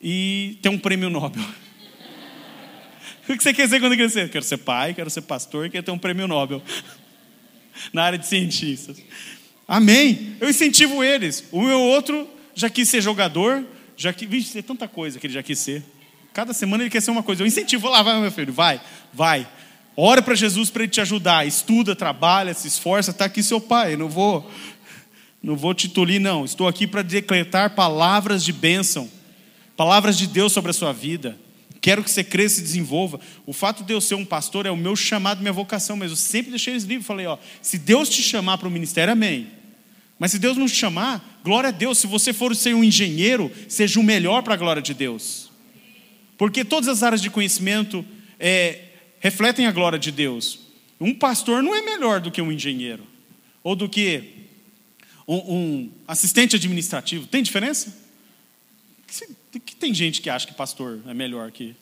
e 0.00 0.58
ter 0.62 0.68
um 0.68 0.78
prêmio 0.78 1.10
Nobel. 1.10 1.42
o 3.28 3.36
que 3.36 3.42
você 3.42 3.52
quer 3.52 3.68
ser 3.68 3.80
quando 3.80 3.96
crescer? 3.96 4.30
Quero 4.30 4.44
ser 4.44 4.58
pai, 4.58 4.94
quero 4.94 5.10
ser 5.10 5.22
pastor 5.22 5.66
e 5.66 5.70
quero 5.70 5.84
ter 5.84 5.90
um 5.90 5.98
prêmio 5.98 6.28
Nobel. 6.28 6.62
Na 7.92 8.04
área 8.04 8.18
de 8.18 8.26
cientistas. 8.26 9.02
Amém. 9.70 10.34
Eu 10.40 10.50
incentivo 10.50 11.04
eles. 11.04 11.44
O 11.52 11.62
meu 11.62 11.80
outro 11.80 12.28
já 12.56 12.68
quis 12.68 12.88
ser 12.88 13.00
jogador, 13.00 13.64
já 13.96 14.12
quis. 14.12 14.28
Vixe, 14.28 14.60
tanta 14.62 14.88
coisa 14.88 15.20
que 15.20 15.28
ele 15.28 15.34
já 15.34 15.44
quis 15.44 15.60
ser. 15.60 15.84
Cada 16.32 16.52
semana 16.52 16.82
ele 16.82 16.90
quer 16.90 17.00
ser 17.00 17.12
uma 17.12 17.22
coisa. 17.22 17.44
Eu 17.44 17.46
incentivo 17.46 17.88
lá, 17.88 18.02
vai, 18.02 18.20
meu 18.20 18.32
filho, 18.32 18.52
vai, 18.52 18.80
vai. 19.12 19.48
Ora 19.96 20.22
para 20.22 20.34
Jesus 20.34 20.70
para 20.70 20.82
ele 20.82 20.90
te 20.90 21.00
ajudar. 21.00 21.46
Estuda, 21.46 21.94
trabalha, 21.94 22.52
se 22.52 22.66
esforça. 22.66 23.12
Está 23.12 23.26
aqui 23.26 23.44
seu 23.44 23.60
pai. 23.60 23.96
Não 23.96 24.08
vou, 24.08 24.50
não 25.40 25.54
vou 25.54 25.72
te 25.72 25.88
não. 26.18 26.44
Estou 26.44 26.66
aqui 26.66 26.84
para 26.84 27.02
decretar 27.02 27.76
palavras 27.76 28.44
de 28.44 28.52
bênção, 28.52 29.08
palavras 29.76 30.18
de 30.18 30.26
Deus 30.26 30.52
sobre 30.52 30.72
a 30.72 30.74
sua 30.74 30.92
vida. 30.92 31.38
Quero 31.80 32.02
que 32.02 32.10
você 32.10 32.24
cresça 32.24 32.58
e 32.58 32.64
desenvolva. 32.64 33.20
O 33.46 33.52
fato 33.52 33.84
de 33.84 33.92
eu 33.92 34.00
ser 34.00 34.16
um 34.16 34.24
pastor 34.24 34.66
é 34.66 34.70
o 34.72 34.76
meu 34.76 34.96
chamado, 34.96 35.42
minha 35.42 35.52
vocação, 35.52 35.96
mas 35.96 36.10
eu 36.10 36.16
sempre 36.16 36.50
deixei 36.50 36.72
eles 36.72 36.82
livres. 36.82 37.06
Falei, 37.06 37.26
ó, 37.26 37.38
se 37.62 37.78
Deus 37.78 38.08
te 38.08 38.20
chamar 38.20 38.58
para 38.58 38.66
o 38.66 38.70
ministério, 38.70 39.12
amém. 39.12 39.59
Mas 40.20 40.32
se 40.32 40.38
Deus 40.38 40.58
não 40.58 40.66
te 40.66 40.74
chamar, 40.74 41.40
glória 41.42 41.68
a 41.68 41.72
Deus. 41.72 41.96
Se 41.96 42.06
você 42.06 42.34
for 42.34 42.54
ser 42.54 42.74
um 42.74 42.84
engenheiro, 42.84 43.50
seja 43.66 43.98
o 43.98 44.02
melhor 44.02 44.42
para 44.42 44.52
a 44.52 44.56
glória 44.56 44.82
de 44.82 44.92
Deus. 44.92 45.50
Porque 46.36 46.62
todas 46.62 46.88
as 46.88 47.02
áreas 47.02 47.22
de 47.22 47.30
conhecimento 47.30 48.04
é, 48.38 48.82
refletem 49.18 49.66
a 49.66 49.72
glória 49.72 49.98
de 49.98 50.12
Deus. 50.12 50.60
Um 51.00 51.14
pastor 51.14 51.62
não 51.62 51.74
é 51.74 51.80
melhor 51.80 52.20
do 52.20 52.30
que 52.30 52.42
um 52.42 52.52
engenheiro, 52.52 53.02
ou 53.64 53.74
do 53.74 53.88
que 53.88 54.24
um, 55.26 55.36
um 55.36 55.90
assistente 56.06 56.54
administrativo. 56.54 57.26
Tem 57.26 57.42
diferença? 57.42 57.96
Que 59.50 59.74
tem 59.74 59.94
gente 59.94 60.20
que 60.20 60.28
acha 60.28 60.46
que 60.46 60.52
pastor 60.52 61.00
é 61.06 61.14
melhor 61.14 61.50
que. 61.50 61.74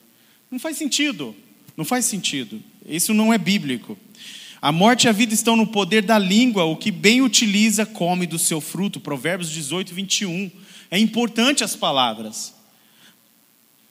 Não 0.49 0.57
faz 0.57 0.77
sentido. 0.77 1.35
Não 1.75 1.83
faz 1.83 2.05
sentido. 2.05 2.63
Isso 2.87 3.13
não 3.13 3.33
é 3.33 3.37
bíblico. 3.37 3.97
A 4.61 4.71
morte 4.71 5.05
e 5.05 5.07
a 5.07 5.13
vida 5.13 5.33
estão 5.33 5.55
no 5.55 5.67
poder 5.67 6.03
da 6.03 6.19
língua, 6.19 6.65
o 6.65 6.75
que 6.75 6.91
bem 6.91 7.21
utiliza 7.21 7.85
come 7.85 8.27
do 8.27 8.37
seu 8.37 8.59
fruto. 8.59 8.99
Provérbios 8.99 9.49
18, 9.51 9.93
21. 9.93 10.51
É 10.91 10.99
importante 10.99 11.63
as 11.63 11.75
palavras. 11.75 12.53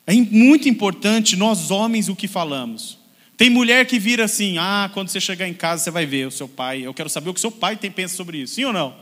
É 0.07 0.13
muito 0.15 0.69
importante 0.69 1.37
nós 1.37 1.71
homens 1.71 2.09
o 2.09 2.17
que 2.17 2.29
falamos. 2.29 2.99
Tem 3.37 3.49
mulher 3.49 3.87
que 3.87 3.99
vira 3.99 4.25
assim: 4.25 4.59
ah, 4.59 4.91
quando 4.93 5.09
você 5.09 5.21
chegar 5.21 5.49
em 5.49 5.55
casa 5.55 5.85
você 5.85 5.91
vai 5.91 6.05
ver 6.05 6.27
o 6.27 6.31
seu 6.31 6.49
pai. 6.49 6.83
Eu 6.83 6.93
quero 6.93 7.09
saber 7.09 7.31
o 7.31 7.35
que 7.35 7.41
seu 7.41 7.53
pai 7.53 7.77
tem 7.77 7.91
pensa 7.91 8.17
sobre 8.17 8.39
isso. 8.39 8.57
Sim 8.57 8.65
ou 8.65 8.73
não? 8.73 8.95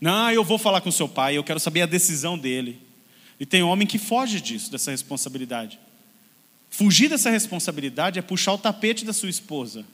Não, 0.00 0.32
eu 0.32 0.42
vou 0.42 0.58
falar 0.58 0.80
com 0.80 0.90
seu 0.90 1.08
pai. 1.08 1.36
Eu 1.36 1.44
quero 1.44 1.60
saber 1.60 1.82
a 1.82 1.86
decisão 1.86 2.36
dele. 2.36 2.80
E 3.38 3.46
tem 3.46 3.62
homem 3.62 3.86
que 3.86 3.98
foge 3.98 4.40
disso, 4.40 4.70
dessa 4.70 4.90
responsabilidade. 4.90 5.78
Fugir 6.70 7.08
dessa 7.08 7.30
responsabilidade 7.30 8.18
é 8.18 8.22
puxar 8.22 8.54
o 8.54 8.58
tapete 8.58 9.04
da 9.04 9.12
sua 9.12 9.28
esposa. 9.28 9.84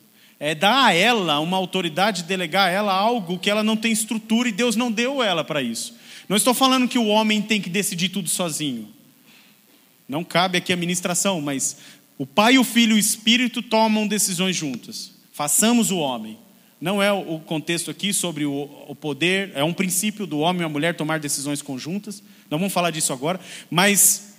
É 0.41 0.55
dar 0.55 0.86
a 0.86 0.95
ela 0.95 1.41
uma 1.41 1.57
autoridade, 1.57 2.22
delegar 2.22 2.68
a 2.68 2.70
ela 2.70 2.93
algo 2.93 3.39
que 3.39 3.51
ela 3.51 3.62
não 3.62 3.76
tem 3.76 3.91
estrutura 3.91 4.49
e 4.49 4.53
Deus 4.53 4.76
não 4.76 4.91
deu 4.91 5.22
ela 5.22 5.43
para 5.43 5.61
isso. 5.61 5.97
Não 6.28 6.36
estou 6.36 6.55
falando 6.55 6.89
que 6.89 6.99
o 6.99 7.07
homem 7.07 7.43
tem 7.43 7.61
que 7.61 7.70
decidir 7.70 8.11
tudo 8.11 8.28
sozinho. 8.28 8.89
Não 10.09 10.22
cabe 10.22 10.59
aqui 10.59 10.72
a 10.72 10.76
ministração, 10.76 11.41
mas 11.41 11.78
o 12.16 12.26
Pai, 12.26 12.59
o 12.59 12.64
Filho 12.64 12.93
e 12.93 12.97
o 12.97 12.99
Espírito 12.99 13.62
tomam 13.62 14.07
decisões 14.07 14.55
juntas. 14.55 15.12
Façamos 15.32 15.91
o 15.91 15.99
homem. 15.99 16.39
Não 16.80 17.03
é 17.03 17.12
o 17.12 17.41
contexto 17.41 17.91
aqui 17.91 18.12
sobre 18.12 18.45
o 18.47 18.97
poder, 19.01 19.51
é 19.55 19.64
um 19.64 19.72
princípio 19.72 20.26
do 20.26 20.39
homem 20.39 20.62
e 20.62 20.64
a 20.64 20.68
mulher 20.68 20.95
tomar 20.95 21.18
decisões 21.18 21.61
conjuntas. 21.61 22.22
Não 22.49 22.59
vamos 22.59 22.72
falar 22.72 22.93
disso 22.93 23.12
agora, 23.12 23.41
mas 23.68 24.36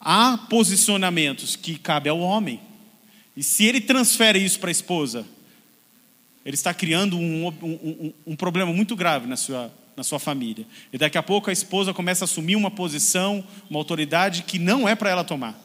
há 0.00 0.38
posicionamentos 0.48 1.56
que 1.56 1.78
cabe 1.78 2.08
ao 2.08 2.20
homem. 2.20 2.60
E 3.38 3.42
se 3.44 3.64
ele 3.64 3.80
transfere 3.80 4.44
isso 4.44 4.58
para 4.58 4.68
a 4.68 4.72
esposa, 4.72 5.24
ele 6.44 6.56
está 6.56 6.74
criando 6.74 7.16
um, 7.16 7.46
um, 7.46 7.52
um, 7.62 8.12
um 8.26 8.34
problema 8.34 8.72
muito 8.72 8.96
grave 8.96 9.28
na 9.28 9.36
sua, 9.36 9.72
na 9.96 10.02
sua 10.02 10.18
família. 10.18 10.66
E 10.92 10.98
daqui 10.98 11.16
a 11.16 11.22
pouco 11.22 11.48
a 11.48 11.52
esposa 11.52 11.94
começa 11.94 12.24
a 12.24 12.26
assumir 12.26 12.56
uma 12.56 12.68
posição, 12.68 13.46
uma 13.70 13.78
autoridade 13.78 14.42
que 14.42 14.58
não 14.58 14.88
é 14.88 14.96
para 14.96 15.10
ela 15.10 15.22
tomar. 15.22 15.56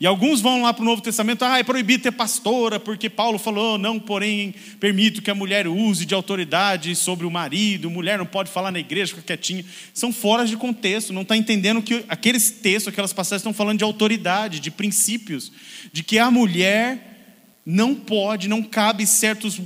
E 0.00 0.06
alguns 0.06 0.40
vão 0.40 0.62
lá 0.62 0.72
para 0.72 0.80
o 0.80 0.84
Novo 0.86 1.02
Testamento, 1.02 1.44
ah, 1.44 1.58
é 1.58 1.62
proibido 1.62 2.04
ter 2.04 2.12
pastora, 2.12 2.80
porque 2.80 3.10
Paulo 3.10 3.38
falou, 3.38 3.76
não, 3.76 4.00
porém, 4.00 4.54
permito 4.80 5.20
que 5.20 5.30
a 5.30 5.34
mulher 5.34 5.68
use 5.68 6.06
de 6.06 6.14
autoridade 6.14 6.96
sobre 6.96 7.26
o 7.26 7.30
marido, 7.30 7.90
mulher 7.90 8.16
não 8.16 8.24
pode 8.24 8.50
falar 8.50 8.72
na 8.72 8.78
igreja, 8.78 9.10
fica 9.10 9.20
quietinha. 9.36 9.62
São 9.92 10.10
fora 10.10 10.46
de 10.46 10.56
contexto, 10.56 11.12
não 11.12 11.20
está 11.20 11.36
entendendo 11.36 11.82
que 11.82 12.02
aqueles 12.08 12.50
textos, 12.50 12.90
aquelas 12.90 13.12
passagens 13.12 13.42
estão 13.42 13.52
falando 13.52 13.76
de 13.76 13.84
autoridade, 13.84 14.58
de 14.58 14.70
princípios, 14.70 15.52
de 15.92 16.02
que 16.02 16.18
a 16.18 16.30
mulher 16.30 17.36
não 17.66 17.94
pode, 17.94 18.48
não 18.48 18.62
cabe 18.62 19.06
certos 19.06 19.60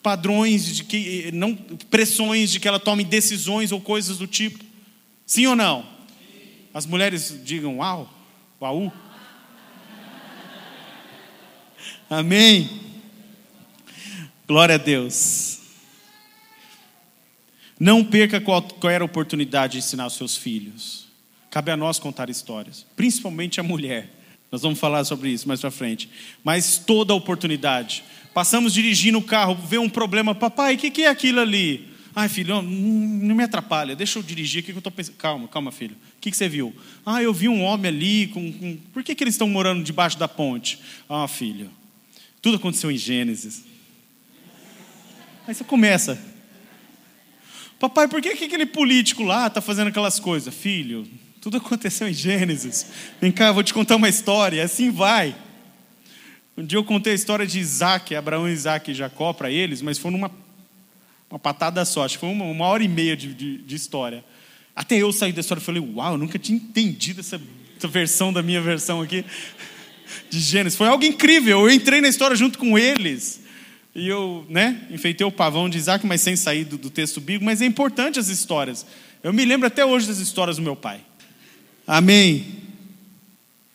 padrões, 0.00 0.76
de 0.76 0.84
que, 0.84 1.28
não, 1.32 1.56
pressões 1.90 2.52
de 2.52 2.60
que 2.60 2.68
ela 2.68 2.78
tome 2.78 3.02
decisões 3.02 3.72
ou 3.72 3.80
coisas 3.80 4.16
do 4.16 4.28
tipo. 4.28 4.64
Sim 5.26 5.48
ou 5.48 5.56
não? 5.56 5.84
As 6.72 6.86
mulheres 6.86 7.36
digam, 7.44 7.78
uau, 7.78 8.08
uau. 8.60 8.92
Amém. 12.12 12.68
Glória 14.46 14.74
a 14.74 14.78
Deus. 14.78 15.60
Não 17.80 18.04
perca 18.04 18.38
qualquer 18.38 19.02
oportunidade 19.02 19.72
de 19.72 19.78
ensinar 19.78 20.08
os 20.08 20.12
seus 20.12 20.36
filhos. 20.36 21.06
Cabe 21.50 21.70
a 21.70 21.76
nós 21.76 21.98
contar 21.98 22.28
histórias, 22.28 22.84
principalmente 22.94 23.60
a 23.60 23.62
mulher. 23.62 24.10
Nós 24.50 24.60
vamos 24.60 24.78
falar 24.78 25.02
sobre 25.04 25.30
isso 25.30 25.48
mais 25.48 25.62
para 25.62 25.70
frente. 25.70 26.06
Mas 26.44 26.76
toda 26.76 27.14
oportunidade. 27.14 28.04
Passamos 28.34 28.74
dirigindo 28.74 29.16
o 29.16 29.22
carro, 29.22 29.54
vê 29.54 29.78
um 29.78 29.88
problema, 29.88 30.34
papai, 30.34 30.74
o 30.74 30.78
que, 30.78 30.90
que 30.90 31.04
é 31.04 31.08
aquilo 31.08 31.40
ali? 31.40 31.88
Ai, 32.14 32.28
filho, 32.28 32.60
não 32.60 33.34
me 33.34 33.42
atrapalha, 33.42 33.96
deixa 33.96 34.18
eu 34.18 34.22
dirigir 34.22 34.62
aqui 34.62 34.70
que 34.70 34.76
eu 34.76 34.80
estou 34.80 34.92
pensando. 34.92 35.16
Calma, 35.16 35.48
calma, 35.48 35.72
filho. 35.72 35.96
O 36.18 36.20
que, 36.20 36.30
que 36.30 36.36
você 36.36 36.46
viu? 36.46 36.76
Ah, 37.06 37.22
eu 37.22 37.32
vi 37.32 37.48
um 37.48 37.62
homem 37.62 37.88
ali 37.88 38.26
com. 38.26 38.52
com... 38.52 38.76
Por 38.92 39.02
que, 39.02 39.14
que 39.14 39.24
eles 39.24 39.32
estão 39.32 39.48
morando 39.48 39.82
debaixo 39.82 40.18
da 40.18 40.28
ponte? 40.28 40.78
Ah, 41.08 41.26
filho, 41.26 41.70
tudo 42.42 42.56
aconteceu 42.56 42.90
em 42.90 42.98
Gênesis. 42.98 43.62
Aí 45.46 45.54
você 45.54 45.62
começa. 45.62 46.20
Papai, 47.78 48.08
por 48.08 48.20
que, 48.20 48.34
que 48.34 48.44
aquele 48.44 48.66
político 48.66 49.22
lá 49.22 49.46
está 49.46 49.60
fazendo 49.60 49.88
aquelas 49.88 50.18
coisas? 50.18 50.52
Filho, 50.52 51.08
tudo 51.40 51.56
aconteceu 51.56 52.08
em 52.08 52.12
Gênesis. 52.12 52.86
Vem 53.20 53.30
cá, 53.30 53.46
eu 53.46 53.54
vou 53.54 53.62
te 53.62 53.72
contar 53.72 53.94
uma 53.94 54.08
história. 54.08 54.62
Assim 54.62 54.90
vai. 54.90 55.36
Um 56.56 56.64
dia 56.64 56.78
eu 56.78 56.84
contei 56.84 57.12
a 57.12 57.16
história 57.16 57.46
de 57.46 57.60
Isaac, 57.60 58.14
Abraão, 58.14 58.48
Isaac 58.48 58.90
e 58.90 58.94
Jacó 58.94 59.32
para 59.32 59.50
eles, 59.50 59.80
mas 59.80 59.96
foi 59.96 60.10
numa 60.10 60.30
uma 61.30 61.38
patada 61.38 61.82
só. 61.84 62.04
Acho 62.04 62.16
que 62.16 62.20
foi 62.20 62.28
uma, 62.28 62.44
uma 62.44 62.66
hora 62.66 62.84
e 62.84 62.88
meia 62.88 63.16
de, 63.16 63.32
de, 63.32 63.58
de, 63.58 63.74
história. 63.74 64.22
Até 64.76 64.96
eu 64.96 65.10
saí 65.12 65.32
da 65.32 65.40
história 65.40 65.62
e 65.62 65.64
falei, 65.64 65.80
uau, 65.80 66.12
eu 66.12 66.18
nunca 66.18 66.38
tinha 66.38 66.56
entendido 66.56 67.20
essa, 67.20 67.40
essa 67.78 67.88
versão 67.88 68.32
da 68.32 68.42
minha 68.42 68.60
versão 68.60 69.00
aqui 69.00 69.24
de 70.30 70.40
Gênesis. 70.40 70.76
Foi 70.76 70.88
algo 70.88 71.04
incrível. 71.04 71.60
Eu 71.60 71.70
entrei 71.70 72.00
na 72.00 72.08
história 72.08 72.36
junto 72.36 72.58
com 72.58 72.78
eles. 72.78 73.40
E 73.94 74.08
eu, 74.08 74.46
né, 74.48 74.86
enfeitei 74.90 75.26
o 75.26 75.30
pavão 75.30 75.68
de 75.68 75.76
Isaac, 75.76 76.06
mas 76.06 76.20
sem 76.20 76.34
sair 76.34 76.64
do, 76.64 76.78
do 76.78 76.90
texto 76.90 77.20
bíblico. 77.20 77.44
Mas 77.44 77.60
é 77.60 77.66
importante 77.66 78.18
as 78.18 78.28
histórias. 78.28 78.86
Eu 79.22 79.32
me 79.32 79.44
lembro 79.44 79.66
até 79.66 79.84
hoje 79.84 80.06
das 80.06 80.18
histórias 80.18 80.56
do 80.56 80.62
meu 80.62 80.74
pai. 80.74 81.00
Amém. 81.86 82.62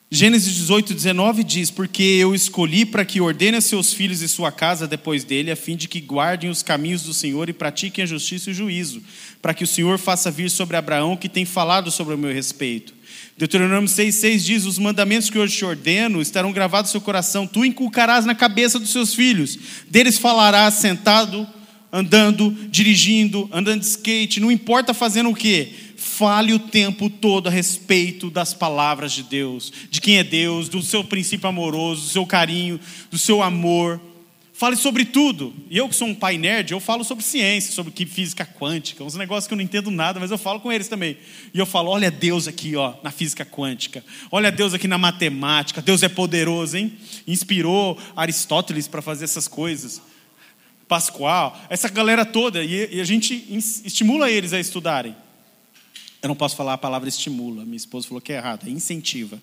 Gênesis 0.10 0.56
18, 0.56 0.94
19 0.94 1.44
diz: 1.44 1.70
Porque 1.70 2.02
eu 2.02 2.34
escolhi 2.34 2.86
para 2.86 3.04
que 3.04 3.20
ordene 3.20 3.58
a 3.58 3.62
seus 3.62 3.94
filhos 3.94 4.22
e 4.22 4.28
sua 4.28 4.52
casa 4.52 4.88
depois 4.88 5.26
dele, 5.26 5.52
a 5.52 5.56
fim 5.56 5.76
de 5.76 5.88
que 5.90 6.00
guardem 6.00 6.50
os 6.50 6.64
caminhos 6.64 7.04
do 7.04 7.14
Senhor 7.14 7.50
e 7.50 7.54
pratiquem 7.54 8.04
a 8.04 8.08
justiça 8.08 8.50
e 8.50 8.54
o 8.54 8.56
juízo, 8.56 9.04
para 9.42 9.54
que 9.54 9.66
o 9.66 9.68
Senhor 9.68 9.98
faça 10.00 10.32
vir 10.32 10.50
sobre 10.50 10.78
Abraão 10.78 11.18
que 11.18 11.28
tem 11.28 11.44
falado 11.44 11.92
sobre 11.92 12.16
o 12.16 12.18
meu 12.18 12.34
respeito. 12.34 12.94
Deuteronômio 13.38 13.88
6,6 13.88 14.40
diz: 14.40 14.66
Os 14.66 14.80
mandamentos 14.80 15.30
que 15.30 15.38
hoje 15.38 15.56
te 15.56 15.64
ordeno 15.64 16.22
estarão 16.22 16.52
gravados 16.52 16.90
no 16.90 16.94
seu 16.94 17.02
coração, 17.02 17.46
tu 17.46 17.64
inculcarás 17.64 18.26
na 18.26 18.34
cabeça 18.34 18.80
dos 18.80 18.90
seus 18.90 19.14
filhos, 19.14 19.60
deles 19.88 20.18
falarás 20.18 20.74
sentado, 20.74 21.48
andando, 21.94 22.50
dirigindo, 22.70 23.48
andando 23.54 23.82
de 23.82 23.86
skate, 23.86 24.40
não 24.40 24.52
importa 24.52 24.94
fazendo 24.94 25.30
o 25.30 25.36
quê. 25.36 25.72
Fale 25.96 26.54
o 26.54 26.60
tempo 26.60 27.10
todo 27.10 27.48
a 27.48 27.52
respeito 27.52 28.32
das 28.32 28.54
palavras 28.54 29.12
de 29.12 29.22
Deus, 29.24 29.72
de 29.90 30.02
quem 30.02 30.18
é 30.18 30.24
Deus, 30.24 30.68
do 30.68 30.82
seu 30.82 31.04
princípio 31.04 31.48
amoroso, 31.48 32.04
do 32.04 32.10
seu 32.10 32.26
carinho, 32.26 32.80
do 33.12 33.20
seu 33.20 33.44
amor. 33.44 34.02
Fale 34.58 34.76
sobre 34.76 35.06
tudo. 35.06 35.54
E 35.70 35.78
eu 35.78 35.88
que 35.88 35.96
sou 35.96 36.08
um 36.08 36.16
pai 36.16 36.36
nerd, 36.36 36.72
eu 36.72 36.80
falo 36.80 37.04
sobre 37.04 37.24
ciência, 37.24 37.72
sobre 37.72 37.94
física 38.08 38.44
quântica, 38.44 39.04
uns 39.04 39.14
negócios 39.14 39.46
que 39.46 39.54
eu 39.54 39.56
não 39.56 39.64
entendo 39.64 39.92
nada, 39.92 40.20
mas 40.20 40.32
eu 40.32 40.38
falo 40.38 40.60
com 40.60 40.72
eles 40.72 40.88
também. 40.88 41.16
E 41.54 41.60
eu 41.60 41.66
falo, 41.68 41.92
olha 41.92 42.10
Deus 42.10 42.48
aqui, 42.48 42.76
ó, 42.76 42.96
na 43.04 43.12
física 43.12 43.46
quântica. 43.46 44.04
Olha 44.32 44.52
Deus 44.52 44.74
aqui 44.74 44.88
na 44.88 44.98
matemática. 44.98 45.80
Deus 45.80 46.02
é 46.02 46.10
poderoso, 46.10 46.76
hein? 46.76 46.98
Inspirou 47.28 48.00
Aristóteles 48.16 48.88
para 48.88 49.00
fazer 49.00 49.26
essas 49.26 49.48
coisas. 49.48 50.02
Pascoal, 50.88 51.56
essa 51.70 51.88
galera 51.88 52.26
toda, 52.26 52.64
e 52.64 53.00
a 53.00 53.06
gente 53.06 53.36
estimula 53.86 54.32
eles 54.32 54.54
a 54.54 54.60
estudarem. 54.60 55.16
Eu 56.20 56.30
não 56.30 56.36
posso 56.36 56.56
falar 56.56 56.74
a 56.74 56.78
palavra 56.80 57.08
estimula, 57.08 57.64
minha 57.64 57.78
esposa 57.78 58.08
falou 58.08 58.20
que 58.20 58.34
é 58.34 58.38
errado, 58.38 58.68
é 58.68 58.72
incentiva. 58.72 59.40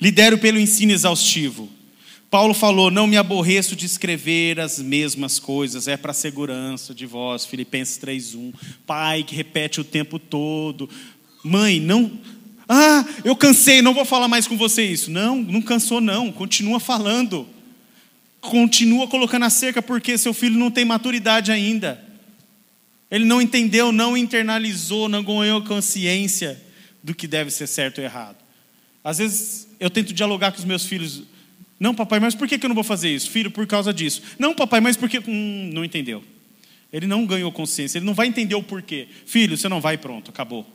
Lidero 0.00 0.38
pelo 0.38 0.58
ensino 0.58 0.90
exaustivo. 0.90 1.75
Paulo 2.30 2.54
falou: 2.54 2.90
Não 2.90 3.06
me 3.06 3.16
aborreço 3.16 3.76
de 3.76 3.86
escrever 3.86 4.60
as 4.60 4.78
mesmas 4.78 5.38
coisas, 5.38 5.88
é 5.88 5.96
para 5.96 6.10
a 6.10 6.14
segurança 6.14 6.94
de 6.94 7.06
vós. 7.06 7.44
Filipenses 7.46 7.98
3,1. 7.98 8.52
Pai 8.86 9.22
que 9.22 9.34
repete 9.34 9.80
o 9.80 9.84
tempo 9.84 10.18
todo. 10.18 10.88
Mãe, 11.44 11.80
não. 11.80 12.10
Ah, 12.68 13.04
eu 13.24 13.36
cansei, 13.36 13.80
não 13.80 13.94
vou 13.94 14.04
falar 14.04 14.26
mais 14.26 14.48
com 14.48 14.56
você 14.56 14.84
isso. 14.84 15.10
Não, 15.10 15.36
não 15.36 15.62
cansou, 15.62 16.00
não. 16.00 16.32
Continua 16.32 16.80
falando. 16.80 17.46
Continua 18.40 19.06
colocando 19.06 19.44
a 19.44 19.50
cerca, 19.50 19.80
porque 19.80 20.18
seu 20.18 20.34
filho 20.34 20.58
não 20.58 20.70
tem 20.70 20.84
maturidade 20.84 21.50
ainda. 21.52 22.04
Ele 23.10 23.24
não 23.24 23.40
entendeu, 23.40 23.92
não 23.92 24.16
internalizou, 24.16 25.08
não 25.08 25.22
ganhou 25.22 25.62
consciência 25.62 26.60
do 27.02 27.14
que 27.14 27.28
deve 27.28 27.50
ser 27.50 27.68
certo 27.68 27.98
ou 27.98 28.04
errado. 28.04 28.36
Às 29.02 29.18
vezes 29.18 29.68
eu 29.78 29.88
tento 29.88 30.12
dialogar 30.12 30.50
com 30.50 30.58
os 30.58 30.64
meus 30.64 30.84
filhos. 30.84 31.22
Não, 31.78 31.94
papai, 31.94 32.18
mas 32.18 32.34
por 32.34 32.48
que 32.48 32.62
eu 32.62 32.68
não 32.68 32.74
vou 32.74 32.84
fazer 32.84 33.14
isso? 33.14 33.30
Filho, 33.30 33.50
por 33.50 33.66
causa 33.66 33.92
disso. 33.92 34.22
Não, 34.38 34.54
papai, 34.54 34.80
mas 34.80 34.96
por 34.96 35.08
que. 35.08 35.18
Hum, 35.18 35.70
não 35.72 35.84
entendeu. 35.84 36.24
Ele 36.92 37.06
não 37.06 37.26
ganhou 37.26 37.52
consciência, 37.52 37.98
ele 37.98 38.06
não 38.06 38.14
vai 38.14 38.26
entender 38.26 38.54
o 38.54 38.62
porquê. 38.62 39.08
Filho, 39.26 39.56
você 39.56 39.68
não 39.68 39.80
vai, 39.80 39.98
pronto, 39.98 40.30
acabou. 40.30 40.66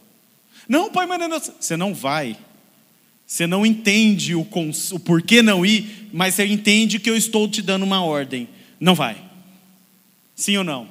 Não, 0.68 0.92
pai, 0.92 1.08
mas 1.08 1.20
não, 1.20 1.40
você 1.40 1.76
não 1.76 1.94
vai. 1.94 2.38
Você 3.26 3.48
não 3.48 3.66
entende 3.66 4.36
o, 4.36 4.42
o 4.92 5.00
porquê 5.00 5.42
não 5.42 5.66
ir, 5.66 6.10
mas 6.12 6.36
você 6.36 6.46
entende 6.46 7.00
que 7.00 7.10
eu 7.10 7.16
estou 7.16 7.48
te 7.48 7.62
dando 7.62 7.84
uma 7.84 8.04
ordem. 8.04 8.48
Não 8.80 8.94
vai. 8.94 9.16
Sim 10.36 10.58
ou 10.58 10.64
não? 10.64 10.88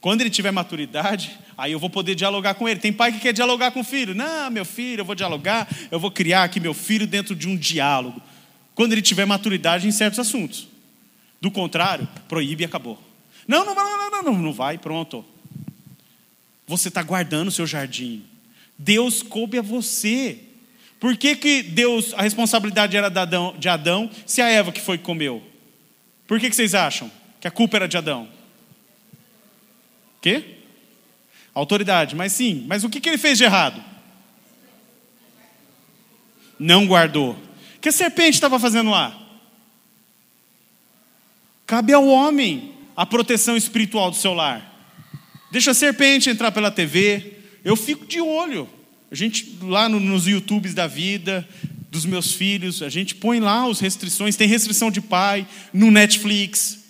Quando 0.00 0.20
ele 0.20 0.30
tiver 0.30 0.52
maturidade, 0.52 1.36
aí 1.58 1.72
eu 1.72 1.80
vou 1.80 1.90
poder 1.90 2.14
dialogar 2.14 2.54
com 2.54 2.68
ele. 2.68 2.78
Tem 2.78 2.92
pai 2.92 3.10
que 3.10 3.18
quer 3.18 3.32
dialogar 3.32 3.72
com 3.72 3.80
o 3.80 3.84
filho. 3.84 4.14
Não, 4.14 4.48
meu 4.50 4.64
filho, 4.64 5.00
eu 5.00 5.04
vou 5.04 5.16
dialogar, 5.16 5.68
eu 5.90 5.98
vou 5.98 6.10
criar 6.10 6.44
aqui 6.44 6.60
meu 6.60 6.72
filho 6.72 7.06
dentro 7.06 7.34
de 7.34 7.48
um 7.48 7.56
diálogo. 7.56 8.22
Quando 8.76 8.92
ele 8.92 9.02
tiver 9.02 9.24
maturidade 9.24 9.88
em 9.88 9.90
certos 9.90 10.20
assuntos. 10.20 10.68
Do 11.40 11.50
contrário, 11.50 12.06
proíbe 12.28 12.62
e 12.62 12.66
acabou. 12.66 13.02
Não, 13.48 13.64
não, 13.64 13.74
não, 13.74 14.10
não, 14.10 14.22
não, 14.22 14.38
não 14.38 14.52
vai, 14.52 14.76
pronto. 14.76 15.24
Você 16.66 16.88
está 16.88 17.02
guardando 17.02 17.48
o 17.48 17.52
seu 17.52 17.66
jardim. 17.66 18.22
Deus 18.76 19.22
coube 19.22 19.58
a 19.58 19.62
você. 19.62 20.38
Por 21.00 21.16
que, 21.16 21.34
que 21.36 21.62
Deus, 21.62 22.12
a 22.14 22.22
responsabilidade 22.22 22.96
era 22.96 23.08
de 23.08 23.18
Adão, 23.18 23.54
de 23.58 23.68
Adão, 23.68 24.10
se 24.26 24.42
a 24.42 24.48
Eva 24.48 24.70
que 24.70 24.80
foi 24.80 24.98
que 24.98 25.04
comeu? 25.04 25.42
Por 26.26 26.38
que, 26.38 26.50
que 26.50 26.56
vocês 26.56 26.74
acham 26.74 27.10
que 27.40 27.48
a 27.48 27.50
culpa 27.50 27.78
era 27.78 27.88
de 27.88 27.96
Adão? 27.96 28.28
Quê? 30.20 30.56
Autoridade, 31.54 32.14
mas 32.14 32.32
sim. 32.32 32.66
Mas 32.66 32.84
o 32.84 32.90
que, 32.90 33.00
que 33.00 33.08
ele 33.08 33.16
fez 33.16 33.38
de 33.38 33.44
errado? 33.44 33.82
Não 36.58 36.86
guardou. 36.86 37.45
Que 37.86 37.90
a 37.90 37.92
serpente 37.92 38.30
estava 38.30 38.58
fazendo 38.58 38.90
lá? 38.90 39.16
Cabe 41.64 41.92
ao 41.92 42.04
homem 42.04 42.72
a 42.96 43.06
proteção 43.06 43.56
espiritual 43.56 44.10
do 44.10 44.16
seu 44.16 44.34
lar. 44.34 44.76
Deixa 45.52 45.70
a 45.70 45.74
serpente 45.74 46.28
entrar 46.28 46.50
pela 46.50 46.68
TV. 46.68 47.34
Eu 47.64 47.76
fico 47.76 48.04
de 48.04 48.20
olho. 48.20 48.68
A 49.08 49.14
gente, 49.14 49.56
lá 49.62 49.88
no, 49.88 50.00
nos 50.00 50.26
YouTubes 50.26 50.74
da 50.74 50.88
vida, 50.88 51.48
dos 51.88 52.04
meus 52.04 52.32
filhos, 52.32 52.82
a 52.82 52.88
gente 52.88 53.14
põe 53.14 53.38
lá 53.38 53.64
as 53.70 53.78
restrições. 53.78 54.34
Tem 54.34 54.48
restrição 54.48 54.90
de 54.90 55.00
pai, 55.00 55.46
no 55.72 55.88
Netflix. 55.88 56.86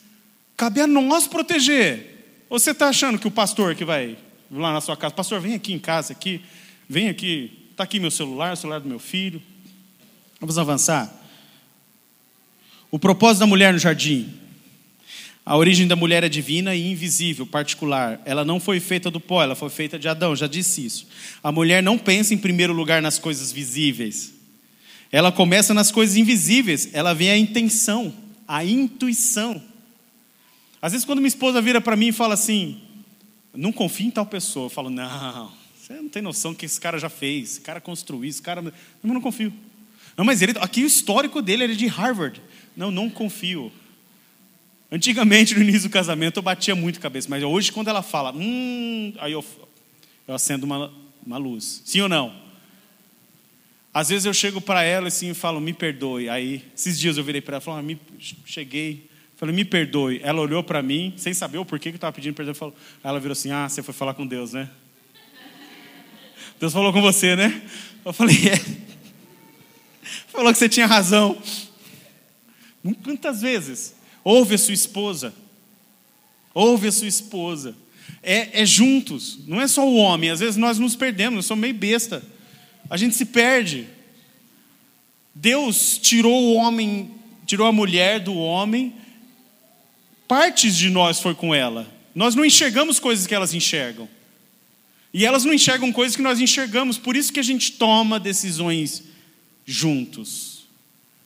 Cabe 0.57 0.81
a 0.81 0.87
nós 0.87 1.27
proteger. 1.27 2.47
Você 2.49 2.71
está 2.71 2.89
achando 2.89 3.19
que 3.19 3.29
o 3.29 3.31
pastor 3.31 3.75
que 3.75 3.85
vai 3.85 4.17
lá 4.51 4.73
na 4.73 4.81
sua 4.81 4.97
casa, 4.97 5.13
pastor, 5.13 5.43
vem 5.43 5.53
aqui 5.53 5.75
em 5.75 5.79
casa, 5.79 6.15
aqui, 6.15 6.41
vem 6.89 7.11
aqui, 7.11 7.69
está 7.73 7.85
aqui 7.85 8.01
meu 8.01 8.11
celular, 8.11 8.55
o 8.55 8.57
celular 8.57 8.81
do 8.81 8.89
meu 8.89 8.99
filho. 8.99 9.43
Vamos 10.41 10.59
avançar. 10.59 11.13
O 12.91 12.99
propósito 12.99 13.41
da 13.41 13.47
mulher 13.47 13.73
no 13.73 13.79
jardim. 13.79 14.33
A 15.45 15.57
origem 15.57 15.87
da 15.87 15.95
mulher 15.95 16.25
é 16.25 16.29
divina 16.29 16.75
e 16.75 16.91
invisível, 16.91 17.47
particular. 17.47 18.21
Ela 18.25 18.45
não 18.45 18.59
foi 18.59 18.81
feita 18.81 19.11
do 19.11 19.21
pó, 19.21 19.43
ela 19.43 19.55
foi 19.55 19.71
feita 19.71 19.97
de 19.97 20.09
Adão, 20.09 20.35
já 20.35 20.49
disse 20.49 20.85
isso. 20.85 21.07
A 21.41 21.53
mulher 21.53 21.83
não 21.83 21.97
pensa 21.97 22.35
em 22.35 22.39
primeiro 22.39 22.73
lugar 22.73 23.01
nas 23.01 23.19
coisas 23.19 23.53
visíveis. 23.53 24.35
Ela 25.13 25.31
começa 25.31 25.73
nas 25.73 25.93
coisas 25.93 26.17
invisíveis, 26.17 26.91
ela 26.93 27.15
vê 27.15 27.31
a 27.31 27.39
intenção, 27.39 28.13
a 28.47 28.65
intuição. 28.65 29.63
Às 30.83 30.93
vezes, 30.93 31.05
quando 31.05 31.21
minha 31.21 31.29
esposa 31.29 31.63
vira 31.63 31.81
para 31.81 31.97
mim 31.97 32.09
e 32.09 32.13
fala 32.13 32.35
assim: 32.35 32.81
não 33.55 33.71
confie 33.71 34.07
em 34.07 34.11
tal 34.11 34.27
pessoa, 34.27 34.67
eu 34.67 34.71
falo: 34.71 34.91
não, 34.91 35.53
você 35.79 35.93
não 35.95 36.09
tem 36.09 36.23
noção 36.23 36.53
do 36.53 36.59
que 36.59 36.67
esse 36.67 36.81
cara 36.81 36.99
já 36.99 37.09
fez, 37.09 37.53
esse 37.53 37.61
cara 37.61 37.81
construiu, 37.81 38.29
esse 38.29 38.43
cara. 38.43 38.61
Eu 38.63 39.15
não 39.15 39.21
confio. 39.21 39.53
Não, 40.17 40.25
mas 40.25 40.43
ele, 40.43 40.55
aqui 40.61 40.83
o 40.83 40.87
histórico 40.87 41.43
dele 41.43 41.65
é 41.65 41.69
de 41.69 41.87
Harvard. 41.87 42.41
Não, 42.77 42.91
não 42.91 43.11
confio. 43.11 43.73
Antigamente, 44.91 45.55
no 45.55 45.63
início 45.63 45.89
do 45.89 45.93
casamento, 45.93 46.39
eu 46.39 46.43
batia 46.43 46.75
muito 46.75 46.99
a 46.99 47.03
cabeça, 47.03 47.29
mas 47.29 47.43
hoje, 47.43 47.73
quando 47.73 47.89
ela 47.89 48.03
fala, 48.03 48.33
hum, 48.33 49.13
aí 49.19 49.33
eu, 49.33 49.45
eu 50.27 50.35
acendo 50.35 50.65
uma, 50.65 50.93
uma 51.25 51.37
luz. 51.37 51.83
Sim 51.85 52.03
ou 52.03 52.09
não? 52.09 52.35
Às 53.93 54.11
vezes 54.11 54.27
eu 54.27 54.35
chego 54.35 54.61
para 54.61 54.83
ela 54.83 55.09
assim 55.09 55.31
e 55.31 55.35
falo, 55.35 55.61
me 55.61 55.73
perdoe. 55.73 56.29
Aí, 56.29 56.65
esses 56.75 56.99
dias 56.99 57.17
eu 57.17 57.25
virei 57.25 57.41
para 57.41 57.57
ela 57.57 57.63
e 57.63 57.65
falei, 57.65 57.81
ah, 57.81 57.83
me, 57.83 58.01
cheguei, 58.45 59.09
Falei, 59.37 59.55
me 59.55 59.65
perdoe. 59.67 60.21
Ela 60.23 60.41
olhou 60.41 60.63
para 60.65 60.83
mim, 60.83 61.13
sem 61.19 61.35
saber 61.35 61.59
o 61.59 61.65
porquê 61.65 61.91
que 61.91 61.97
eu 61.97 61.99
estava 61.99 62.13
pedindo 62.13 62.35
perdão. 62.35 62.55
Falou, 62.55 62.75
ela 63.05 63.21
virou 63.21 63.33
assim: 63.33 63.51
Ah, 63.51 63.69
você 63.69 63.83
foi 63.83 63.93
falar 63.93 64.15
com 64.15 64.27
Deus, 64.27 64.55
né? 64.55 64.69
Deus 66.59 66.73
falou 66.73 66.91
com 66.91 67.03
você, 67.03 67.37
né? 67.37 67.63
Eu 68.03 68.15
falei: 68.15 68.35
É. 68.49 68.96
Falou 70.29 70.53
que 70.53 70.59
você 70.59 70.69
tinha 70.69 70.87
razão. 70.87 71.41
Quantas 73.03 73.41
vezes? 73.41 73.95
Ouve 74.23 74.55
a 74.55 74.59
sua 74.59 74.75
esposa. 74.75 75.35
Ouve 76.55 76.89
a 76.89 76.93
sua 76.93 77.09
esposa. 77.09 77.77
É, 78.23 78.63
é 78.63 78.67
juntos, 78.67 79.41
não 79.47 79.61
é 79.61 79.67
só 79.67 79.87
o 79.87 79.97
homem. 79.97 80.31
Às 80.31 80.41
vezes 80.41 80.57
nós 80.57 80.79
nos 80.79 80.97
perdemos, 80.97 81.37
nós 81.37 81.47
somos 81.47 81.63
meio 81.63 81.75
besta. 81.75 82.23
A 82.89 82.97
gente 82.97 83.15
se 83.15 83.27
perde. 83.27 83.89
Deus 85.35 85.99
tirou 85.99 86.33
o 86.33 86.55
homem, 86.55 87.11
tirou 87.47 87.67
a 87.67 87.73
mulher 87.73 88.21
do 88.21 88.35
homem 88.35 88.95
Partes 90.29 90.77
de 90.77 90.91
nós 90.91 91.21
foi 91.21 91.35
com 91.35 91.55
ela. 91.55 91.87
Nós 92.15 92.35
não 92.35 92.45
enxergamos 92.45 92.99
coisas 92.99 93.27
que 93.27 93.35
elas 93.35 93.55
enxergam. 93.55 94.09
E 95.15 95.25
elas 95.25 95.45
não 95.45 95.53
enxergam 95.53 95.93
coisas 95.93 96.17
que 96.17 96.23
nós 96.23 96.41
enxergamos, 96.41 96.99
por 96.99 97.17
isso 97.17 97.33
que 97.33 97.41
a 97.41 97.45
gente 97.45 97.73
toma 97.73 98.19
decisões 98.19 99.05
juntos. 99.67 100.65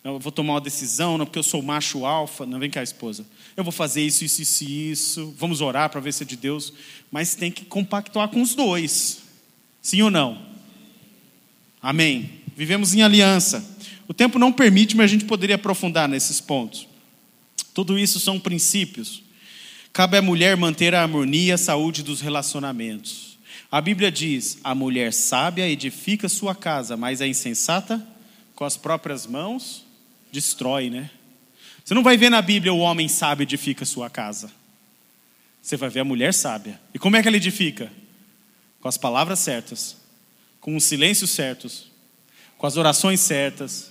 Eu 0.03 0.19
vou 0.19 0.33
tomar 0.33 0.55
uma 0.55 0.61
decisão, 0.61 1.19
não 1.19 1.27
porque 1.27 1.39
eu 1.39 1.43
sou 1.43 1.61
macho 1.61 2.07
alfa, 2.07 2.47
não 2.47 2.59
vem 2.59 2.71
cá, 2.71 2.83
esposa. 2.83 3.27
Eu 3.55 3.63
vou 3.63 3.73
fazer 3.73 4.01
isso, 4.01 4.25
isso, 4.25 4.41
isso, 4.41 4.65
isso. 4.65 5.35
Vamos 5.37 5.61
orar 5.61 5.91
para 5.91 6.01
ver 6.01 6.13
se 6.13 6.23
é 6.23 6.27
de 6.27 6.37
Deus, 6.37 6.73
mas 7.13 7.35
tem 7.35 7.53
que 7.53 7.67
compactuar 7.67 8.29
com 8.29 8.41
os 8.41 8.55
dois. 8.55 9.19
Sim 9.83 10.01
ou 10.01 10.11
não? 10.11 10.41
Amém. 11.83 12.31
Vivemos 12.57 12.95
em 12.95 13.03
aliança. 13.03 13.65
O 14.09 14.15
tempo 14.15 14.39
não 14.39 14.53
permite, 14.53 14.97
mas 14.97 15.05
a 15.05 15.13
gente 15.13 15.27
poderia 15.27 15.57
aprofundar 15.57 16.09
nesses 16.09 16.41
pontos. 16.41 16.89
Tudo 17.75 17.99
isso 17.99 18.19
são 18.19 18.41
princípios. 18.41 19.23
Cabe 19.93 20.17
à 20.17 20.23
mulher 20.23 20.57
manter 20.57 20.95
a 20.95 21.03
harmonia 21.03 21.51
e 21.51 21.53
a 21.53 21.59
saúde 21.59 22.03
dos 22.03 22.21
relacionamentos. 22.21 23.39
A 23.71 23.81
Bíblia 23.81 24.11
diz: 24.11 24.59
a 24.65 24.75
mulher 24.75 25.13
sábia 25.13 25.69
edifica 25.69 26.29
sua 26.29 26.55
casa, 26.55 26.97
mas 26.97 27.21
a 27.21 27.27
insensata, 27.27 28.05
com 28.61 28.67
as 28.67 28.77
próprias 28.77 29.27
mãos, 29.27 29.87
destrói, 30.31 30.91
né? 30.91 31.09
Você 31.83 31.95
não 31.95 32.03
vai 32.03 32.19
ver 32.19 32.29
na 32.29 32.43
Bíblia 32.43 32.75
o 32.75 32.81
homem 32.81 33.09
sábio 33.09 33.45
edifica 33.45 33.87
sua 33.87 34.11
casa. 34.11 34.53
Você 35.63 35.79
vai 35.79 35.89
ver 35.89 36.01
a 36.01 36.05
mulher 36.05 36.35
sábia. 36.35 36.79
E 36.93 36.99
como 36.99 37.17
é 37.17 37.23
que 37.23 37.29
ela 37.29 37.39
edifica? 37.39 37.91
Com 38.79 38.87
as 38.87 38.99
palavras 38.99 39.39
certas, 39.39 39.97
com 40.61 40.77
os 40.77 40.85
silêncios 40.85 41.31
certos, 41.31 41.91
com 42.59 42.67
as 42.67 42.77
orações 42.77 43.21
certas, 43.21 43.91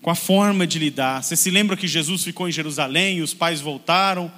com 0.00 0.08
a 0.08 0.14
forma 0.14 0.68
de 0.68 0.78
lidar. 0.78 1.24
Você 1.24 1.34
se 1.34 1.50
lembra 1.50 1.76
que 1.76 1.88
Jesus 1.88 2.22
ficou 2.22 2.48
em 2.48 2.52
Jerusalém 2.52 3.18
e 3.18 3.22
os 3.22 3.34
pais 3.34 3.60
voltaram 3.60 4.32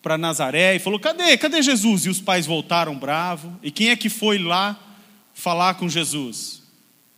para 0.00 0.16
Nazaré 0.16 0.76
e 0.76 0.78
falou: 0.78 1.00
Cadê? 1.00 1.36
Cadê 1.36 1.60
Jesus? 1.62 2.06
E 2.06 2.08
os 2.08 2.20
pais 2.20 2.46
voltaram 2.46 2.96
bravo. 2.96 3.58
E 3.60 3.72
quem 3.72 3.88
é 3.88 3.96
que 3.96 4.08
foi 4.08 4.38
lá 4.38 4.78
falar 5.34 5.74
com 5.74 5.88
Jesus? 5.88 6.62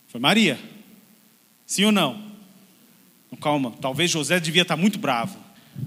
Foi 0.09 0.19
Maria. 0.19 0.72
Sim 1.73 1.87
ou 1.87 1.93
não? 1.93 2.23
Calma, 3.41 3.73
talvez 3.81 4.11
José 4.11 4.39
devia 4.39 4.61
estar 4.61 4.77
muito 4.77 4.99
bravo. 4.99 5.39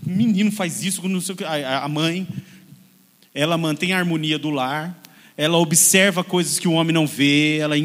O 0.03 0.09
menino 0.09 0.51
faz 0.51 0.83
isso 0.83 0.99
com 0.99 1.07
a 1.45 1.87
mãe. 1.87 2.27
Ela 3.35 3.55
mantém 3.55 3.93
a 3.93 3.99
harmonia 3.99 4.39
do 4.39 4.49
lar. 4.49 4.99
Ela 5.37 5.59
observa 5.59 6.23
coisas 6.23 6.57
que 6.57 6.67
o 6.67 6.71
homem 6.71 6.91
não 6.91 7.05
vê. 7.05 7.59
Ela 7.59 7.75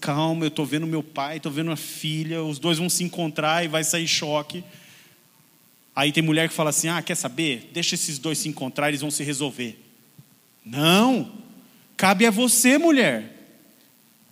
calma, 0.00 0.44
eu 0.44 0.48
estou 0.48 0.66
vendo 0.66 0.84
meu 0.84 1.00
pai, 1.00 1.36
estou 1.36 1.52
vendo 1.52 1.70
a 1.70 1.76
filha. 1.76 2.42
Os 2.42 2.58
dois 2.58 2.78
vão 2.78 2.90
se 2.90 3.04
encontrar 3.04 3.64
e 3.64 3.68
vai 3.68 3.84
sair 3.84 4.08
choque. 4.08 4.64
Aí 5.94 6.10
tem 6.10 6.24
mulher 6.24 6.48
que 6.48 6.54
fala 6.56 6.70
assim: 6.70 6.88
ah, 6.88 7.00
quer 7.02 7.14
saber? 7.14 7.70
Deixa 7.72 7.94
esses 7.94 8.18
dois 8.18 8.36
se 8.36 8.48
encontrar, 8.48 8.88
eles 8.88 9.00
vão 9.00 9.12
se 9.12 9.22
resolver. 9.22 9.78
Não, 10.66 11.30
cabe 11.96 12.26
a 12.26 12.32
você, 12.32 12.78
mulher, 12.78 13.32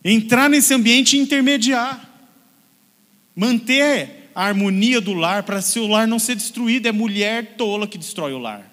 entrar 0.05 0.51
nesse 0.51 0.75
ambiente 0.75 1.16
e 1.16 1.20
intermediar, 1.20 2.11
manter 3.35 4.30
a 4.35 4.45
harmonia 4.45 5.01
do 5.01 5.12
lar 5.12 5.43
para 5.43 5.61
seu 5.61 5.87
lar 5.87 6.07
não 6.07 6.18
ser 6.18 6.37
destruído. 6.37 6.87
É 6.87 6.93
mulher 6.93 7.57
tola 7.57 7.87
que 7.87 7.99
destrói 7.99 8.33
o 8.33 8.39
lar. 8.39 8.70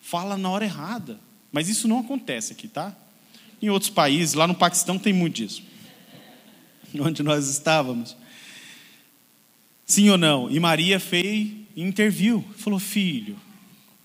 Fala 0.00 0.36
na 0.36 0.50
hora 0.50 0.64
errada. 0.64 1.18
Mas 1.50 1.68
isso 1.68 1.88
não 1.88 2.00
acontece 2.00 2.52
aqui, 2.52 2.68
tá? 2.68 2.94
Em 3.60 3.70
outros 3.70 3.90
países, 3.90 4.34
lá 4.34 4.46
no 4.46 4.54
Paquistão 4.54 4.98
tem 4.98 5.12
muito 5.12 5.36
disso. 5.36 5.62
Onde 7.00 7.22
nós 7.22 7.48
estávamos. 7.48 8.16
Sim 9.86 10.10
ou 10.10 10.18
não? 10.18 10.50
E 10.50 10.60
Maria 10.60 11.00
fez 11.00 11.48
interviu. 11.76 12.44
Falou, 12.56 12.78
filho. 12.78 13.36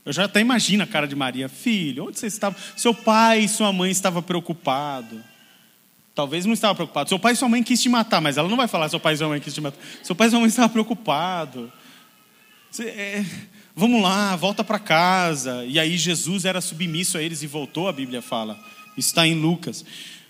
Eu 0.05 0.11
já 0.11 0.26
até 0.26 0.39
imagino 0.39 0.84
a 0.84 0.88
cara 0.88 1.07
de 1.07 1.15
Maria. 1.15 1.47
Filho, 1.47 2.07
onde 2.07 2.19
você 2.19 2.28
estava? 2.28 2.55
Seu 2.76 2.93
pai 2.93 3.41
e 3.41 3.49
sua 3.49 3.72
mãe 3.72 3.91
estavam 3.91 4.22
preocupados. 4.22 5.19
Talvez 6.14 6.45
não 6.45 6.53
estava 6.53 6.76
preocupado. 6.76 7.09
Seu 7.09 7.18
pai 7.18 7.34
e 7.34 7.36
sua 7.36 7.47
mãe 7.47 7.64
quis 7.64 7.82
te 7.82 7.88
matar, 7.88 8.22
mas 8.22 8.38
ela 8.38 8.49
não 8.49 8.57
vai 8.57 8.68
falar 8.68 8.89
seu 8.89 8.99
pai 8.99 9.14
e 9.14 9.18
sua 9.18 9.30
mãe 9.30 9.39
quis 9.39 9.53
te 9.53 9.62
matar. 9.62 9.80
Seu 10.03 10.16
pai 10.16 10.28
e 10.28 10.30
sua 10.30 10.39
mãe 10.39 10.49
estavam 10.49 10.70
preocupados. 10.70 11.70
É, 12.80 13.24
vamos 13.76 14.01
lá, 14.01 14.36
volta 14.36 14.64
para 14.64 14.78
casa. 14.78 15.66
E 15.66 15.80
aí 15.80 15.97
Jesus 15.97 16.45
era 16.45 16.59
submisso 16.59 17.18
a 17.18 17.22
eles 17.22 17.41
e 17.43 17.47
voltou, 17.47 17.88
a 17.88 17.93
Bíblia 17.93 18.22
fala. 18.22 18.59
Está 18.97 19.26
em 19.26 19.36
Lucas. 19.36 19.86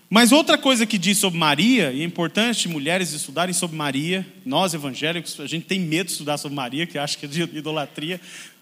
Mas 0.08 0.30
outra 0.30 0.58
coisa 0.58 0.84
que 0.84 0.98
diz 0.98 1.16
sobre 1.16 1.38
Maria, 1.38 1.90
e 1.90 2.02
é 2.02 2.04
importante 2.04 2.68
mulheres 2.68 3.12
estudarem 3.12 3.54
sobre 3.54 3.74
Maria, 3.74 4.26
nós 4.44 4.74
evangélicos, 4.74 5.40
a 5.40 5.46
gente 5.46 5.64
tem 5.64 5.80
medo 5.80 6.08
de 6.08 6.12
estudar 6.12 6.36
sobre 6.36 6.54
Maria, 6.54 6.86
que 6.86 6.98
acha 6.98 7.16
que 7.16 7.24
é 7.24 7.28
de 7.28 7.42
idolatria, 7.44 8.20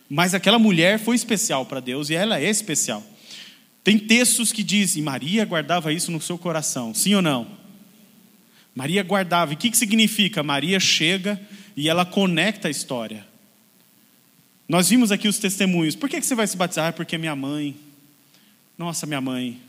mas 0.08 0.32
aquela 0.32 0.60
mulher 0.60 1.00
foi 1.00 1.16
especial 1.16 1.66
para 1.66 1.80
Deus 1.80 2.08
e 2.08 2.14
ela 2.14 2.38
é 2.38 2.48
especial. 2.48 3.04
Tem 3.82 3.98
textos 3.98 4.52
que 4.52 4.62
dizem, 4.62 5.02
Maria 5.02 5.44
guardava 5.44 5.92
isso 5.92 6.10
no 6.10 6.20
seu 6.20 6.36
coração, 6.36 6.94
sim 6.94 7.14
ou 7.14 7.22
não? 7.22 7.46
Maria 8.74 9.02
guardava, 9.02 9.52
e 9.52 9.54
o 9.54 9.58
que, 9.58 9.70
que 9.70 9.76
significa? 9.76 10.42
Maria 10.42 10.78
chega 10.78 11.40
e 11.76 11.88
ela 11.88 12.04
conecta 12.04 12.68
a 12.68 12.70
história. 12.70 13.26
Nós 14.68 14.88
vimos 14.88 15.10
aqui 15.10 15.26
os 15.26 15.38
testemunhos. 15.38 15.96
Por 15.96 16.08
que, 16.08 16.20
que 16.20 16.26
você 16.26 16.34
vai 16.34 16.46
se 16.46 16.56
batizar? 16.56 16.88
Ah, 16.88 16.92
porque 16.92 17.18
minha 17.18 17.34
mãe. 17.34 17.74
Nossa, 18.78 19.04
minha 19.04 19.20
mãe. 19.20 19.60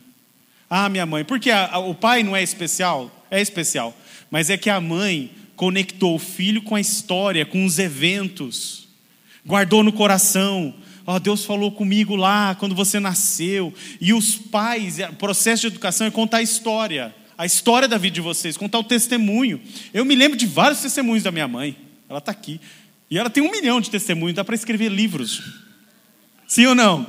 Ah, 0.70 0.88
minha 0.90 1.06
mãe. 1.06 1.26
Porque 1.26 1.50
a, 1.50 1.72
a, 1.72 1.80
o 1.80 1.96
pai 1.96 2.22
não 2.22 2.36
é 2.36 2.44
especial? 2.44 3.26
É 3.32 3.42
especial. 3.42 3.98
Mas 4.30 4.52
é 4.52 4.58
que 4.58 4.70
a 4.70 4.80
mãe 4.80 5.32
conectou 5.56 6.16
o 6.16 6.20
filho 6.20 6.62
com 6.62 6.76
a 6.76 6.80
história, 6.80 7.46
com 7.46 7.66
os 7.66 7.80
eventos, 7.80 8.88
guardou 9.44 9.84
no 9.84 9.92
coração. 9.92 10.74
Oh, 11.06 11.20
Deus 11.20 11.46
falou 11.46 11.72
comigo 11.72 12.16
lá 12.16 12.56
quando 12.56 12.76
você 12.76 13.00
nasceu. 13.00 13.74
E 14.00 14.14
os 14.14 14.36
pais, 14.36 15.00
o 15.00 15.14
processo 15.14 15.62
de 15.62 15.68
educação 15.68 16.08
é 16.08 16.12
contar 16.12 16.38
a 16.38 16.42
história, 16.42 17.14
a 17.38 17.46
história 17.46 17.88
da 17.88 17.98
vida 17.98 18.16
de 18.16 18.22
vocês, 18.22 18.56
contar 18.56 18.80
o 18.80 18.84
testemunho. 18.84 19.60
Eu 19.94 20.06
me 20.06 20.16
lembro 20.16 20.38
de 20.38 20.46
vários 20.46 20.82
testemunhos 20.82 21.24
da 21.24 21.32
minha 21.32 21.48
mãe. 21.48 21.76
Ela 22.08 22.20
está 22.20 22.32
aqui. 22.32 22.60
E 23.10 23.18
ela 23.18 23.30
tem 23.30 23.44
um 23.44 23.52
milhão 23.52 23.82
de 23.82 23.90
testemunhos, 23.90 24.36
dá 24.36 24.44
para 24.44 24.56
escrever 24.56 24.90
livros. 24.90 25.42
Sim 26.48 26.68
ou 26.68 26.76
não? 26.76 27.08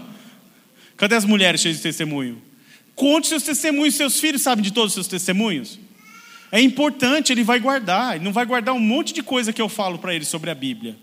Cadê 0.97 1.15
as 1.15 1.25
mulheres 1.25 1.61
cheias 1.61 1.77
de 1.77 1.83
testemunho? 1.83 2.41
Conte 2.95 3.29
seus 3.29 3.43
testemunhos, 3.43 3.95
seus 3.95 4.21
filhos 4.21 4.43
sabem 4.43 4.63
de 4.63 4.73
todos 4.73 4.91
os 4.91 4.95
seus 4.95 5.09
testemunhos. 5.09 5.79
É 6.51 6.61
importante, 6.61 7.33
ele 7.33 7.43
vai 7.43 7.59
guardar, 7.59 8.17
ele 8.17 8.25
não 8.25 8.33
vai 8.33 8.45
guardar 8.45 8.75
um 8.75 8.81
monte 8.81 9.13
de 9.13 9.23
coisa 9.23 9.53
que 9.53 9.63
eu 9.63 9.69
falo 9.69 9.99
para 9.99 10.15
eles 10.15 10.29
sobre 10.29 10.51
a 10.51 10.55
Bíblia. 10.55 10.97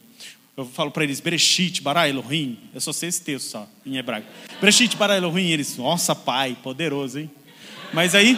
Eu 0.57 0.65
falo 0.65 0.91
para 0.91 1.03
eles, 1.03 1.19
Bereshit, 1.19 1.81
bara 1.81 2.09
Elohim. 2.09 2.57
Eu 2.73 2.81
só 2.81 2.91
sei 2.91 3.09
esse 3.09 3.21
texto 3.21 3.47
só, 3.47 3.67
em 3.85 3.97
hebraico. 3.97 4.27
Bereshit, 4.59 4.95
bara 4.97 5.15
Elohim. 5.15 5.49
Eles, 5.49 5.77
nossa, 5.77 6.13
pai, 6.13 6.57
poderoso, 6.61 7.19
hein? 7.19 7.31
Mas 7.93 8.13
aí, 8.13 8.37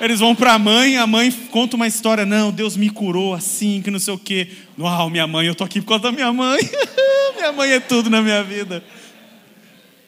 eles 0.00 0.18
vão 0.18 0.34
para 0.34 0.54
a 0.54 0.58
mãe, 0.58 0.96
a 0.96 1.06
mãe 1.06 1.30
conta 1.50 1.76
uma 1.76 1.86
história. 1.86 2.26
Não, 2.26 2.50
Deus 2.50 2.76
me 2.76 2.90
curou 2.90 3.34
assim, 3.34 3.80
que 3.82 3.90
não 3.90 3.98
sei 3.98 4.14
o 4.14 4.18
quê. 4.18 4.48
Uau, 4.78 5.08
minha 5.08 5.26
mãe, 5.26 5.46
eu 5.46 5.54
tô 5.54 5.62
aqui 5.62 5.80
por 5.80 5.88
causa 5.88 6.02
da 6.04 6.12
minha 6.12 6.32
mãe. 6.32 6.58
minha 7.36 7.52
mãe 7.52 7.70
é 7.70 7.80
tudo 7.80 8.10
na 8.10 8.20
minha 8.20 8.42
vida. 8.42 8.82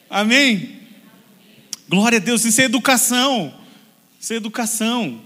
Amém? 0.09 0.81
Glória 1.87 2.17
a 2.17 2.21
Deus, 2.21 2.43
isso 2.43 2.59
é 2.59 2.65
educação. 2.65 3.53
Isso 4.19 4.33
é 4.33 4.35
educação. 4.35 5.21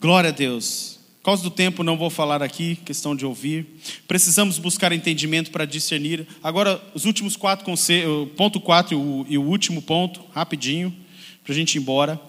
Glória 0.00 0.30
a 0.30 0.32
Deus. 0.32 0.95
Por 1.26 1.32
causa 1.32 1.42
do 1.42 1.50
tempo, 1.50 1.82
não 1.82 1.96
vou 1.96 2.08
falar 2.08 2.40
aqui, 2.40 2.76
questão 2.84 3.16
de 3.16 3.26
ouvir. 3.26 3.66
Precisamos 4.06 4.60
buscar 4.60 4.92
entendimento 4.92 5.50
para 5.50 5.64
discernir. 5.64 6.24
Agora, 6.40 6.80
os 6.94 7.04
últimos 7.04 7.34
quatro 7.34 7.64
conselhos, 7.64 8.28
ponto 8.36 8.60
4 8.60 9.26
e 9.28 9.36
o 9.36 9.42
último 9.42 9.82
ponto, 9.82 10.20
rapidinho, 10.32 10.94
para 11.42 11.52
a 11.52 11.56
gente 11.56 11.74
ir 11.74 11.78
embora. 11.80 12.20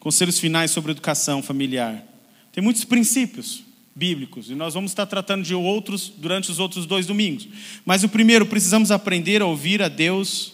Conselhos 0.00 0.40
finais 0.40 0.72
sobre 0.72 0.90
educação 0.90 1.40
familiar. 1.40 2.04
Tem 2.50 2.64
muitos 2.64 2.82
princípios 2.84 3.62
bíblicos 3.94 4.50
e 4.50 4.56
nós 4.56 4.74
vamos 4.74 4.90
estar 4.90 5.06
tratando 5.06 5.44
de 5.44 5.54
outros 5.54 6.12
durante 6.16 6.50
os 6.50 6.58
outros 6.58 6.84
dois 6.84 7.06
domingos. 7.06 7.46
Mas 7.86 8.02
o 8.02 8.08
primeiro, 8.08 8.44
precisamos 8.44 8.90
aprender 8.90 9.40
a 9.40 9.46
ouvir 9.46 9.80
a 9.84 9.88
Deus 9.88 10.52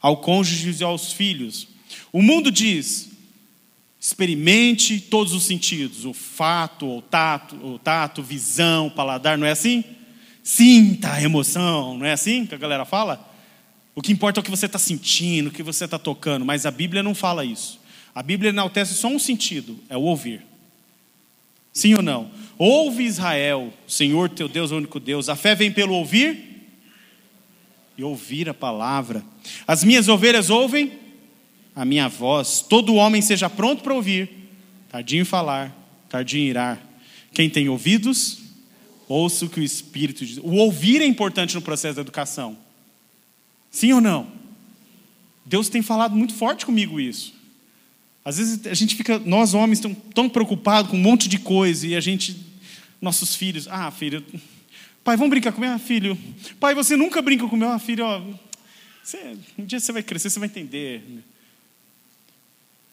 ao 0.00 0.18
cônjuge 0.18 0.80
e 0.80 0.84
aos 0.84 1.12
filhos. 1.12 1.66
O 2.12 2.22
mundo 2.22 2.52
diz: 2.52 3.15
experimente 4.06 5.00
todos 5.00 5.32
os 5.32 5.42
sentidos, 5.42 6.04
o 6.04 6.12
fato, 6.12 6.98
o 6.98 7.02
tato, 7.02 7.56
o 7.56 7.76
tato, 7.76 8.22
visão, 8.22 8.88
paladar, 8.88 9.36
não 9.36 9.44
é 9.44 9.50
assim? 9.50 9.82
Sinta 10.44 11.14
a 11.14 11.20
emoção, 11.20 11.98
não 11.98 12.06
é 12.06 12.12
assim 12.12 12.46
que 12.46 12.54
a 12.54 12.58
galera 12.58 12.84
fala? 12.84 13.28
O 13.96 14.00
que 14.00 14.12
importa 14.12 14.38
é 14.38 14.40
o 14.40 14.44
que 14.44 14.50
você 14.50 14.66
está 14.66 14.78
sentindo, 14.78 15.48
o 15.48 15.50
que 15.50 15.60
você 15.60 15.86
está 15.86 15.98
tocando, 15.98 16.44
mas 16.44 16.64
a 16.64 16.70
Bíblia 16.70 17.02
não 17.02 17.16
fala 17.16 17.44
isso. 17.44 17.80
A 18.14 18.22
Bíblia 18.22 18.50
enaltece 18.50 18.94
só 18.94 19.08
um 19.08 19.18
sentido, 19.18 19.76
é 19.88 19.96
o 19.96 20.02
ouvir. 20.02 20.46
Sim 21.72 21.94
ou 21.94 22.02
não? 22.02 22.30
Ouve 22.56 23.02
Israel, 23.02 23.74
Senhor 23.88 24.30
teu 24.30 24.46
Deus, 24.46 24.70
o 24.70 24.76
único 24.76 25.00
Deus. 25.00 25.28
A 25.28 25.34
fé 25.34 25.56
vem 25.56 25.72
pelo 25.72 25.94
ouvir 25.94 26.78
e 27.98 28.04
ouvir 28.04 28.48
a 28.48 28.54
palavra. 28.54 29.24
As 29.66 29.82
minhas 29.82 30.06
ovelhas 30.06 30.48
ouvem 30.48 31.05
a 31.76 31.84
minha 31.84 32.08
voz. 32.08 32.64
Todo 32.66 32.94
homem 32.94 33.20
seja 33.20 33.50
pronto 33.50 33.82
para 33.82 33.94
ouvir, 33.94 34.30
tardinho 34.90 35.20
em 35.22 35.26
falar, 35.26 35.76
tardinho 36.08 36.46
em 36.46 36.48
irar. 36.48 36.82
Quem 37.32 37.50
tem 37.50 37.68
ouvidos, 37.68 38.38
ouça 39.06 39.44
o 39.44 39.48
que 39.50 39.60
o 39.60 39.62
Espírito 39.62 40.24
diz. 40.24 40.38
O 40.38 40.54
ouvir 40.54 41.02
é 41.02 41.06
importante 41.06 41.54
no 41.54 41.60
processo 41.60 41.96
da 41.96 42.00
educação. 42.00 42.56
Sim 43.70 43.92
ou 43.92 44.00
não? 44.00 44.26
Deus 45.44 45.68
tem 45.68 45.82
falado 45.82 46.16
muito 46.16 46.32
forte 46.34 46.64
comigo 46.64 46.98
isso. 46.98 47.34
Às 48.24 48.38
vezes 48.38 48.66
a 48.66 48.74
gente 48.74 48.96
fica, 48.96 49.18
nós 49.20 49.54
homens, 49.54 49.78
tão, 49.78 49.94
tão 49.94 50.28
preocupados 50.28 50.90
com 50.90 50.96
um 50.96 51.00
monte 51.00 51.28
de 51.28 51.38
coisa 51.38 51.86
e 51.86 51.94
a 51.94 52.00
gente, 52.00 52.36
nossos 53.00 53.36
filhos, 53.36 53.68
ah, 53.68 53.88
filho, 53.90 54.24
Pai, 55.04 55.16
vamos 55.16 55.30
brincar 55.30 55.52
com 55.52 55.60
meu 55.60 55.78
filho. 55.78 56.18
Pai, 56.58 56.74
você 56.74 56.96
nunca 56.96 57.22
brinca 57.22 57.46
com 57.46 57.56
meu 57.56 57.78
filho. 57.78 58.04
Ó. 58.04 58.20
Você, 59.04 59.36
um 59.56 59.64
dia 59.64 59.78
você 59.78 59.92
vai 59.92 60.02
crescer, 60.02 60.30
você 60.30 60.40
vai 60.40 60.48
entender. 60.48 61.00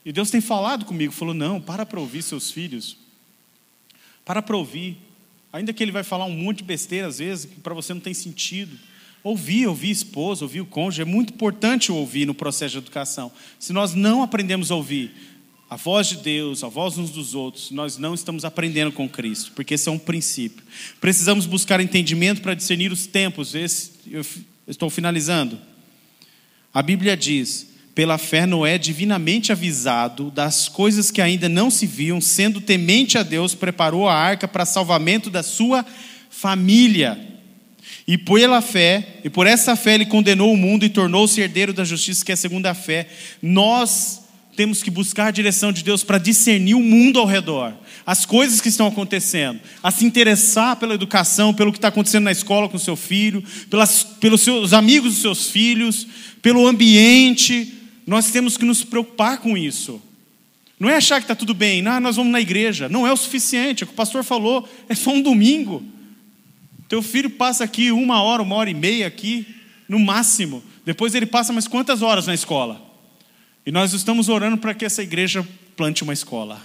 E 0.06 0.12
Deus 0.12 0.30
tem 0.30 0.42
falado 0.42 0.86
comigo, 0.86 1.14
falou: 1.14 1.34
não, 1.34 1.62
para 1.62 1.86
para 1.86 2.00
ouvir 2.00 2.22
seus 2.22 2.52
filhos. 2.52 2.98
Para 4.26 4.42
para 4.42 4.58
ouvir. 4.58 4.98
Ainda 5.52 5.72
que 5.72 5.84
ele 5.84 5.92
vai 5.92 6.04
falar 6.04 6.26
um 6.26 6.36
monte 6.36 6.58
de 6.58 6.64
besteira 6.64 7.08
às 7.08 7.20
vezes, 7.20 7.46
que 7.46 7.60
para 7.60 7.74
você 7.74 7.94
não 7.94 8.02
tem 8.02 8.14
sentido. 8.14 8.78
Ouvir, 9.24 9.68
ouvir 9.68 9.92
esposa, 9.92 10.44
ouvir 10.44 10.60
o 10.60 10.66
cônjuge, 10.66 11.02
é 11.02 11.06
muito 11.06 11.34
importante 11.34 11.92
ouvir 11.92 12.26
no 12.26 12.34
processo 12.34 12.74
de 12.74 12.78
educação. 12.80 13.32
Se 13.58 13.72
nós 13.72 13.94
não 13.94 14.22
aprendemos 14.22 14.70
a 14.70 14.76
ouvir 14.76 15.14
a 15.70 15.76
voz 15.76 16.08
de 16.08 16.18
Deus, 16.18 16.64
a 16.64 16.68
voz 16.68 16.98
uns 16.98 17.10
dos 17.10 17.34
outros, 17.34 17.72
nós 17.72 17.98
não 17.98 18.14
estamos 18.14 18.46
aprendendo 18.46 18.92
com 18.92 19.08
Cristo, 19.10 19.54
porque 19.54 19.76
esse 19.76 19.90
é 19.90 19.92
um 19.92 19.98
princípio. 19.98 20.64
Precisamos 21.00 21.46
buscar 21.46 21.80
entendimento 21.80 22.42
para 22.42 22.54
discernir 22.54 22.92
os 22.92 23.08
tempos. 23.08 23.56
Esse, 23.56 23.92
eu 24.12 24.26
estou 24.68 24.90
finalizando. 24.90 25.58
A 26.74 26.82
Bíblia 26.82 27.16
diz: 27.16 27.73
pela 27.96 28.18
fé, 28.18 28.46
Noé, 28.46 28.78
divinamente 28.78 29.52
avisado 29.52 30.32
das 30.32 30.68
coisas 30.68 31.12
que 31.12 31.22
ainda 31.22 31.48
não 31.48 31.70
se 31.70 31.86
viam, 31.86 32.20
sendo 32.20 32.60
temente 32.60 33.18
a 33.18 33.24
Deus, 33.24 33.54
preparou 33.54 34.10
a 34.10 34.16
arca 34.16 34.48
para 34.48 34.66
salvamento 34.66 35.30
da 35.30 35.44
sua 35.44 35.86
família. 36.30 37.20
E 38.08 38.18
pela 38.18 38.62
fé, 38.62 39.20
e 39.24 39.30
por 39.30 39.46
essa 39.46 39.76
fé 39.76 39.94
ele 39.94 40.06
condenou 40.06 40.52
o 40.52 40.58
mundo 40.58 40.84
e 40.84 40.90
tornou-se 40.90 41.40
herdeiro 41.40 41.72
da 41.72 41.86
justiça, 41.86 42.26
que 42.26 42.32
é 42.32 42.34
a 42.34 42.38
segunda 42.38 42.74
fé. 42.74 43.08
Nós 43.42 44.24
temos 44.56 44.84
que 44.84 44.92
buscar 44.92 45.28
a 45.28 45.32
direção 45.32 45.72
de 45.72 45.84
Deus 45.84 46.04
para 46.04 46.18
discernir 46.18 46.76
o 46.76 46.80
mundo 46.80 47.20
ao 47.20 47.26
redor, 47.26 47.74
as 48.06 48.26
coisas 48.26 48.60
que 48.60 48.70
estão 48.70 48.88
acontecendo, 48.88 49.60
a 49.82 49.90
se 49.90 50.06
interessar 50.06 50.76
pela 50.76 50.94
educação, 50.94 51.54
pelo 51.54 51.72
que 51.72 51.78
está 51.78 51.88
acontecendo 51.88 52.26
na 52.26 52.32
escola 52.32 52.70
com 52.70 52.78
seu 52.78 52.96
filho, 52.96 53.44
pelas, 53.70 54.04
pelos 54.04 54.42
seus 54.42 54.74
amigos 54.74 55.14
dos 55.14 55.22
seus 55.22 55.50
filhos, 55.50 56.08
pelo 56.42 56.68
ambiente. 56.68 57.83
Nós 58.06 58.32
temos 58.32 58.58
que 58.58 58.66
nos 58.66 58.84
preocupar 58.84 59.40
com 59.40 59.58
isso. 59.58 60.02
Não 60.80 60.90
é 60.90 60.96
achar 60.96 61.20
que 61.20 61.24
está 61.24 61.36
tudo 61.36 61.54
bem, 61.54 61.82
não, 61.82 62.00
nós 62.00 62.18
vamos 62.18 62.32
na 62.32 62.42
igreja. 62.42 62.90
Não 62.90 63.08
é 63.08 63.14
o 63.14 63.18
suficiente, 63.18 63.84
é 63.84 63.86
o 63.86 63.88
que 63.88 63.94
o 63.94 63.96
pastor 63.96 64.24
falou, 64.24 64.68
é 64.90 64.96
só 64.96 65.12
um 65.12 65.22
domingo. 65.22 65.84
Teu 66.90 67.02
filho 67.02 67.30
passa 67.30 67.64
aqui 67.64 67.92
uma 67.92 68.22
hora, 68.22 68.42
uma 68.42 68.56
hora 68.56 68.70
e 68.70 68.74
meia 68.74 69.08
aqui, 69.08 69.48
no 69.88 69.98
máximo. 69.98 70.64
Depois 70.86 71.16
ele 71.16 71.26
passa 71.26 71.54
mais 71.54 71.68
quantas 71.68 72.02
horas 72.02 72.28
na 72.28 72.34
escola? 72.34 72.82
E 73.66 73.72
nós 73.72 73.94
estamos 73.94 74.28
orando 74.28 74.58
para 74.58 74.74
que 74.74 74.84
essa 74.84 75.02
igreja 75.02 75.48
plante 75.76 76.04
uma 76.04 76.14
escola. 76.14 76.62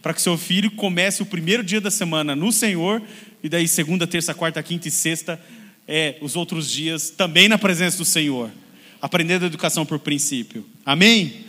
Para 0.00 0.14
que 0.14 0.22
seu 0.22 0.38
filho 0.38 0.70
comece 0.70 1.22
o 1.22 1.26
primeiro 1.26 1.62
dia 1.64 1.80
da 1.80 1.90
semana 1.90 2.36
no 2.36 2.52
Senhor, 2.52 3.02
e 3.42 3.48
daí 3.48 3.66
segunda, 3.66 4.06
terça, 4.06 4.32
quarta, 4.32 4.62
quinta 4.62 4.88
e 4.88 4.90
sexta, 4.90 5.40
é, 5.88 6.16
os 6.20 6.36
outros 6.36 6.70
dias 6.70 7.10
também 7.10 7.48
na 7.48 7.58
presença 7.58 7.98
do 7.98 8.04
Senhor. 8.04 8.50
Aprendendo 9.00 9.44
a 9.44 9.46
educação 9.46 9.86
por 9.86 9.98
princípio. 9.98 10.64
Amém? 10.84 11.44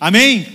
Amém? 0.00 0.46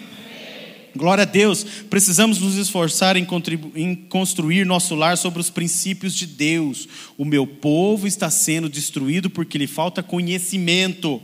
Glória 0.96 1.22
a 1.22 1.26
Deus, 1.26 1.64
precisamos 1.90 2.40
nos 2.40 2.56
esforçar 2.56 3.16
em, 3.16 3.28
em, 3.76 3.96
construir 3.96 4.66
nosso 4.66 4.96
lar 4.96 5.18
sobre 5.18 5.40
os 5.40 5.50
princípios 5.50 6.16
de 6.16 6.26
Deus. 6.26 6.88
O 7.18 7.24
meu 7.24 7.46
povo 7.46 8.08
está 8.08 8.30
sendo 8.30 8.68
destruído 8.68 9.30
porque 9.30 9.58
lhe 9.58 9.68
falta 9.68 10.02
conhecimento. 10.02 11.22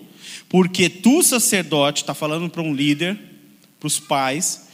Porque 0.47 0.89
tu, 0.89 1.23
sacerdote, 1.23 2.03
está 2.03 2.13
falando 2.13 2.49
para 2.49 2.61
um 2.61 2.73
líder, 2.73 3.17
para 3.79 3.87
os 3.87 3.99
pais, 3.99 4.67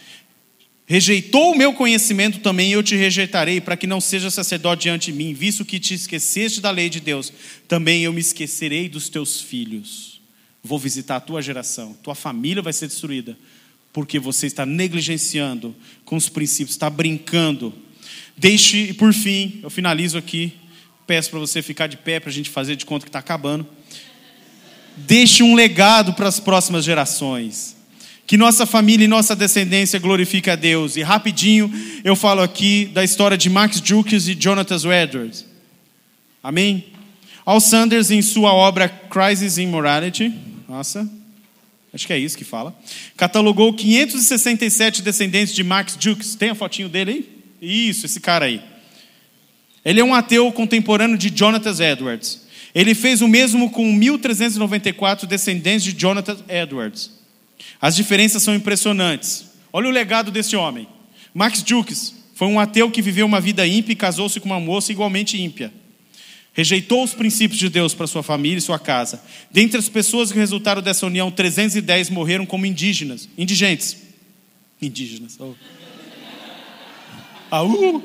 rejeitou 0.85 1.53
o 1.53 1.57
meu 1.57 1.73
conhecimento 1.73 2.39
também, 2.39 2.71
eu 2.71 2.83
te 2.83 2.95
rejeitarei, 2.95 3.61
para 3.61 3.77
que 3.77 3.87
não 3.87 4.01
seja 4.01 4.29
sacerdote 4.29 4.83
diante 4.83 5.11
de 5.11 5.17
mim, 5.17 5.33
visto 5.33 5.63
que 5.63 5.79
te 5.79 5.93
esqueceste 5.93 6.59
da 6.59 6.69
lei 6.69 6.89
de 6.89 6.99
Deus, 6.99 7.31
também 7.67 8.03
eu 8.03 8.11
me 8.11 8.19
esquecerei 8.19 8.89
dos 8.89 9.07
teus 9.07 9.39
filhos. 9.39 10.10
Vou 10.63 10.77
visitar 10.77 11.15
a 11.15 11.19
tua 11.19 11.41
geração, 11.41 11.93
tua 12.03 12.15
família 12.15 12.61
vai 12.61 12.73
ser 12.73 12.87
destruída 12.87 13.37
porque 13.93 14.19
você 14.19 14.47
está 14.47 14.65
negligenciando 14.65 15.75
com 16.05 16.15
os 16.15 16.29
princípios, 16.29 16.75
está 16.75 16.89
brincando. 16.89 17.73
Deixe, 18.37 18.77
e 18.77 18.93
por 18.93 19.13
fim, 19.13 19.59
eu 19.61 19.69
finalizo 19.69 20.17
aqui, 20.17 20.53
peço 21.05 21.29
para 21.29 21.39
você 21.39 21.61
ficar 21.61 21.87
de 21.87 21.97
pé 21.97 22.19
para 22.19 22.29
a 22.29 22.33
gente 22.33 22.49
fazer 22.49 22.75
de 22.75 22.85
conta 22.85 23.05
que 23.05 23.09
está 23.09 23.19
acabando. 23.19 23.67
Deixe 24.95 25.43
um 25.43 25.55
legado 25.55 26.13
para 26.13 26.27
as 26.27 26.39
próximas 26.39 26.85
gerações. 26.85 27.75
Que 28.25 28.37
nossa 28.37 28.65
família 28.65 29.03
e 29.03 29.09
nossa 29.09 29.35
descendência 29.35 29.99
glorifique 29.99 30.49
a 30.49 30.55
Deus. 30.55 30.95
E 30.95 31.01
rapidinho 31.01 31.71
eu 32.03 32.15
falo 32.15 32.41
aqui 32.41 32.85
da 32.85 33.03
história 33.03 33.37
de 33.37 33.49
Max 33.49 33.81
Jukes 33.83 34.27
e 34.27 34.35
Jonathan 34.35 34.77
Edwards. 34.93 35.45
Amém? 36.41 36.85
Al 37.45 37.59
Sanders, 37.59 38.09
em 38.09 38.21
sua 38.21 38.53
obra 38.53 38.87
Crisis 38.87 39.57
in 39.57 39.67
Morality, 39.67 40.31
nossa, 40.71 41.05
acho 41.93 42.07
que 42.07 42.13
é 42.13 42.17
isso 42.17 42.37
que 42.37 42.45
fala, 42.45 42.73
catalogou 43.17 43.73
567 43.73 45.01
descendentes 45.01 45.53
de 45.53 45.65
Max 45.65 45.97
Jukes. 45.99 46.33
Tem 46.33 46.49
a 46.49 46.55
fotinho 46.55 46.87
dele 46.87 47.11
aí? 47.61 47.89
Isso, 47.89 48.05
esse 48.05 48.21
cara 48.21 48.45
aí. 48.45 48.61
Ele 49.83 49.99
é 49.99 50.03
um 50.03 50.15
ateu 50.15 50.49
contemporâneo 50.53 51.17
de 51.17 51.29
Jonathan 51.29 51.75
Edwards. 51.83 52.47
Ele 52.73 52.95
fez 52.95 53.21
o 53.21 53.27
mesmo 53.27 53.69
com 53.69 53.91
1394 53.91 55.27
descendentes 55.27 55.83
de 55.83 55.91
Jonathan 55.91 56.37
Edwards. 56.47 57.11
As 57.81 57.93
diferenças 57.93 58.41
são 58.41 58.55
impressionantes. 58.55 59.47
Olha 59.73 59.89
o 59.89 59.91
legado 59.91 60.31
desse 60.31 60.55
homem. 60.55 60.87
Max 61.33 61.61
Jukes 61.67 62.15
foi 62.33 62.47
um 62.47 62.61
ateu 62.61 62.89
que 62.89 63.01
viveu 63.01 63.25
uma 63.25 63.41
vida 63.41 63.67
ímpia 63.67 63.91
e 63.91 63.97
casou-se 63.97 64.39
com 64.39 64.47
uma 64.47 64.59
moça 64.59 64.93
igualmente 64.93 65.39
ímpia. 65.41 65.73
Rejeitou 66.53 67.03
os 67.03 67.13
princípios 67.13 67.59
de 67.59 67.69
Deus 67.69 67.93
para 67.93 68.07
sua 68.07 68.21
família 68.21 68.57
e 68.57 68.61
sua 68.61 68.77
casa. 68.77 69.23
Dentre 69.49 69.77
as 69.77 69.87
pessoas 69.87 70.31
que 70.31 70.37
resultaram 70.37 70.81
dessa 70.81 71.05
união, 71.05 71.31
310 71.31 72.09
morreram 72.09 72.45
como 72.45 72.65
indígenas, 72.65 73.29
indigentes. 73.37 73.97
Indígenas. 74.81 75.37
Oh. 75.39 75.53
Uh. 77.53 78.03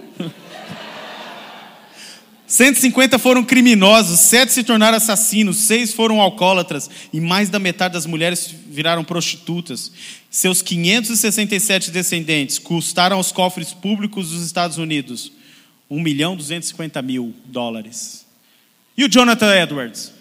150 2.47 3.19
foram 3.19 3.45
criminosos, 3.45 4.21
sete 4.21 4.53
se 4.53 4.63
tornaram 4.63 4.97
assassinos, 4.97 5.57
seis 5.57 5.93
foram 5.93 6.21
alcoólatras 6.21 6.89
e 7.13 7.21
mais 7.21 7.49
da 7.51 7.59
metade 7.59 7.95
das 7.95 8.07
mulheres 8.07 8.55
viraram 8.69 9.03
prostitutas. 9.03 9.91
Seus 10.31 10.63
567 10.63 11.91
descendentes 11.91 12.59
custaram 12.59 13.17
aos 13.17 13.33
cofres 13.33 13.73
públicos 13.73 14.31
dos 14.31 14.47
Estados 14.47 14.79
Unidos 14.79 15.33
1 15.91 16.01
milhão 16.01 16.37
250 16.37 17.03
mil 17.03 17.35
dólares. 17.47 18.26
E 18.97 19.05
o 19.05 19.09
Jonathan 19.09 19.55
Edwards? 19.55 20.13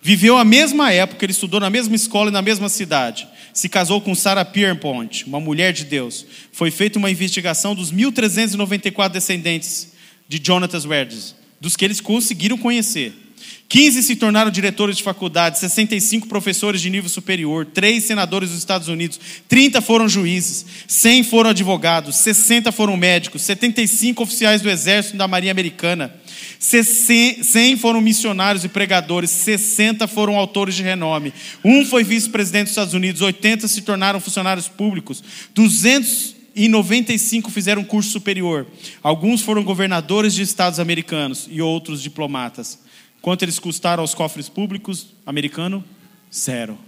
Viveu 0.00 0.36
a 0.36 0.44
mesma 0.44 0.92
época, 0.92 1.24
ele 1.24 1.32
estudou 1.32 1.58
na 1.58 1.70
mesma 1.70 1.96
escola 1.96 2.28
e 2.28 2.32
na 2.32 2.42
mesma 2.42 2.68
cidade. 2.68 3.26
Se 3.52 3.68
casou 3.68 4.00
com 4.00 4.14
Sarah 4.14 4.44
Pierpont, 4.44 5.24
uma 5.26 5.40
mulher 5.40 5.72
de 5.72 5.84
Deus. 5.84 6.26
Foi 6.52 6.70
feita 6.70 6.98
uma 6.98 7.10
investigação 7.10 7.74
dos 7.74 7.92
1.394 7.92 9.10
descendentes 9.10 9.92
de 10.28 10.38
Jonathan 10.38 10.78
Edwards, 10.78 11.34
dos 11.60 11.76
que 11.76 11.84
eles 11.84 12.00
conseguiram 12.00 12.58
conhecer. 12.58 13.23
15 13.68 14.02
se 14.02 14.16
tornaram 14.16 14.50
diretores 14.50 14.96
de 14.96 15.02
faculdade, 15.02 15.58
65 15.58 16.28
professores 16.28 16.80
de 16.80 16.90
nível 16.90 17.08
superior, 17.08 17.66
3 17.66 18.04
senadores 18.04 18.50
dos 18.50 18.58
Estados 18.58 18.88
Unidos, 18.88 19.18
30 19.48 19.80
foram 19.80 20.08
juízes, 20.08 20.64
100 20.86 21.24
foram 21.24 21.50
advogados, 21.50 22.16
60 22.16 22.70
foram 22.70 22.96
médicos, 22.96 23.42
75 23.42 24.22
oficiais 24.22 24.60
do 24.60 24.70
Exército 24.70 25.16
e 25.16 25.18
da 25.18 25.26
Marinha 25.26 25.50
Americana, 25.50 26.14
100 26.60 27.76
foram 27.78 28.00
missionários 28.00 28.64
e 28.64 28.68
pregadores, 28.68 29.30
60 29.30 30.06
foram 30.06 30.36
autores 30.36 30.74
de 30.74 30.82
renome, 30.82 31.32
um 31.64 31.84
foi 31.84 32.04
vice-presidente 32.04 32.64
dos 32.64 32.72
Estados 32.72 32.94
Unidos, 32.94 33.22
80 33.22 33.66
se 33.66 33.82
tornaram 33.82 34.20
funcionários 34.20 34.68
públicos, 34.68 35.24
295 35.54 37.50
fizeram 37.50 37.82
curso 37.82 38.10
superior. 38.10 38.66
Alguns 39.02 39.40
foram 39.42 39.64
governadores 39.64 40.34
de 40.34 40.42
estados 40.42 40.78
americanos 40.78 41.48
e 41.50 41.60
outros 41.60 42.00
diplomatas. 42.02 42.83
Quanto 43.24 43.42
eles 43.42 43.58
custaram 43.58 44.02
aos 44.02 44.12
cofres 44.12 44.50
públicos 44.50 45.06
americanos? 45.24 45.82
Zero. 46.30 46.78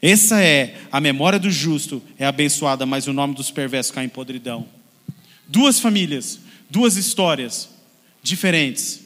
Essa 0.00 0.40
é 0.40 0.80
a 0.92 1.00
memória 1.00 1.40
do 1.40 1.50
justo, 1.50 2.00
é 2.16 2.24
abençoada, 2.24 2.86
mas 2.86 3.08
o 3.08 3.12
nome 3.12 3.34
dos 3.34 3.50
perversos 3.50 3.90
cai 3.90 4.04
em 4.04 4.08
podridão. 4.08 4.68
Duas 5.48 5.80
famílias, 5.80 6.38
duas 6.70 6.96
histórias, 6.96 7.68
diferentes 8.22 9.00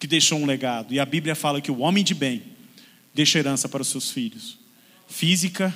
que 0.00 0.08
deixou 0.08 0.40
um 0.40 0.46
legado. 0.46 0.92
E 0.92 0.98
a 0.98 1.06
Bíblia 1.06 1.36
fala 1.36 1.60
que 1.60 1.70
o 1.70 1.78
homem 1.78 2.02
de 2.02 2.12
bem 2.12 2.42
deixa 3.14 3.38
herança 3.38 3.68
para 3.68 3.82
os 3.82 3.88
seus 3.88 4.10
filhos, 4.10 4.58
física, 5.06 5.72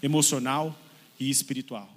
emocional 0.00 0.78
e 1.18 1.28
espiritual. 1.28 1.92